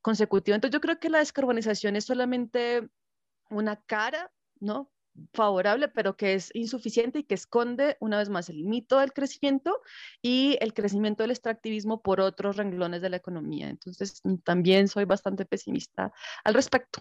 consecutiva. 0.00 0.54
Entonces 0.54 0.74
yo 0.74 0.80
creo 0.80 0.98
que 0.98 1.10
la 1.10 1.18
descarbonización 1.18 1.96
es 1.96 2.06
solamente 2.06 2.88
una 3.50 3.76
cara, 3.82 4.32
¿no? 4.60 4.90
Favorable, 5.32 5.88
pero 5.88 6.16
que 6.16 6.34
es 6.34 6.50
insuficiente 6.54 7.20
y 7.20 7.24
que 7.24 7.34
esconde 7.34 7.96
una 8.00 8.18
vez 8.18 8.28
más 8.28 8.48
el 8.48 8.64
mito 8.64 8.98
del 8.98 9.12
crecimiento 9.12 9.80
y 10.22 10.56
el 10.60 10.74
crecimiento 10.74 11.22
del 11.22 11.30
extractivismo 11.30 12.02
por 12.02 12.20
otros 12.20 12.56
renglones 12.56 13.02
de 13.02 13.10
la 13.10 13.16
economía. 13.16 13.68
Entonces, 13.68 14.22
también 14.44 14.88
soy 14.88 15.04
bastante 15.04 15.44
pesimista 15.44 16.12
al 16.44 16.54
respecto. 16.54 17.00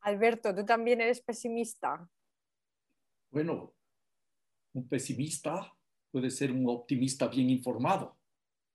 Alberto, 0.00 0.54
¿tú 0.54 0.64
también 0.64 1.00
eres 1.00 1.20
pesimista? 1.20 2.08
Bueno, 3.30 3.74
un 4.72 4.88
pesimista 4.88 5.74
puede 6.10 6.30
ser 6.30 6.52
un 6.52 6.68
optimista 6.68 7.28
bien 7.28 7.50
informado. 7.50 8.16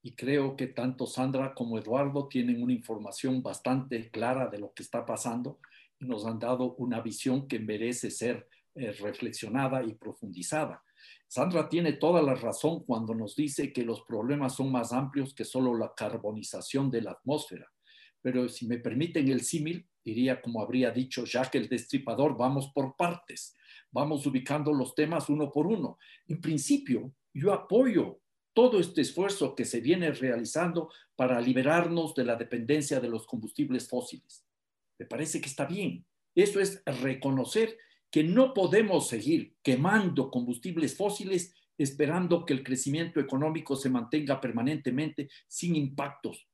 Y 0.01 0.13
creo 0.13 0.55
que 0.55 0.67
tanto 0.67 1.07
Sandra 1.07 1.55
como 1.55 1.79
Eduardo 1.79 2.27
tienen 2.27 2.61
una 2.61 2.73
información 2.73 3.41
bastante 3.41 4.11
clara 4.11 4.47
de 4.47 4.59
lo 4.59 4.71
que 4.71 4.83
está 4.83 5.03
pasando 5.03 5.59
nos 5.99 6.25
han 6.25 6.39
dado 6.39 6.75
una 6.75 7.01
visión 7.01 7.47
que 7.47 7.59
merece 7.59 8.11
ser 8.11 8.47
eh, 8.75 8.91
reflexionada 8.91 9.83
y 9.83 9.93
profundizada. 9.93 10.83
Sandra 11.27 11.69
tiene 11.69 11.93
toda 11.93 12.21
la 12.21 12.35
razón 12.35 12.83
cuando 12.83 13.13
nos 13.13 13.35
dice 13.35 13.73
que 13.73 13.83
los 13.83 14.01
problemas 14.01 14.55
son 14.55 14.71
más 14.71 14.93
amplios 14.93 15.33
que 15.33 15.45
solo 15.45 15.77
la 15.77 15.93
carbonización 15.95 16.91
de 16.91 17.01
la 17.01 17.11
atmósfera. 17.11 17.71
Pero 18.21 18.47
si 18.49 18.67
me 18.67 18.77
permiten 18.77 19.27
el 19.29 19.41
símil, 19.41 19.87
diría 20.03 20.41
como 20.41 20.61
habría 20.61 20.91
dicho 20.91 21.25
Jacques 21.25 21.61
el 21.61 21.69
Destripador, 21.69 22.37
vamos 22.37 22.71
por 22.73 22.95
partes, 22.95 23.55
vamos 23.91 24.25
ubicando 24.25 24.73
los 24.73 24.95
temas 24.95 25.29
uno 25.29 25.51
por 25.51 25.67
uno. 25.67 25.97
En 26.27 26.41
principio, 26.41 27.13
yo 27.33 27.53
apoyo 27.53 28.19
todo 28.53 28.79
este 28.79 29.01
esfuerzo 29.01 29.55
que 29.55 29.65
se 29.65 29.81
viene 29.81 30.11
realizando 30.11 30.89
para 31.15 31.41
liberarnos 31.41 32.15
de 32.15 32.23
la 32.23 32.35
dependencia 32.35 33.01
de 33.01 33.09
los 33.09 33.27
combustibles 33.27 33.89
fósiles. 33.89 34.44
Me 34.99 35.05
parece 35.05 35.41
que 35.41 35.49
está 35.49 35.65
bien. 35.65 36.05
Eso 36.35 36.59
es 36.59 36.83
reconocer 36.85 37.77
que 38.11 38.23
no 38.23 38.53
podemos 38.53 39.07
seguir 39.07 39.55
quemando 39.61 40.29
combustibles 40.31 40.95
fósiles 40.95 41.53
esperando 41.77 42.45
que 42.45 42.53
el 42.53 42.63
crecimiento 42.63 43.19
económico 43.19 43.75
se 43.75 43.89
mantenga 43.89 44.39
permanentemente 44.39 45.29
sin 45.47 45.75
impactos, 45.75 46.47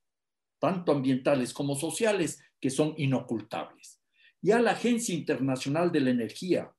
tanto 0.60 0.92
ambientales 0.92 1.54
como 1.54 1.76
sociales, 1.76 2.42
que 2.60 2.70
son 2.70 2.94
inocultables. 2.98 4.02
Ya 4.42 4.60
la 4.60 4.72
Agencia 4.72 5.14
Internacional 5.14 5.92
de 5.92 6.00
la 6.00 6.10
Energía, 6.10 6.72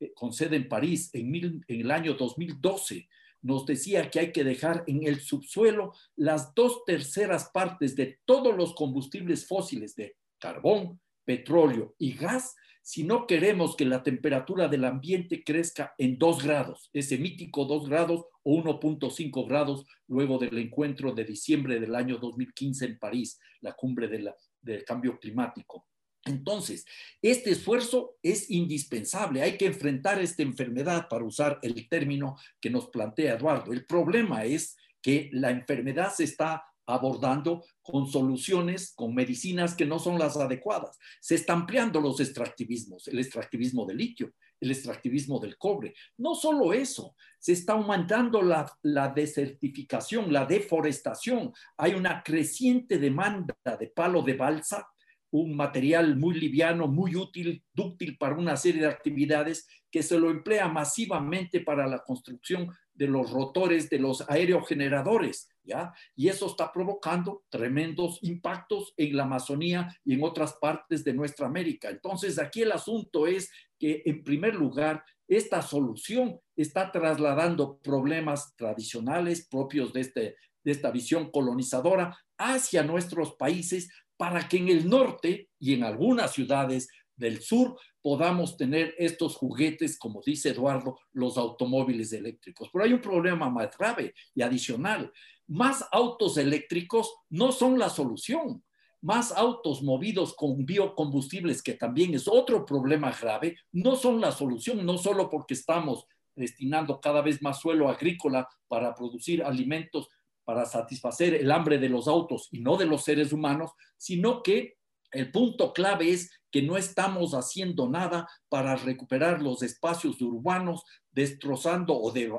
eh, 0.00 0.12
con 0.14 0.32
sede 0.32 0.56
en 0.56 0.68
París 0.68 1.10
en, 1.12 1.34
en 1.34 1.80
el 1.80 1.90
año 1.90 2.14
2012, 2.14 3.08
nos 3.42 3.66
decía 3.66 4.10
que 4.10 4.20
hay 4.20 4.32
que 4.32 4.44
dejar 4.44 4.84
en 4.86 5.06
el 5.06 5.20
subsuelo 5.20 5.92
las 6.16 6.54
dos 6.54 6.84
terceras 6.84 7.50
partes 7.52 7.94
de 7.94 8.20
todos 8.24 8.56
los 8.56 8.74
combustibles 8.74 9.46
fósiles 9.46 9.94
de 9.94 10.16
carbón, 10.38 11.00
petróleo 11.28 11.94
y 11.98 12.14
gas 12.14 12.56
si 12.80 13.04
no 13.04 13.26
queremos 13.26 13.76
que 13.76 13.84
la 13.84 14.02
temperatura 14.02 14.66
del 14.66 14.86
ambiente 14.86 15.44
crezca 15.44 15.94
en 15.98 16.16
2 16.16 16.42
grados, 16.42 16.88
ese 16.94 17.18
mítico 17.18 17.66
2 17.66 17.86
grados 17.86 18.24
o 18.42 18.56
1.5 18.56 19.46
grados 19.46 19.84
luego 20.06 20.38
del 20.38 20.56
encuentro 20.56 21.12
de 21.12 21.24
diciembre 21.24 21.80
del 21.80 21.94
año 21.94 22.16
2015 22.16 22.86
en 22.86 22.98
París, 22.98 23.38
la 23.60 23.74
cumbre 23.74 24.08
del 24.08 24.84
cambio 24.86 25.20
climático. 25.20 25.86
Entonces, 26.24 26.86
este 27.20 27.50
esfuerzo 27.50 28.16
es 28.22 28.50
indispensable. 28.50 29.42
Hay 29.42 29.58
que 29.58 29.66
enfrentar 29.66 30.18
esta 30.22 30.42
enfermedad, 30.42 31.08
para 31.10 31.24
usar 31.24 31.58
el 31.60 31.90
término 31.90 32.36
que 32.58 32.70
nos 32.70 32.88
plantea 32.88 33.34
Eduardo. 33.34 33.74
El 33.74 33.84
problema 33.84 34.46
es 34.46 34.78
que 35.02 35.28
la 35.34 35.50
enfermedad 35.50 36.10
se 36.10 36.24
está 36.24 36.64
abordando 36.88 37.64
con 37.82 38.06
soluciones, 38.06 38.92
con 38.94 39.14
medicinas 39.14 39.74
que 39.74 39.84
no 39.84 39.98
son 39.98 40.18
las 40.18 40.36
adecuadas. 40.36 40.98
Se 41.20 41.34
están 41.34 41.58
ampliando 41.60 42.00
los 42.00 42.18
extractivismos, 42.18 43.08
el 43.08 43.18
extractivismo 43.18 43.84
del 43.84 43.98
litio, 43.98 44.32
el 44.58 44.70
extractivismo 44.70 45.38
del 45.38 45.58
cobre. 45.58 45.94
No 46.16 46.34
solo 46.34 46.72
eso, 46.72 47.14
se 47.38 47.52
está 47.52 47.74
aumentando 47.74 48.40
la, 48.40 48.70
la 48.82 49.08
desertificación, 49.08 50.32
la 50.32 50.46
deforestación. 50.46 51.52
Hay 51.76 51.94
una 51.94 52.22
creciente 52.22 52.98
demanda 52.98 53.54
de 53.78 53.88
palo 53.88 54.22
de 54.22 54.34
balsa, 54.34 54.88
un 55.30 55.56
material 55.56 56.16
muy 56.16 56.34
liviano, 56.34 56.86
muy 56.86 57.16
útil, 57.16 57.62
dúctil 57.72 58.16
para 58.16 58.36
una 58.36 58.56
serie 58.56 58.82
de 58.82 58.88
actividades 58.88 59.66
que 59.90 60.02
se 60.02 60.18
lo 60.18 60.30
emplea 60.30 60.68
masivamente 60.68 61.60
para 61.60 61.86
la 61.86 62.02
construcción 62.04 62.70
de 62.94 63.06
los 63.06 63.30
rotores 63.30 63.88
de 63.88 63.98
los 63.98 64.28
aerogeneradores, 64.28 65.48
¿ya? 65.62 65.92
Y 66.16 66.28
eso 66.28 66.46
está 66.46 66.72
provocando 66.72 67.44
tremendos 67.48 68.18
impactos 68.22 68.92
en 68.96 69.16
la 69.16 69.22
Amazonía 69.22 69.96
y 70.04 70.14
en 70.14 70.24
otras 70.24 70.54
partes 70.54 71.04
de 71.04 71.14
nuestra 71.14 71.46
América. 71.46 71.90
Entonces, 71.90 72.38
aquí 72.38 72.62
el 72.62 72.72
asunto 72.72 73.26
es 73.26 73.50
que, 73.78 74.02
en 74.04 74.24
primer 74.24 74.54
lugar, 74.54 75.04
esta 75.28 75.62
solución 75.62 76.40
está 76.56 76.90
trasladando 76.90 77.78
problemas 77.78 78.56
tradicionales 78.56 79.46
propios 79.46 79.92
de, 79.92 80.00
este, 80.00 80.36
de 80.64 80.72
esta 80.72 80.90
visión 80.90 81.30
colonizadora 81.30 82.18
hacia 82.38 82.82
nuestros 82.82 83.34
países 83.34 83.90
para 84.18 84.46
que 84.48 84.58
en 84.58 84.68
el 84.68 84.86
norte 84.90 85.48
y 85.58 85.72
en 85.72 85.84
algunas 85.84 86.32
ciudades 86.32 86.88
del 87.16 87.40
sur 87.40 87.78
podamos 88.02 88.56
tener 88.56 88.94
estos 88.98 89.36
juguetes, 89.36 89.98
como 89.98 90.20
dice 90.24 90.50
Eduardo, 90.50 90.98
los 91.12 91.38
automóviles 91.38 92.12
eléctricos. 92.12 92.68
Pero 92.72 92.84
hay 92.84 92.92
un 92.92 93.00
problema 93.00 93.48
más 93.48 93.76
grave 93.78 94.14
y 94.34 94.42
adicional. 94.42 95.10
Más 95.46 95.84
autos 95.92 96.36
eléctricos 96.36 97.12
no 97.30 97.52
son 97.52 97.78
la 97.78 97.88
solución. 97.88 98.62
Más 99.00 99.30
autos 99.32 99.82
movidos 99.82 100.34
con 100.34 100.66
biocombustibles, 100.66 101.62
que 101.62 101.74
también 101.74 102.14
es 102.14 102.26
otro 102.26 102.66
problema 102.66 103.12
grave, 103.12 103.56
no 103.70 103.94
son 103.94 104.20
la 104.20 104.32
solución, 104.32 104.84
no 104.84 104.98
solo 104.98 105.30
porque 105.30 105.54
estamos 105.54 106.06
destinando 106.34 107.00
cada 107.00 107.22
vez 107.22 107.40
más 107.40 107.60
suelo 107.60 107.88
agrícola 107.88 108.48
para 108.66 108.94
producir 108.94 109.44
alimentos 109.44 110.08
para 110.48 110.64
satisfacer 110.64 111.34
el 111.34 111.52
hambre 111.52 111.76
de 111.76 111.90
los 111.90 112.08
autos 112.08 112.48
y 112.50 112.60
no 112.60 112.78
de 112.78 112.86
los 112.86 113.04
seres 113.04 113.34
humanos, 113.34 113.72
sino 113.98 114.42
que 114.42 114.78
el 115.10 115.30
punto 115.30 115.74
clave 115.74 116.10
es 116.10 116.30
que 116.50 116.62
no 116.62 116.78
estamos 116.78 117.32
haciendo 117.32 117.86
nada 117.86 118.26
para 118.48 118.74
recuperar 118.74 119.42
los 119.42 119.62
espacios 119.62 120.22
urbanos, 120.22 120.84
destrozando 121.10 121.94
o 121.94 122.10
de, 122.12 122.32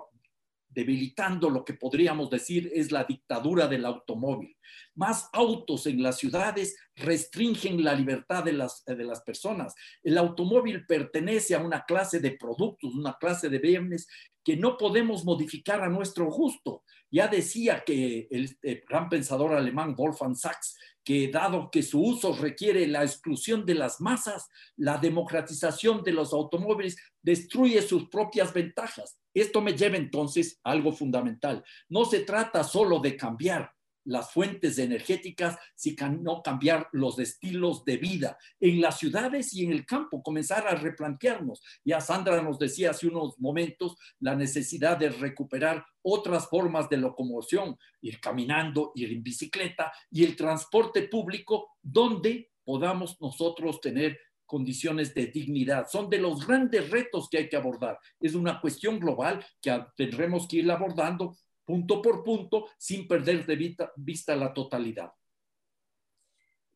debilitando 0.69 1.51
lo 1.51 1.63
que 1.63 1.75
podríamos 1.75 2.31
decir 2.31 2.71
es 2.73 2.91
la 2.91 3.03
dictadura 3.03 3.67
del 3.67 3.85
automóvil. 3.85 4.57
Más 4.95 5.29
autos 5.31 5.85
en 5.85 6.01
las 6.01 6.17
ciudades 6.17 6.77
restringen 6.95 7.83
la 7.83 7.93
libertad 7.93 8.43
de 8.43 8.53
las 8.53 9.21
personas. 9.23 9.75
El 10.01 10.17
automóvil 10.17 10.83
pertenece 10.87 11.53
a 11.53 11.59
una 11.59 11.85
clase 11.85 12.19
de 12.19 12.31
productos, 12.31 12.95
una 12.95 13.15
clase 13.19 13.49
de 13.49 13.59
bienes 13.59 14.07
que 14.49 14.57
no 14.57 14.77
podemos 14.77 15.25
modificar 15.25 15.79
a 15.83 15.89
nuestro 15.89 16.25
gusto. 16.25 16.81
Ya 17.11 17.27
decía 17.27 17.83
que 17.85 18.27
el, 18.31 18.57
el 18.63 18.83
gran 18.89 19.07
pensador 19.07 19.53
alemán 19.53 19.93
Wolfgang 19.95 20.35
Sachs 20.35 20.75
que 21.03 21.27
dado 21.27 21.69
que 21.69 21.83
su 21.83 22.01
uso 22.01 22.33
requiere 22.33 22.87
la 22.87 23.03
exclusión 23.03 23.63
de 23.63 23.75
las 23.75 24.01
masas, 24.01 24.49
la 24.75 24.97
democratización 24.97 26.01
de 26.01 26.13
los 26.13 26.33
automóviles 26.33 26.97
destruye 27.21 27.79
sus 27.83 28.09
propias 28.09 28.51
ventajas. 28.51 29.19
Esto 29.35 29.61
me 29.61 29.73
lleva 29.73 29.97
entonces 29.97 30.59
a 30.63 30.71
algo 30.71 30.93
fundamental. 30.93 31.63
No 31.87 32.05
se 32.05 32.21
trata 32.21 32.63
solo 32.63 32.97
de 32.97 33.15
cambiar 33.15 33.71
las 34.09 34.31
fuentes 34.31 34.77
energéticas, 34.79 35.57
sino 35.75 36.41
cambiar 36.43 36.89
los 36.91 37.19
estilos 37.19 37.85
de 37.85 37.97
vida 37.97 38.37
en 38.59 38.81
las 38.81 38.97
ciudades 38.97 39.53
y 39.53 39.65
en 39.65 39.71
el 39.71 39.85
campo, 39.85 40.23
comenzar 40.23 40.67
a 40.67 40.75
replantearnos. 40.75 41.61
Ya 41.85 42.01
Sandra 42.01 42.41
nos 42.41 42.57
decía 42.57 42.91
hace 42.91 43.07
unos 43.07 43.39
momentos 43.39 43.95
la 44.19 44.35
necesidad 44.35 44.97
de 44.97 45.09
recuperar 45.09 45.85
otras 46.01 46.47
formas 46.47 46.89
de 46.89 46.97
locomoción, 46.97 47.77
ir 48.01 48.19
caminando, 48.19 48.91
ir 48.95 49.11
en 49.11 49.23
bicicleta 49.23 49.91
y 50.09 50.23
el 50.23 50.35
transporte 50.35 51.03
público 51.03 51.77
donde 51.81 52.49
podamos 52.63 53.19
nosotros 53.21 53.79
tener 53.79 54.17
condiciones 54.45 55.13
de 55.13 55.27
dignidad. 55.27 55.87
Son 55.87 56.09
de 56.09 56.17
los 56.17 56.45
grandes 56.47 56.89
retos 56.89 57.29
que 57.29 57.37
hay 57.37 57.49
que 57.49 57.55
abordar. 57.55 57.99
Es 58.19 58.33
una 58.33 58.59
cuestión 58.59 58.99
global 58.99 59.45
que 59.61 59.85
tendremos 59.95 60.47
que 60.47 60.57
ir 60.57 60.71
abordando 60.71 61.37
punto 61.69 62.01
por 62.01 62.23
punto 62.23 62.65
sin 62.79 63.07
perder 63.07 63.45
de 63.45 63.55
vista, 63.95 64.35
la 64.35 64.51
totalidad. 64.51 65.13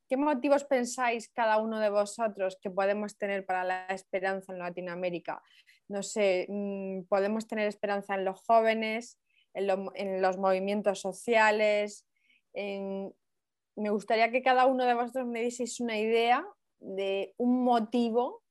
¿Qué 0.07 0.17
motivos 0.17 0.65
pensáis 0.65 1.29
cada 1.29 1.57
uno 1.57 1.79
de 1.79 1.89
vosotros 1.89 2.59
que 2.61 2.69
podemos 2.69 3.17
tener 3.17 3.43
para 3.43 3.63
la 3.63 3.87
esperanza 3.87 4.53
en 4.53 4.59
Latinoamérica? 4.59 5.41
No 5.87 6.03
sé, 6.03 6.45
mm, 6.47 7.05
podemos 7.09 7.47
tener 7.47 7.67
esperanza 7.67 8.13
en 8.13 8.23
los 8.23 8.39
jóvenes, 8.45 9.17
en, 9.55 10.21
los 10.21 10.37
movimientos 10.37 11.01
sociales. 11.01 12.05
Me 12.53 13.89
gustaría 13.89 14.29
que 14.29 14.43
cada 14.43 14.67
uno 14.67 14.85
de 14.85 14.93
vosotros 14.93 15.25
me 15.25 15.41
dieseis 15.41 15.79
una 15.79 15.97
idea 15.97 16.45
de 16.79 17.33
un 17.37 17.63
motivo 17.63 18.43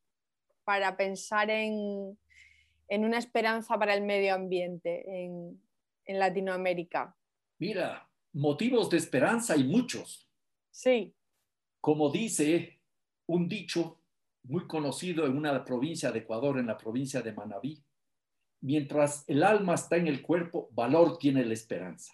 para 0.65 0.97
pensar 0.97 1.51
en, 1.51 2.19
una 2.89 3.19
esperanza 3.19 3.79
para 3.79 3.95
el 3.95 4.03
medio 4.03 4.35
ambiente 4.35 5.05
en, 5.07 5.63
en 6.05 6.19
Latinoamérica? 6.19 7.17
Mira, 7.59 8.09
motivos 8.33 8.91
de 8.91 8.97
esperanza 8.97 9.55
hay 9.55 9.65
muchos. 9.65 10.29
Sí. 10.71 11.15
Como 11.81 12.11
dice 12.11 12.81
un 13.27 13.49
dicho 13.49 14.01
muy 14.45 14.67
conocido 14.67 15.27
en 15.27 15.37
una 15.37 15.65
provincia 15.65 16.11
de 16.11 16.21
Ecuador, 16.21 16.59
en 16.59 16.67
la 16.67 16.77
provincia 16.77 17.23
de 17.23 17.33
Manabí, 17.33 17.83
mientras 18.61 19.25
el 19.29 19.43
alma 19.43 19.75
está 19.75 19.97
en 19.97 20.09
el 20.09 20.23
cuerpo, 20.23 20.69
valor 20.73 21.19
tiene 21.19 21.45
la 21.45 21.53
esperanza. 21.53 22.13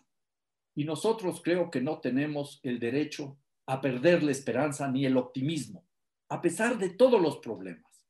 Y 0.75 0.85
nosotros 0.85 1.41
creo 1.43 1.71
que 1.71 1.81
no 1.81 2.01
tenemos 2.01 2.61
el 2.63 2.79
derecho 2.79 3.39
a 3.67 3.81
perder 3.81 4.23
la 4.23 4.33
esperanza 4.33 4.89
ni 4.91 5.05
el 5.07 5.17
optimismo, 5.17 5.87
a 6.29 6.41
pesar 6.41 6.79
de 6.79 6.91
todos 6.91 7.21
los 7.21 7.39
problemas. 7.39 8.07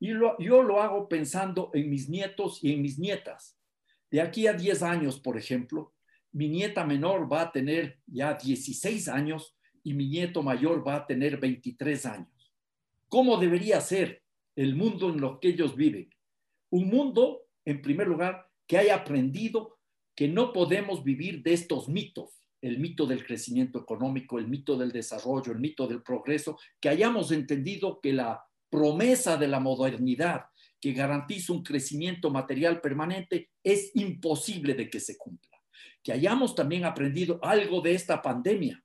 Y 0.00 0.08
yo 0.08 0.62
lo 0.62 0.80
hago 0.80 1.08
pensando 1.08 1.70
en 1.74 1.90
mis 1.90 2.08
nietos 2.08 2.62
y 2.62 2.72
en 2.72 2.82
mis 2.82 2.98
nietas. 2.98 3.57
De 4.10 4.20
aquí 4.20 4.46
a 4.46 4.52
10 4.52 4.82
años, 4.82 5.20
por 5.20 5.36
ejemplo, 5.36 5.92
mi 6.32 6.48
nieta 6.48 6.84
menor 6.84 7.30
va 7.30 7.42
a 7.42 7.52
tener 7.52 7.98
ya 8.06 8.34
16 8.34 9.08
años 9.08 9.56
y 9.82 9.94
mi 9.94 10.08
nieto 10.08 10.42
mayor 10.42 10.86
va 10.86 10.96
a 10.96 11.06
tener 11.06 11.38
23 11.38 12.06
años. 12.06 12.52
¿Cómo 13.08 13.38
debería 13.38 13.80
ser 13.80 14.22
el 14.56 14.76
mundo 14.76 15.10
en 15.10 15.20
lo 15.20 15.40
que 15.40 15.48
ellos 15.48 15.76
viven? 15.76 16.10
Un 16.70 16.88
mundo, 16.88 17.46
en 17.64 17.80
primer 17.80 18.06
lugar, 18.06 18.48
que 18.66 18.78
haya 18.78 18.96
aprendido 18.96 19.78
que 20.14 20.28
no 20.28 20.52
podemos 20.52 21.04
vivir 21.04 21.42
de 21.42 21.54
estos 21.54 21.88
mitos, 21.88 22.42
el 22.60 22.78
mito 22.78 23.06
del 23.06 23.24
crecimiento 23.24 23.78
económico, 23.78 24.38
el 24.38 24.48
mito 24.48 24.76
del 24.76 24.90
desarrollo, 24.90 25.52
el 25.52 25.60
mito 25.60 25.86
del 25.86 26.02
progreso, 26.02 26.58
que 26.80 26.88
hayamos 26.88 27.30
entendido 27.30 28.00
que 28.00 28.12
la 28.12 28.44
promesa 28.68 29.36
de 29.36 29.48
la 29.48 29.60
modernidad 29.60 30.46
que 30.80 30.92
garantiza 30.92 31.52
un 31.52 31.62
crecimiento 31.62 32.30
material 32.30 32.80
permanente, 32.80 33.50
es 33.62 33.90
imposible 33.94 34.74
de 34.74 34.88
que 34.88 35.00
se 35.00 35.16
cumpla. 35.16 35.58
Que 36.02 36.12
hayamos 36.12 36.54
también 36.54 36.84
aprendido 36.84 37.38
algo 37.42 37.80
de 37.80 37.94
esta 37.94 38.22
pandemia, 38.22 38.82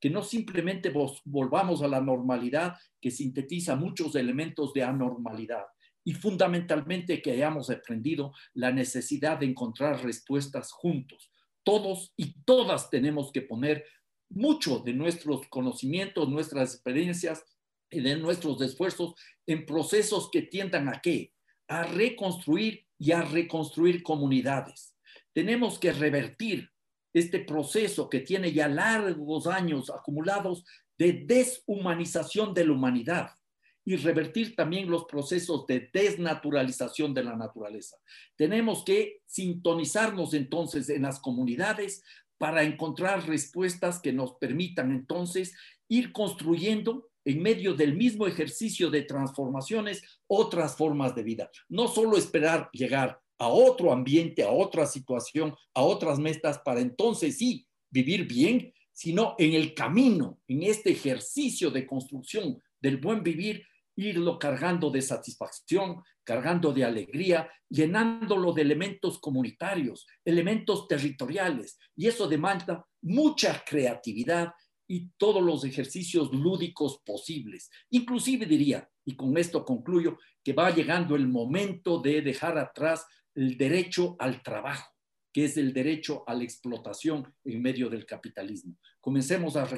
que 0.00 0.10
no 0.10 0.22
simplemente 0.22 0.92
volvamos 1.24 1.82
a 1.82 1.88
la 1.88 2.00
normalidad 2.00 2.74
que 3.00 3.10
sintetiza 3.10 3.76
muchos 3.76 4.14
elementos 4.14 4.72
de 4.72 4.82
anormalidad 4.82 5.64
y 6.04 6.12
fundamentalmente 6.12 7.22
que 7.22 7.32
hayamos 7.32 7.70
aprendido 7.70 8.32
la 8.52 8.70
necesidad 8.70 9.38
de 9.38 9.46
encontrar 9.46 10.04
respuestas 10.04 10.72
juntos. 10.72 11.30
Todos 11.62 12.12
y 12.16 12.42
todas 12.44 12.90
tenemos 12.90 13.32
que 13.32 13.40
poner 13.40 13.84
mucho 14.28 14.80
de 14.80 14.92
nuestros 14.92 15.46
conocimientos, 15.48 16.28
nuestras 16.28 16.74
experiencias 16.74 17.42
de 18.00 18.16
nuestros 18.16 18.60
esfuerzos 18.62 19.14
en 19.46 19.66
procesos 19.66 20.30
que 20.30 20.42
tiendan 20.42 20.88
a 20.88 21.00
qué? 21.00 21.34
a 21.68 21.84
reconstruir 21.84 22.86
y 22.98 23.12
a 23.12 23.22
reconstruir 23.22 24.02
comunidades. 24.02 24.96
Tenemos 25.32 25.78
que 25.78 25.92
revertir 25.92 26.70
este 27.12 27.40
proceso 27.40 28.08
que 28.08 28.20
tiene 28.20 28.52
ya 28.52 28.68
largos 28.68 29.46
años 29.46 29.90
acumulados 29.90 30.64
de 30.98 31.24
deshumanización 31.26 32.54
de 32.54 32.66
la 32.66 32.72
humanidad 32.72 33.30
y 33.84 33.96
revertir 33.96 34.56
también 34.56 34.90
los 34.90 35.04
procesos 35.04 35.66
de 35.66 35.90
desnaturalización 35.92 37.12
de 37.12 37.24
la 37.24 37.36
naturaleza. 37.36 37.96
Tenemos 38.36 38.84
que 38.84 39.20
sintonizarnos 39.26 40.34
entonces 40.34 40.88
en 40.88 41.02
las 41.02 41.20
comunidades 41.20 42.02
para 42.38 42.62
encontrar 42.62 43.26
respuestas 43.28 44.00
que 44.00 44.12
nos 44.12 44.34
permitan 44.34 44.90
entonces 44.90 45.54
ir 45.88 46.12
construyendo 46.12 47.10
en 47.24 47.42
medio 47.42 47.74
del 47.74 47.94
mismo 47.94 48.26
ejercicio 48.26 48.90
de 48.90 49.02
transformaciones 49.02 50.02
otras 50.26 50.76
formas 50.76 51.14
de 51.14 51.22
vida. 51.22 51.50
No 51.68 51.88
solo 51.88 52.16
esperar 52.16 52.68
llegar 52.72 53.20
a 53.38 53.48
otro 53.48 53.92
ambiente, 53.92 54.42
a 54.42 54.50
otra 54.50 54.86
situación, 54.86 55.54
a 55.74 55.82
otras 55.82 56.18
metas 56.18 56.58
para 56.58 56.80
entonces 56.80 57.38
sí 57.38 57.66
vivir 57.90 58.26
bien, 58.26 58.72
sino 58.92 59.34
en 59.38 59.54
el 59.54 59.74
camino, 59.74 60.40
en 60.46 60.62
este 60.62 60.90
ejercicio 60.90 61.70
de 61.70 61.86
construcción 61.86 62.62
del 62.80 62.98
buen 62.98 63.22
vivir, 63.22 63.64
irlo 63.96 64.38
cargando 64.38 64.90
de 64.90 65.02
satisfacción, 65.02 66.02
cargando 66.24 66.72
de 66.72 66.84
alegría, 66.84 67.48
llenándolo 67.68 68.52
de 68.52 68.62
elementos 68.62 69.18
comunitarios, 69.18 70.06
elementos 70.24 70.88
territoriales. 70.88 71.78
Y 71.96 72.08
eso 72.08 72.26
demanda 72.28 72.86
mucha 73.02 73.62
creatividad 73.64 74.52
y 74.86 75.10
todos 75.16 75.42
los 75.42 75.64
ejercicios 75.64 76.32
lúdicos 76.32 77.00
posibles. 77.04 77.70
Inclusive 77.90 78.46
diría, 78.46 78.88
y 79.04 79.16
con 79.16 79.36
esto 79.38 79.64
concluyo, 79.64 80.18
que 80.42 80.52
va 80.52 80.70
llegando 80.70 81.16
el 81.16 81.26
momento 81.28 82.00
de 82.00 82.22
dejar 82.22 82.58
atrás 82.58 83.06
el 83.34 83.56
derecho 83.56 84.16
al 84.18 84.42
trabajo, 84.42 84.92
que 85.32 85.46
es 85.46 85.56
el 85.56 85.72
derecho 85.72 86.22
a 86.26 86.34
la 86.34 86.44
explotación 86.44 87.34
en 87.44 87.62
medio 87.62 87.88
del 87.88 88.06
capitalismo. 88.06 88.76
Comencemos 89.00 89.56
a, 89.56 89.68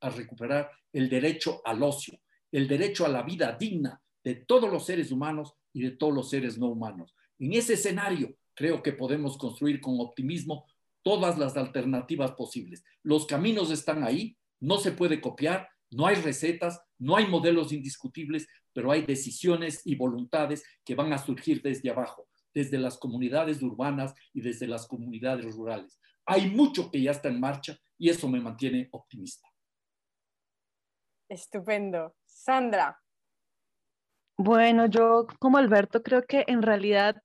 a 0.00 0.10
recuperar 0.10 0.70
el 0.92 1.08
derecho 1.08 1.60
al 1.64 1.82
ocio, 1.82 2.18
el 2.50 2.66
derecho 2.66 3.04
a 3.04 3.08
la 3.08 3.22
vida 3.22 3.56
digna 3.58 4.00
de 4.22 4.36
todos 4.36 4.70
los 4.70 4.86
seres 4.86 5.12
humanos 5.12 5.54
y 5.72 5.82
de 5.82 5.90
todos 5.92 6.14
los 6.14 6.30
seres 6.30 6.58
no 6.58 6.68
humanos. 6.68 7.14
En 7.38 7.52
ese 7.52 7.74
escenario 7.74 8.36
creo 8.54 8.82
que 8.82 8.92
podemos 8.92 9.36
construir 9.36 9.80
con 9.80 10.00
optimismo 10.00 10.66
todas 11.02 11.38
las 11.38 11.56
alternativas 11.56 12.32
posibles. 12.32 12.82
Los 13.02 13.26
caminos 13.26 13.70
están 13.70 14.02
ahí, 14.02 14.36
no 14.64 14.78
se 14.78 14.92
puede 14.92 15.20
copiar, 15.20 15.68
no 15.90 16.06
hay 16.06 16.16
recetas, 16.16 16.80
no 16.98 17.16
hay 17.16 17.26
modelos 17.26 17.70
indiscutibles, 17.72 18.48
pero 18.72 18.90
hay 18.90 19.02
decisiones 19.02 19.82
y 19.84 19.94
voluntades 19.94 20.64
que 20.84 20.94
van 20.94 21.12
a 21.12 21.18
surgir 21.18 21.60
desde 21.62 21.90
abajo, 21.90 22.28
desde 22.54 22.78
las 22.78 22.96
comunidades 22.96 23.62
urbanas 23.62 24.14
y 24.32 24.40
desde 24.40 24.66
las 24.66 24.86
comunidades 24.86 25.54
rurales. 25.54 26.00
Hay 26.24 26.50
mucho 26.50 26.90
que 26.90 27.02
ya 27.02 27.10
está 27.10 27.28
en 27.28 27.40
marcha 27.40 27.78
y 27.98 28.08
eso 28.08 28.26
me 28.26 28.40
mantiene 28.40 28.88
optimista. 28.92 29.46
Estupendo. 31.28 32.14
Sandra. 32.24 32.98
Bueno, 34.38 34.86
yo 34.86 35.26
como 35.38 35.58
Alberto 35.58 36.02
creo 36.02 36.22
que 36.22 36.44
en 36.48 36.62
realidad 36.62 37.22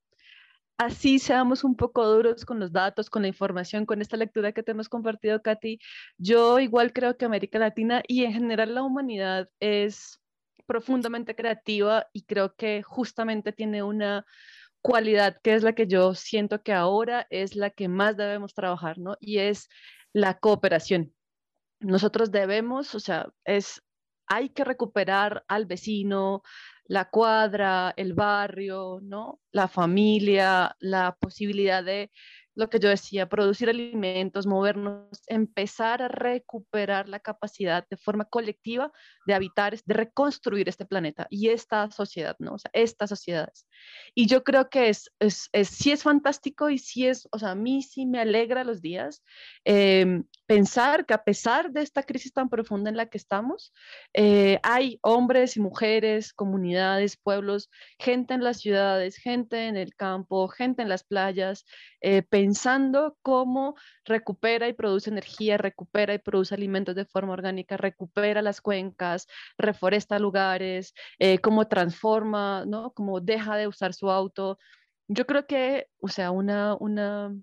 así 0.80 1.19
seamos 1.19 1.63
un 1.63 1.75
poco 1.75 2.07
duros 2.07 2.45
con 2.45 2.59
los 2.59 2.71
datos, 2.71 3.09
con 3.09 3.21
la 3.21 3.27
información, 3.27 3.86
con 3.86 4.01
esta 4.01 4.17
lectura 4.17 4.53
que 4.53 4.63
te 4.63 4.71
hemos 4.71 4.88
compartido, 4.88 5.41
Katy, 5.41 5.77
yo 6.17 6.59
igual 6.59 6.93
creo 6.93 7.17
que 7.17 7.25
América 7.25 7.59
Latina 7.59 8.01
y 8.07 8.23
en 8.23 8.34
general 8.34 8.73
la 8.73 8.84
humanidad 8.84 9.49
es 9.59 10.21
profundamente 10.65 11.36
creativa 11.36 12.07
y 12.13 12.23
creo 12.23 12.55
que 12.55 12.82
justamente 12.82 13.51
tiene 13.51 13.84
una 13.84 14.25
cualidad 14.82 15.38
que 15.43 15.53
es 15.55 15.63
la 15.63 15.73
que 15.73 15.86
yo 15.86 16.15
siento 16.15 16.63
que 16.63 16.71
ahora 16.71 17.27
es 17.30 17.57
la 17.57 17.71
que 17.71 17.89
más 17.89 18.15
debemos 18.15 18.53
trabajar, 18.53 18.99
¿no? 18.99 19.17
Y 19.19 19.39
es 19.39 19.67
la 20.13 20.39
cooperación. 20.39 21.13
Nosotros 21.82 22.32
debemos, 22.32 22.95
o 22.95 23.01
sea, 23.01 23.27
es, 23.43 23.82
hay 24.30 24.49
que 24.49 24.63
recuperar 24.63 25.43
al 25.47 25.65
vecino, 25.65 26.43
la 26.86 27.09
cuadra, 27.09 27.93
el 27.97 28.13
barrio, 28.13 28.99
¿no? 29.01 29.39
La 29.51 29.67
familia, 29.67 30.75
la 30.80 31.15
posibilidad 31.19 31.84
de 31.84 32.11
lo 32.55 32.69
que 32.69 32.80
yo 32.80 32.89
decía, 32.89 33.30
producir 33.30 33.69
alimentos, 33.69 34.45
movernos, 34.45 35.21
empezar 35.27 36.01
a 36.01 36.09
recuperar 36.09 37.07
la 37.07 37.19
capacidad 37.19 37.88
de 37.89 37.95
forma 37.95 38.25
colectiva 38.25 38.91
de 39.25 39.34
habitar, 39.34 39.80
de 39.86 39.93
reconstruir 39.93 40.67
este 40.67 40.86
planeta 40.86 41.27
y 41.30 41.49
esta 41.49 41.89
sociedad, 41.89 42.36
¿no? 42.39 42.55
O 42.55 42.57
estas 42.73 43.09
sociedades. 43.09 43.65
Y 44.13 44.27
yo 44.27 44.43
creo 44.43 44.69
que 44.69 44.89
es, 44.89 45.09
es, 45.19 45.49
es 45.53 45.69
sí 45.69 45.91
es 45.91 46.03
fantástico 46.03 46.69
y 46.69 46.80
sí 46.80 47.07
es, 47.07 47.27
o 47.32 47.39
sea, 47.39 47.51
a 47.51 47.55
mí 47.55 47.82
sí 47.82 48.05
me 48.05 48.19
alegra 48.19 48.63
los 48.63 48.82
días 48.82 49.23
em, 49.63 50.25
pensar 50.50 51.06
que 51.06 51.14
a 51.14 51.24
pesar 51.24 51.72
de 51.72 51.84
esta 51.84 52.02
crisis 52.02 52.34
tan 52.34 52.50
profunda 52.50 52.89
en 52.89 52.97
la 52.97 53.06
que 53.06 53.20
estamos, 53.20 53.72
eh, 54.16 54.60
hay 54.64 54.97
hombres 55.04 55.56
y 55.58 55.60
mujeres, 55.60 56.34
comunidades, 56.34 57.18
pueblos, 57.18 57.70
gente 58.00 58.34
en 58.34 58.43
las 58.43 58.58
ciudades, 58.58 59.18
gente 59.18 59.68
en 59.68 59.78
el 59.78 59.93
campo, 59.93 60.47
gente 60.47 60.82
en 60.82 60.89
las 60.89 61.04
playas, 61.04 61.66
eh, 62.02 62.24
pensando 62.24 63.16
cómo 63.22 63.76
recupera 64.06 64.68
y 64.68 64.74
produce 64.74 65.12
energía, 65.12 65.60
recupera 65.60 66.16
y 66.16 66.18
produce 66.18 66.56
alimentos 66.56 66.95
de 66.95 67.06
forma 67.06 67.34
orgánica, 67.34 67.78
recupera 67.78 68.41
las 68.41 68.60
cuencas, 68.60 69.28
reforesta 69.56 70.18
lugares, 70.18 70.95
eh, 71.20 71.38
cómo 71.38 71.68
transforma, 71.68 72.66
¿no? 72.66 72.91
Cómo 72.93 73.22
deja 73.22 73.56
de 73.56 73.68
usar 73.68 73.93
su 73.93 74.10
auto. 74.10 74.58
Yo 75.08 75.28
creo 75.28 75.45
que, 75.45 75.89
o 76.02 76.08
sea, 76.08 76.32
una, 76.32 76.76
una, 76.80 77.36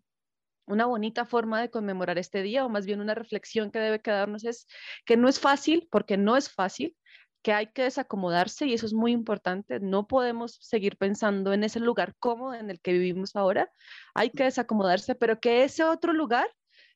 una 0.67 0.87
bonita 0.87 1.25
forma 1.25 1.61
de 1.61 1.71
conmemorar 1.71 2.19
este 2.19 2.43
día, 2.43 2.65
o 2.65 2.69
más 2.69 2.87
bien 2.87 3.01
una 3.01 3.15
reflexión 3.15 3.71
que 3.71 3.79
debe 3.79 4.01
quedarnos 4.01 4.45
es 4.45 4.67
que 5.05 5.17
no 5.17 5.29
es 5.29 5.41
fácil, 5.41 5.89
porque 5.91 6.17
no 6.17 6.37
es 6.37 6.51
fácil, 6.51 6.97
que 7.43 7.53
hay 7.53 7.69
que 7.69 7.83
desacomodarse 7.83 8.67
y 8.67 8.75
eso 8.75 8.87
es 8.87 8.93
muy 8.93 9.13
importante. 9.13 9.79
No 9.79 10.09
podemos 10.09 10.59
seguir 10.61 10.97
pensando 10.97 11.53
en 11.53 11.63
ese 11.63 11.79
lugar 11.79 12.17
cómodo 12.19 12.55
en 12.55 12.71
el 12.71 12.81
que 12.81 12.93
vivimos 12.93 13.37
ahora. 13.37 13.71
Hay 14.15 14.31
que 14.31 14.43
desacomodarse, 14.45 15.15
pero 15.15 15.39
que 15.39 15.63
ese 15.63 15.85
otro 15.85 16.13
lugar 16.13 16.53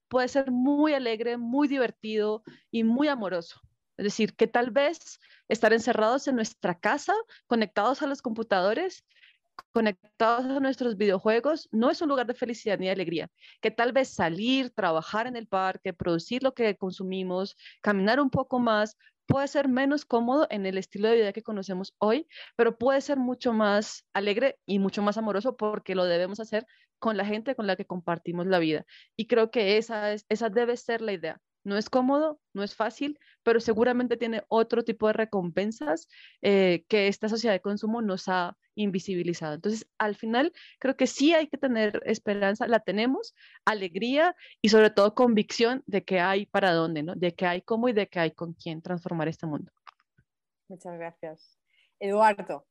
puede 0.08 0.26
ser 0.26 0.50
muy 0.50 0.92
alegre, 0.92 1.36
muy 1.36 1.68
divertido 1.68 2.42
y 2.72 2.82
muy 2.82 3.06
amoroso. 3.06 3.60
Es 3.96 4.04
decir, 4.04 4.34
que 4.34 4.48
tal 4.48 4.72
vez 4.72 5.20
estar 5.48 5.72
encerrados 5.72 6.26
en 6.26 6.34
nuestra 6.34 6.78
casa, 6.80 7.14
conectados 7.46 8.02
a 8.02 8.08
los 8.08 8.20
computadores, 8.20 9.06
conectados 9.72 10.46
a 10.46 10.60
nuestros 10.60 10.96
videojuegos, 10.96 11.68
no 11.72 11.90
es 11.90 12.00
un 12.02 12.08
lugar 12.08 12.26
de 12.26 12.34
felicidad 12.34 12.78
ni 12.78 12.86
de 12.86 12.92
alegría. 12.92 13.28
Que 13.60 13.70
tal 13.70 13.92
vez 13.92 14.08
salir, 14.08 14.70
trabajar 14.70 15.26
en 15.26 15.36
el 15.36 15.46
parque, 15.46 15.92
producir 15.92 16.42
lo 16.42 16.54
que 16.54 16.76
consumimos, 16.76 17.56
caminar 17.82 18.20
un 18.20 18.30
poco 18.30 18.58
más, 18.58 18.96
puede 19.26 19.48
ser 19.48 19.68
menos 19.68 20.04
cómodo 20.04 20.46
en 20.50 20.66
el 20.66 20.76
estilo 20.78 21.08
de 21.08 21.16
vida 21.16 21.32
que 21.32 21.42
conocemos 21.42 21.94
hoy, 21.98 22.26
pero 22.56 22.76
puede 22.78 23.00
ser 23.00 23.16
mucho 23.18 23.52
más 23.52 24.04
alegre 24.12 24.58
y 24.66 24.78
mucho 24.80 25.02
más 25.02 25.18
amoroso 25.18 25.56
porque 25.56 25.94
lo 25.94 26.04
debemos 26.04 26.40
hacer 26.40 26.66
con 26.98 27.16
la 27.16 27.24
gente 27.24 27.54
con 27.54 27.66
la 27.66 27.76
que 27.76 27.86
compartimos 27.86 28.46
la 28.46 28.58
vida. 28.58 28.84
Y 29.16 29.26
creo 29.26 29.50
que 29.50 29.78
esa, 29.78 30.12
es, 30.12 30.26
esa 30.28 30.48
debe 30.50 30.76
ser 30.76 31.00
la 31.00 31.12
idea. 31.12 31.40
No 31.64 31.76
es 31.76 31.90
cómodo, 31.90 32.40
no 32.54 32.62
es 32.62 32.74
fácil, 32.74 33.18
pero 33.42 33.60
seguramente 33.60 34.16
tiene 34.16 34.42
otro 34.48 34.82
tipo 34.82 35.06
de 35.06 35.12
recompensas 35.12 36.08
eh, 36.42 36.84
que 36.88 37.08
esta 37.08 37.28
sociedad 37.28 37.54
de 37.54 37.60
consumo 37.60 38.02
nos 38.02 38.28
ha 38.28 38.56
invisibilizado. 38.74 39.54
Entonces, 39.54 39.88
al 39.98 40.14
final, 40.14 40.52
creo 40.78 40.96
que 40.96 41.06
sí 41.06 41.34
hay 41.34 41.48
que 41.48 41.58
tener 41.58 42.00
esperanza, 42.06 42.66
la 42.66 42.80
tenemos, 42.80 43.34
alegría 43.64 44.34
y 44.62 44.70
sobre 44.70 44.90
todo 44.90 45.14
convicción 45.14 45.82
de 45.86 46.04
que 46.04 46.20
hay 46.20 46.46
para 46.46 46.72
dónde, 46.72 47.02
¿no? 47.02 47.14
De 47.14 47.34
que 47.34 47.46
hay 47.46 47.62
cómo 47.62 47.88
y 47.88 47.92
de 47.92 48.08
que 48.08 48.20
hay 48.20 48.30
con 48.30 48.54
quién 48.54 48.80
transformar 48.80 49.28
este 49.28 49.46
mundo. 49.46 49.70
Muchas 50.68 50.96
gracias. 50.96 51.58
Eduardo. 51.98 52.66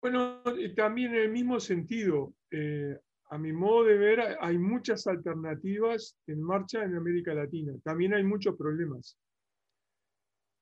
Bueno, 0.00 0.42
también 0.76 1.14
en 1.14 1.22
el 1.22 1.30
mismo 1.30 1.58
sentido, 1.58 2.32
eh, 2.50 2.98
a 3.28 3.38
mi 3.38 3.52
modo 3.52 3.84
de 3.84 3.96
ver, 3.96 4.36
hay 4.40 4.56
muchas 4.58 5.06
alternativas 5.06 6.16
en 6.26 6.42
marcha 6.42 6.84
en 6.84 6.94
América 6.94 7.34
Latina. 7.34 7.72
También 7.82 8.14
hay 8.14 8.22
muchos 8.22 8.56
problemas. 8.56 9.16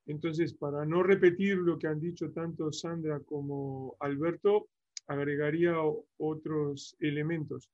Entonces, 0.07 0.55
para 0.55 0.85
no 0.85 1.03
repetir 1.03 1.57
lo 1.57 1.79
que 1.79 1.87
han 1.87 2.01
dicho 2.01 2.31
tanto 2.31 2.73
Sandra 2.73 3.21
como 3.21 3.97
Alberto, 4.01 4.69
agregaría 5.07 5.75
otros 6.19 6.97
elementos. 7.01 7.71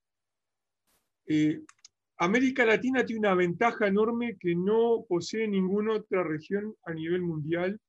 Eh, 1.26 1.61
América 2.18 2.66
Latina 2.66 3.05
tiene 3.05 3.20
una 3.20 3.34
ventaja 3.34 3.86
enorme 3.86 4.36
que 4.38 4.55
no 4.55 5.05
posee 5.09 5.49
ninguna 5.49 5.95
otra 5.95 6.22
región 6.22 6.74
a 6.84 6.93
nivel 6.93 7.22
mundial, 7.22 7.80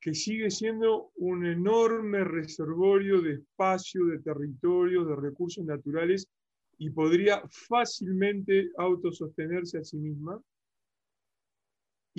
que 0.00 0.14
sigue 0.14 0.50
siendo 0.50 1.10
un 1.16 1.44
enorme 1.46 2.24
reservorio 2.24 3.20
de 3.20 3.34
espacio, 3.34 4.06
de 4.06 4.20
territorio, 4.20 5.04
de 5.04 5.16
recursos 5.16 5.64
naturales 5.64 6.28
y 6.78 6.90
podría 6.90 7.42
fácilmente 7.48 8.70
autosostenerse 8.76 9.78
a 9.78 9.84
sí 9.84 9.96
misma 9.96 10.40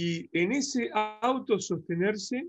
y 0.02 0.30
en 0.32 0.54
ese 0.54 0.90
autosostenerse, 0.94 2.48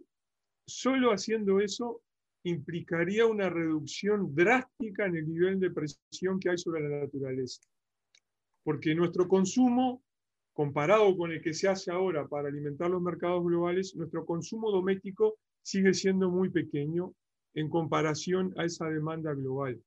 solo 0.69 1.11
haciendo 1.11 1.59
eso, 1.59 2.01
implicaría 2.45 3.27
una 3.27 3.51
reducción 3.51 4.33
drástica 4.37 5.07
en 5.07 5.17
el 5.17 5.29
nivel 5.29 5.59
de 5.59 5.73
presión 5.73 6.39
que 6.39 6.51
hay 6.51 6.59
sobre 6.59 6.89
la 6.89 7.01
naturaleza. 7.01 7.61
Porque 8.63 8.95
nuestro 8.95 9.27
consumo, 9.27 10.05
comparado 10.53 11.17
con 11.17 11.33
el 11.33 11.41
que 11.41 11.55
se 11.55 11.69
hace 11.69 11.91
ahora 11.91 12.27
para 12.27 12.49
alimentar 12.49 12.91
los 12.91 13.03
mercados 13.03 13.45
globales, 13.45 13.95
nuestro 13.97 14.25
consumo 14.25 14.71
doméstico 14.71 15.39
sigue 15.63 15.95
siendo 15.95 16.31
muy 16.31 16.51
pequeño 16.51 17.15
en 17.55 17.69
comparación 17.69 18.53
a 18.57 18.65
esa 18.65 18.89
demanda 18.89 19.35
global. 19.35 19.81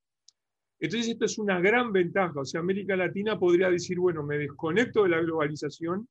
Entonces, 0.79 1.11
esto 1.11 1.25
es 1.25 1.37
una 1.37 1.61
gran 1.61 1.91
ventaja. 1.91 2.41
O 2.41 2.45
sea, 2.45 2.59
América 2.59 2.95
Latina 2.95 3.39
podría 3.39 3.69
decir, 3.69 3.99
bueno, 3.99 4.23
me 4.23 4.37
desconecto 4.37 5.03
de 5.03 5.09
la 5.09 5.21
globalización 5.21 6.07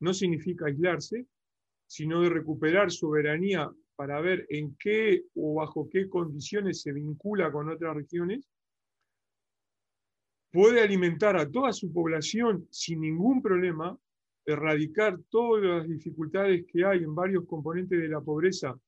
no 0.00 0.14
significa 0.14 0.66
aislarse, 0.66 1.26
sino 1.86 2.22
de 2.22 2.30
recuperar 2.30 2.90
soberanía 2.90 3.70
para 3.96 4.20
ver 4.20 4.46
en 4.48 4.76
qué 4.78 5.24
o 5.34 5.56
bajo 5.56 5.88
qué 5.90 6.08
condiciones 6.08 6.80
se 6.80 6.92
vincula 6.92 7.52
con 7.52 7.68
otras 7.68 7.94
regiones, 7.94 8.48
puede 10.50 10.82
alimentar 10.82 11.36
a 11.36 11.48
toda 11.50 11.72
su 11.72 11.92
población 11.92 12.66
sin 12.70 13.00
ningún 13.00 13.42
problema, 13.42 13.98
erradicar 14.46 15.18
todas 15.28 15.64
las 15.64 15.88
dificultades 15.88 16.64
que 16.66 16.84
hay 16.84 17.04
en 17.04 17.14
varios 17.14 17.46
componentes 17.46 18.00
de 18.00 18.08
la 18.08 18.20
pobreza, 18.20 18.78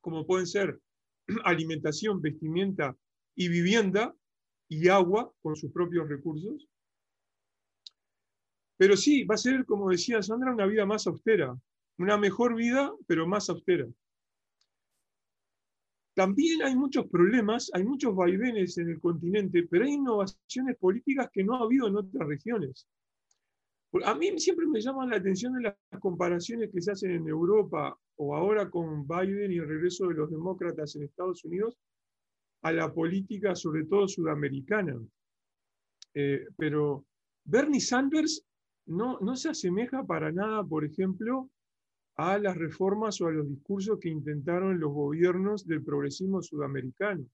como 0.00 0.26
pueden 0.26 0.46
ser 0.46 0.80
alimentación, 1.44 2.20
vestimenta 2.20 2.96
y 3.34 3.48
vivienda 3.48 4.14
y 4.68 4.88
agua 4.88 5.32
con 5.40 5.56
sus 5.56 5.72
propios 5.72 6.08
recursos, 6.08 6.68
pero 8.82 8.96
sí, 8.96 9.22
va 9.22 9.36
a 9.36 9.38
ser, 9.38 9.64
como 9.64 9.90
decía 9.90 10.20
Sandra, 10.22 10.52
una 10.52 10.66
vida 10.66 10.84
más 10.84 11.06
austera, 11.06 11.56
una 11.98 12.16
mejor 12.18 12.56
vida, 12.56 12.92
pero 13.06 13.28
más 13.28 13.48
austera. 13.48 13.86
También 16.14 16.62
hay 16.62 16.76
muchos 16.76 17.06
problemas, 17.06 17.70
hay 17.72 17.84
muchos 17.84 18.14
vaivenes 18.14 18.76
en 18.78 18.90
el 18.90 19.00
continente, 19.00 19.66
pero 19.68 19.84
hay 19.84 19.92
innovaciones 19.92 20.76
políticas 20.78 21.30
que 21.32 21.42
no 21.42 21.56
ha 21.56 21.64
habido 21.64 21.88
en 21.88 21.96
otras 21.96 22.28
regiones. 22.28 22.86
A 24.04 24.14
mí 24.14 24.38
siempre 24.38 24.66
me 24.66 24.80
llaman 24.80 25.10
la 25.10 25.16
atención 25.16 25.62
las 25.62 25.76
comparaciones 26.00 26.70
que 26.72 26.80
se 26.80 26.92
hacen 26.92 27.10
en 27.12 27.28
Europa 27.28 27.98
o 28.16 28.34
ahora 28.34 28.70
con 28.70 29.06
Biden 29.06 29.52
y 29.52 29.56
el 29.56 29.68
regreso 29.68 30.08
de 30.08 30.14
los 30.14 30.30
demócratas 30.30 30.96
en 30.96 31.02
Estados 31.02 31.44
Unidos 31.44 31.78
a 32.62 32.72
la 32.72 32.92
política, 32.92 33.54
sobre 33.54 33.84
todo 33.84 34.08
sudamericana. 34.08 34.98
Eh, 36.14 36.46
pero 36.56 37.04
Bernie 37.44 37.80
Sanders 37.80 38.44
no, 38.86 39.18
se 39.36 39.50
asemeja 39.50 40.04
para 40.04 40.32
nada, 40.32 40.64
por 40.64 40.84
ejemplo, 40.84 41.50
a 42.16 42.38
las 42.38 42.56
reformas 42.56 43.20
o 43.20 43.26
a 43.26 43.32
los 43.32 43.48
discursos 43.48 43.98
que 43.98 44.08
intentaron 44.08 44.78
los 44.78 44.92
gobiernos 44.92 45.66
del 45.66 45.82
progresismo 45.82 46.42
sudamericano. 46.42 47.26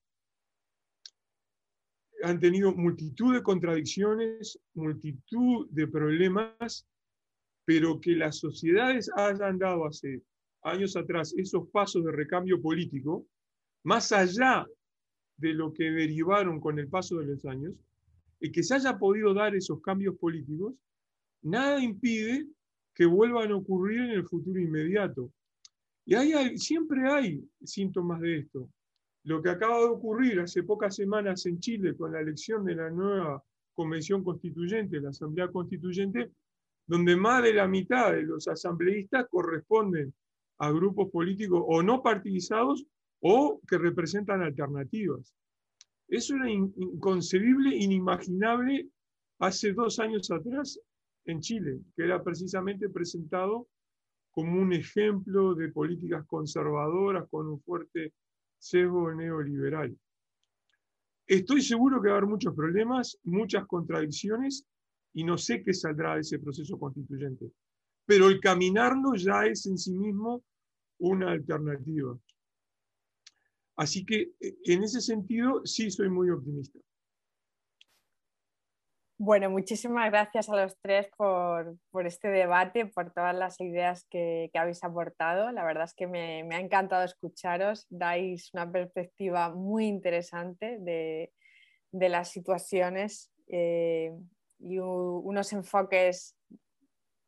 Han 2.23 2.39
tenido 2.39 2.73
multitud 2.73 3.33
de 3.33 3.43
contradicciones, 3.43 4.59
multitud 4.73 5.67
de 5.69 5.87
problemas, 5.87 6.87
pero 7.65 7.99
que 7.99 8.15
las 8.15 8.37
sociedades 8.37 9.09
hayan 9.15 9.57
dado 9.57 9.85
hace 9.85 10.21
años 10.63 10.95
atrás 10.97 11.33
esos 11.37 11.69
pasos 11.69 12.03
de 12.03 12.11
recambio 12.11 12.61
político, 12.61 13.25
más 13.83 14.11
allá 14.11 14.67
de 15.37 15.53
lo 15.53 15.73
que 15.73 15.85
derivaron 15.91 16.59
con 16.59 16.79
el 16.79 16.89
paso 16.89 17.19
de 17.19 17.27
los 17.27 17.45
años, 17.45 17.73
y 18.41 18.51
que 18.51 18.63
se 18.63 18.75
haya 18.75 18.97
podido 18.97 19.33
dar 19.33 19.55
esos 19.55 19.81
cambios 19.81 20.17
políticos, 20.17 20.73
nada 21.41 21.81
impide 21.81 22.45
que 22.99 23.05
vuelvan 23.05 23.49
a 23.49 23.55
ocurrir 23.55 24.01
en 24.01 24.09
el 24.09 24.27
futuro 24.27 24.59
inmediato. 24.59 25.31
Y 26.05 26.15
siempre 26.57 27.09
hay 27.09 27.41
síntomas 27.63 28.19
de 28.19 28.39
esto. 28.39 28.69
Lo 29.23 29.41
que 29.41 29.51
acaba 29.51 29.77
de 29.77 29.85
ocurrir 29.85 30.41
hace 30.41 30.63
pocas 30.63 30.97
semanas 30.97 31.45
en 31.45 31.61
Chile 31.61 31.95
con 31.95 32.11
la 32.11 32.19
elección 32.19 32.65
de 32.65 32.75
la 32.75 32.89
nueva 32.89 33.41
convención 33.73 34.21
constituyente, 34.21 34.99
la 34.99 35.11
Asamblea 35.11 35.47
Constituyente, 35.47 36.33
donde 36.85 37.15
más 37.15 37.41
de 37.41 37.53
la 37.53 37.69
mitad 37.69 38.11
de 38.11 38.23
los 38.23 38.49
asambleístas 38.49 39.27
corresponden 39.29 40.13
a 40.57 40.69
grupos 40.69 41.09
políticos 41.09 41.63
o 41.65 41.81
no 41.81 42.03
partidizados 42.03 42.85
o 43.21 43.61
que 43.65 43.77
representan 43.77 44.41
alternativas. 44.41 45.33
Eso 46.09 46.35
era 46.35 46.51
inconcebible, 46.51 47.77
inimaginable 47.77 48.89
hace 49.39 49.71
dos 49.71 49.99
años 49.99 50.29
atrás 50.31 50.81
en 51.25 51.41
Chile, 51.41 51.79
que 51.95 52.03
era 52.03 52.23
precisamente 52.23 52.89
presentado 52.89 53.67
como 54.31 54.61
un 54.61 54.73
ejemplo 54.73 55.53
de 55.55 55.69
políticas 55.69 56.25
conservadoras 56.27 57.27
con 57.29 57.47
un 57.47 57.61
fuerte 57.61 58.13
sesgo 58.57 59.13
neoliberal. 59.13 59.97
Estoy 61.27 61.61
seguro 61.61 62.01
que 62.01 62.07
va 62.09 62.15
a 62.15 62.17
haber 62.17 62.29
muchos 62.29 62.55
problemas, 62.55 63.17
muchas 63.23 63.65
contradicciones, 63.67 64.65
y 65.13 65.23
no 65.23 65.37
sé 65.37 65.63
qué 65.63 65.73
saldrá 65.73 66.15
de 66.15 66.21
ese 66.21 66.39
proceso 66.39 66.77
constituyente. 66.77 67.51
Pero 68.05 68.29
el 68.29 68.39
caminarlo 68.39 69.15
ya 69.15 69.45
es 69.45 69.65
en 69.65 69.77
sí 69.77 69.93
mismo 69.93 70.43
una 70.99 71.31
alternativa. 71.31 72.17
Así 73.75 74.05
que 74.05 74.33
eh, 74.39 74.57
en 74.65 74.83
ese 74.83 75.01
sentido 75.01 75.65
sí 75.65 75.89
soy 75.89 76.09
muy 76.09 76.29
optimista. 76.29 76.79
Bueno, 79.21 79.49
muchísimas 79.49 80.09
gracias 80.09 80.47
a 80.47 80.55
los 80.55 80.79
tres 80.79 81.09
por, 81.17 81.77
este 82.05 82.29
debate, 82.29 82.85
por 82.85 83.11
todas 83.11 83.35
las 83.35 83.59
ideas 83.59 84.07
que, 84.09 84.49
habéis 84.53 84.81
aportado. 84.81 85.51
La 85.51 85.65
verdad 85.65 85.83
es 85.83 85.93
que 85.93 86.07
me, 86.07 86.39
ha 86.55 86.59
encantado 86.61 87.03
escucharos. 87.03 87.85
Dais 87.89 88.49
una 88.53 88.71
perspectiva 88.71 89.49
muy 89.49 89.87
interesante 89.87 90.77
de, 90.79 91.33
las 91.91 92.29
situaciones 92.31 93.29
eh, 93.49 94.13
y 94.57 94.79
unos 94.79 95.51
enfoques 95.51 96.37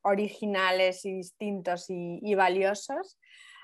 originales 0.02 1.04
y 1.04 1.12
distintos 1.12 1.88
y, 1.90 2.36
valiosos. 2.36 3.20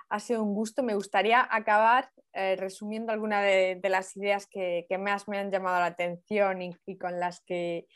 Ha 0.10 0.20
sido 0.20 0.44
un 0.44 0.54
gusto. 0.54 0.84
Me 0.84 0.96
gustaría 0.96 1.48
acabar 1.50 2.10
eh, 2.34 2.58
resumiendo 2.58 3.14
algunas 3.14 3.46
de, 3.46 3.80
las 3.84 4.18
ideas 4.18 4.48
que, 4.48 4.86
más 5.00 5.30
me 5.30 5.38
han 5.38 5.50
llamado 5.50 5.80
la 5.80 5.86
atención 5.86 6.62
y 6.62 6.98
con 6.98 7.22
las 7.22 7.40
que 7.46 7.88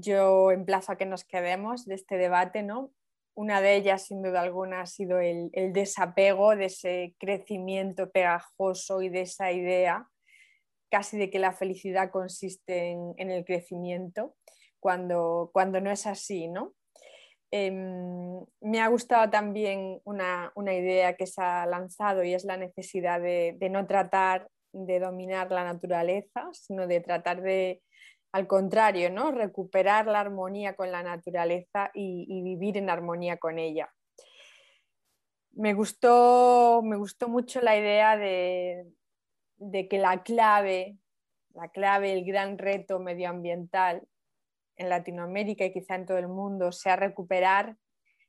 yo 0.00 0.50
emplazo 0.50 0.92
a 0.92 0.96
que 0.96 1.06
nos 1.06 1.24
quedemos 1.24 1.84
de 1.86 1.94
este 1.94 2.16
debate, 2.16 2.62
¿no? 2.62 2.92
Una 3.34 3.60
de 3.60 3.76
ellas, 3.76 4.06
sin 4.06 4.22
duda 4.22 4.40
alguna, 4.40 4.80
ha 4.80 4.86
sido 4.86 5.18
el, 5.18 5.50
desapego 5.72 6.56
de 6.56 6.66
ese 6.66 7.14
crecimiento 7.18 8.10
pegajoso 8.10 9.02
y 9.02 9.08
de 9.08 9.22
esa 9.22 9.52
idea 9.52 10.08
casi 10.90 11.18
de 11.18 11.30
que 11.30 11.38
la 11.38 11.52
felicidad 11.52 12.10
consiste 12.10 12.90
en, 12.90 13.30
el 13.30 13.44
crecimiento, 13.44 14.36
cuando, 14.80 15.50
cuando, 15.52 15.80
no 15.80 15.90
es 15.90 16.06
así, 16.06 16.48
¿no? 16.48 16.74
Em, 17.50 18.40
me 18.60 18.80
ha 18.80 18.88
gustado 18.88 19.28
también 19.28 20.00
una, 20.04 20.52
idea 20.56 21.16
que 21.16 21.26
se 21.26 21.42
ha 21.42 21.66
lanzado 21.66 22.24
y 22.24 22.34
es 22.34 22.44
la 22.44 22.56
necesidad 22.56 23.20
de 23.20 23.68
no 23.70 23.86
tratar 23.86 24.48
de 24.72 25.00
dominar 25.00 25.50
la 25.50 25.64
naturaleza, 25.64 26.48
sino 26.52 26.86
de 26.86 27.00
tratar 27.00 27.42
de, 27.42 27.82
al 28.36 28.46
contrario, 28.46 29.08
¿no? 29.10 29.30
recuperar 29.30 30.04
la 30.04 30.20
armonía 30.20 30.76
con 30.76 30.92
la 30.92 31.02
naturaleza 31.02 31.90
y, 31.94 32.42
vivir 32.42 32.76
en 32.76 32.90
armonía 32.90 33.38
con 33.38 33.58
ella. 33.58 33.90
Me 35.52 35.72
gustó, 35.72 36.82
me 36.84 36.96
gustó 36.96 37.30
mucho 37.30 37.62
la 37.62 37.78
idea 37.78 38.18
de, 38.18 38.92
que 39.88 39.98
la 39.98 40.22
clave, 40.22 40.98
la 41.54 41.70
clave, 41.70 42.12
el 42.12 42.26
gran 42.26 42.58
reto 42.58 42.98
medioambiental 42.98 44.06
en 44.76 44.90
Latinoamérica 44.90 45.64
y 45.64 45.72
quizá 45.72 45.94
en 45.94 46.04
todo 46.04 46.18
el 46.18 46.28
mundo 46.28 46.72
sea 46.72 46.96
recuperar 46.96 47.78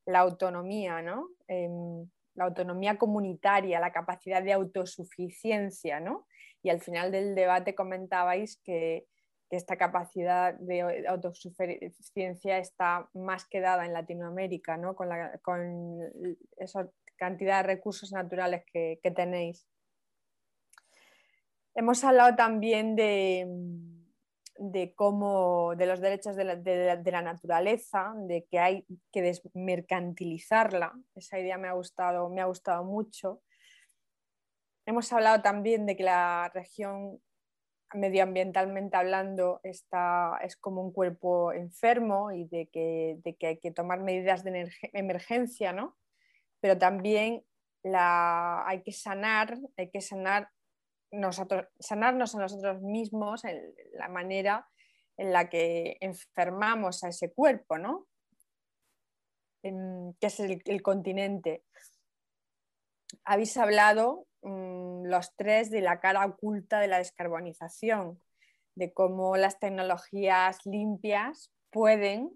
la 0.05 0.20
autonomía, 0.20 1.01
¿no? 1.01 1.28
Em, 1.49 2.10
la 2.36 2.45
autonomía 2.45 2.97
comunitaria, 2.97 3.82
la 3.82 3.91
capacidad 3.91 4.41
de 4.41 4.53
autosuficiencia. 4.53 5.99
¿no? 5.99 6.26
Y 6.64 6.70
al 6.70 6.80
final 6.80 7.12
del 7.12 7.36
debate 7.36 7.76
comentabais 7.76 8.62
que, 8.64 9.05
que 9.50 9.56
esta 9.56 9.78
capacidad 9.78 10.54
de 10.56 11.06
autosuficiencia 11.08 12.58
está 12.58 13.10
más 13.14 13.45
quedada 13.45 13.86
en 13.86 13.93
Latinoamérica, 13.93 14.78
¿no? 14.78 14.95
con, 14.95 15.10
esa 16.58 16.89
cantidad 17.16 17.62
de 17.62 17.68
recursos 17.68 18.12
naturales 18.12 18.64
que, 18.72 19.00
tenéis. 19.16 19.68
Hemos 21.76 22.04
hablado 22.04 22.36
también 22.36 22.95
de, 22.95 23.45
cómo, 24.95 25.76
de 25.76 25.86
los 25.86 26.02
derechos 26.02 26.36
de 26.36 26.43
la, 27.12 27.22
naturaleza, 27.22 28.14
de 28.18 28.45
que 28.45 28.60
hay 28.60 28.86
que 29.12 29.22
desmercantilizarla. 29.22 30.93
Esa 31.16 31.39
idea 31.39 31.58
me 31.58 31.70
ha 31.70 31.74
gustado, 31.74 32.30
me 32.30 32.41
ha 32.41 32.45
gustado 32.45 32.84
mucho. 32.84 33.41
Hemos 34.86 35.12
hablado 35.14 35.41
también 35.41 35.86
de 35.86 35.95
que 35.95 36.04
la 36.04 36.50
región 36.54 37.22
medioambientalmente 37.94 38.98
hablando 38.98 39.60
está, 39.64 40.38
es 40.42 40.58
como 40.58 40.82
un 40.82 40.92
cuerpo 40.92 41.54
enfermo 41.54 42.32
y 42.32 42.46
de 42.46 42.68
que, 42.68 43.20
hay 43.42 43.58
que 43.58 43.72
tomar 43.72 44.02
medidas 44.02 44.44
de 44.44 44.70
emergencia, 44.94 45.74
¿no? 45.74 45.98
Pero 46.60 46.78
también 46.78 47.44
la, 47.84 48.68
hay 48.68 48.84
que 48.84 48.92
sanar, 48.92 49.58
hay 49.78 49.90
que 49.90 50.02
sanar 50.02 50.50
nosotros, 51.12 51.68
sanarnos 51.80 52.36
a 52.36 52.40
nosotros 52.40 52.82
mismos 52.82 53.46
en 53.46 53.74
la 53.94 54.10
manera 54.10 54.68
en 55.16 55.32
la 55.32 55.50
que 55.50 55.98
enfermamos 56.02 57.04
a 57.04 57.10
ese 57.10 57.32
cuerpo, 57.34 57.78
¿no? 57.78 58.08
que 59.62 60.28
es 60.28 60.40
el, 60.40 60.82
continente. 60.82 61.64
Habéis 63.26 63.58
hablado 63.58 64.28
los 65.10 65.36
tres 65.36 65.70
de 65.70 65.82
la 65.82 65.99
cara 65.99 66.26
oculta 66.26 66.80
de 66.80 66.88
la 66.88 66.97
descarbonización, 66.97 68.22
de 68.76 68.93
cómo 68.93 69.38
las 69.38 69.60
tecnologías 69.60 70.66
limpias 70.66 71.51
pueden 71.72 72.32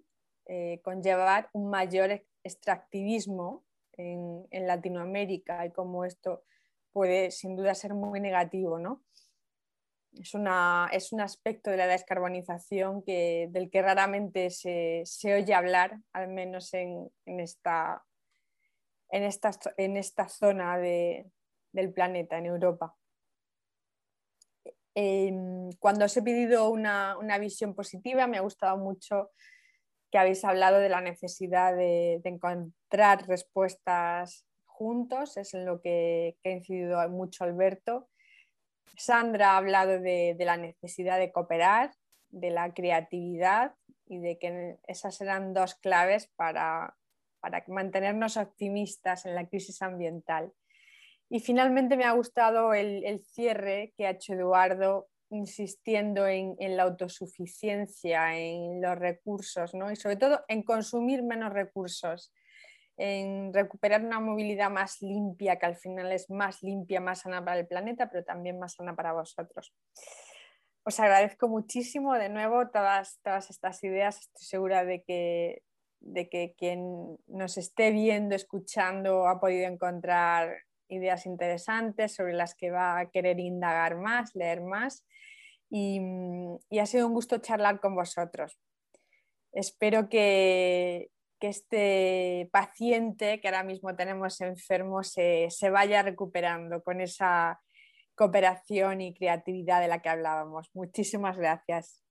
eh, 0.47 0.81
conllevar 0.83 1.49
un 1.53 1.69
mayor 1.69 2.23
extractivismo 2.43 3.63
en, 3.93 4.67
Latinoamérica 4.67 5.65
y 5.65 5.71
cómo 5.71 6.05
esto 6.05 6.43
puede 6.91 7.31
sin 7.31 7.55
duda 7.55 7.75
ser 7.75 7.93
muy 7.93 8.19
negativo. 8.19 8.79
¿no? 8.79 9.03
Es, 10.13 10.33
es, 10.91 11.13
un 11.13 11.21
aspecto 11.21 11.69
de 11.69 11.77
la 11.77 11.87
descarbonización 11.87 13.03
que, 13.03 13.47
del 13.51 13.69
que 13.69 13.81
raramente 13.81 14.49
se, 14.49 15.05
oye 15.25 15.53
hablar, 15.53 15.99
al 16.11 16.27
menos 16.27 16.73
en, 16.73 17.11
esta, 17.25 18.03
en, 19.09 19.23
esta, 19.23 19.51
en 19.77 19.97
esta 19.97 20.27
zona 20.27 20.77
de, 20.77 21.31
del 21.71 21.93
planeta 21.93 22.37
en 22.37 22.45
Europa. 22.47 22.95
Em, 24.93 25.69
cuando 25.79 26.05
os 26.05 26.17
he 26.17 26.21
pedido 26.21 26.69
una, 26.69 27.37
visión 27.39 27.73
positiva, 27.73 28.27
me 28.27 28.37
ha 28.37 28.41
gustado 28.41 28.77
mucho 28.77 29.31
que 30.11 30.17
habéis 30.17 30.43
hablado 30.43 30.79
de 30.79 30.89
la 30.89 30.99
necesidad 30.99 31.75
de, 31.75 32.19
encontrar 32.25 33.25
respuestas 33.27 34.45
juntos, 34.65 35.37
es 35.37 35.53
en 35.53 35.65
lo 35.65 35.81
que, 35.81 36.35
ha 36.43 36.49
incidido 36.49 37.07
mucho 37.09 37.45
Alberto. 37.45 38.09
Sandra 38.97 39.51
ha 39.51 39.57
hablado 39.57 39.99
de, 39.99 40.35
la 40.39 40.57
necesidad 40.57 41.17
de 41.17 41.31
cooperar, 41.31 41.93
de 42.29 42.49
la 42.49 42.73
creatividad 42.73 43.75
y 44.05 44.19
de 44.19 44.37
que 44.37 44.77
esas 44.87 45.21
eran 45.21 45.53
dos 45.53 45.75
claves 45.75 46.27
para 46.35 46.97
mantenernos 47.67 48.35
optimistas 48.35 49.25
en 49.25 49.35
la 49.35 49.47
crisis 49.47 49.81
ambiental. 49.81 50.51
Y 51.33 51.39
finalmente 51.39 51.95
me 51.95 52.03
ha 52.03 52.11
gustado 52.11 52.73
el, 52.73 53.23
cierre 53.23 53.93
que 53.95 54.05
ha 54.05 54.09
hecho 54.09 54.33
Eduardo 54.33 55.07
insistiendo 55.29 56.27
en, 56.27 56.57
la 56.75 56.83
autosuficiencia, 56.83 58.37
en 58.37 58.81
los 58.81 58.99
recursos 58.99 59.73
¿no? 59.73 59.89
y 59.89 59.95
sobre 59.95 60.17
todo 60.17 60.43
en 60.49 60.61
consumir 60.61 61.23
menos 61.23 61.53
recursos, 61.53 62.33
en 62.97 63.53
recuperar 63.53 64.03
una 64.03 64.19
movilidad 64.19 64.69
más 64.69 65.01
limpia, 65.01 65.57
que 65.57 65.67
al 65.67 65.77
final 65.77 66.11
es 66.11 66.29
más 66.29 66.61
limpia, 66.63 66.99
más 66.99 67.21
sana 67.21 67.45
para 67.45 67.61
el 67.61 67.67
planeta, 67.67 68.09
pero 68.09 68.25
también 68.25 68.59
más 68.59 68.73
sana 68.73 68.93
para 68.93 69.13
vosotros. 69.13 69.73
Os 70.83 70.99
agradezco 70.99 71.47
muchísimo 71.47 72.13
de 72.15 72.27
nuevo 72.27 72.67
todas, 72.71 73.21
todas 73.23 73.49
estas 73.49 73.81
ideas. 73.85 74.19
Estoy 74.19 74.43
segura 74.43 74.83
de 74.83 75.01
que, 75.03 75.63
de 76.01 76.27
que 76.27 76.55
quien 76.57 77.17
nos 77.27 77.57
esté 77.57 77.91
viendo, 77.91 78.35
escuchando, 78.35 79.29
ha 79.29 79.39
podido 79.39 79.65
encontrar 79.65 80.57
ideas 80.91 81.25
interesantes 81.25 82.13
sobre 82.13 82.33
las 82.33 82.55
que 82.55 82.69
va 82.69 82.99
a 82.99 83.09
querer 83.09 83.39
indagar 83.39 83.95
más, 83.97 84.35
leer 84.35 84.61
más. 84.61 85.05
Y, 85.69 85.99
ha 86.79 86.85
sido 86.85 87.07
un 87.07 87.13
gusto 87.13 87.37
charlar 87.37 87.79
con 87.79 87.95
vosotros. 87.95 88.59
Espero 89.53 90.09
que, 90.09 91.09
este 91.39 92.47
paciente 92.51 93.41
que 93.41 93.47
ahora 93.47 93.63
mismo 93.63 93.95
tenemos 93.95 94.39
enfermo 94.41 95.01
se, 95.01 95.47
se 95.49 95.71
vaya 95.71 96.03
recuperando 96.03 96.83
con 96.83 97.01
esa 97.01 97.59
cooperación 98.13 99.01
y 99.01 99.15
creatividad 99.15 99.81
de 99.81 99.87
la 99.87 100.03
que 100.03 100.09
hablábamos. 100.09 100.69
Muchísimas 100.75 101.37
gracias. 101.37 102.03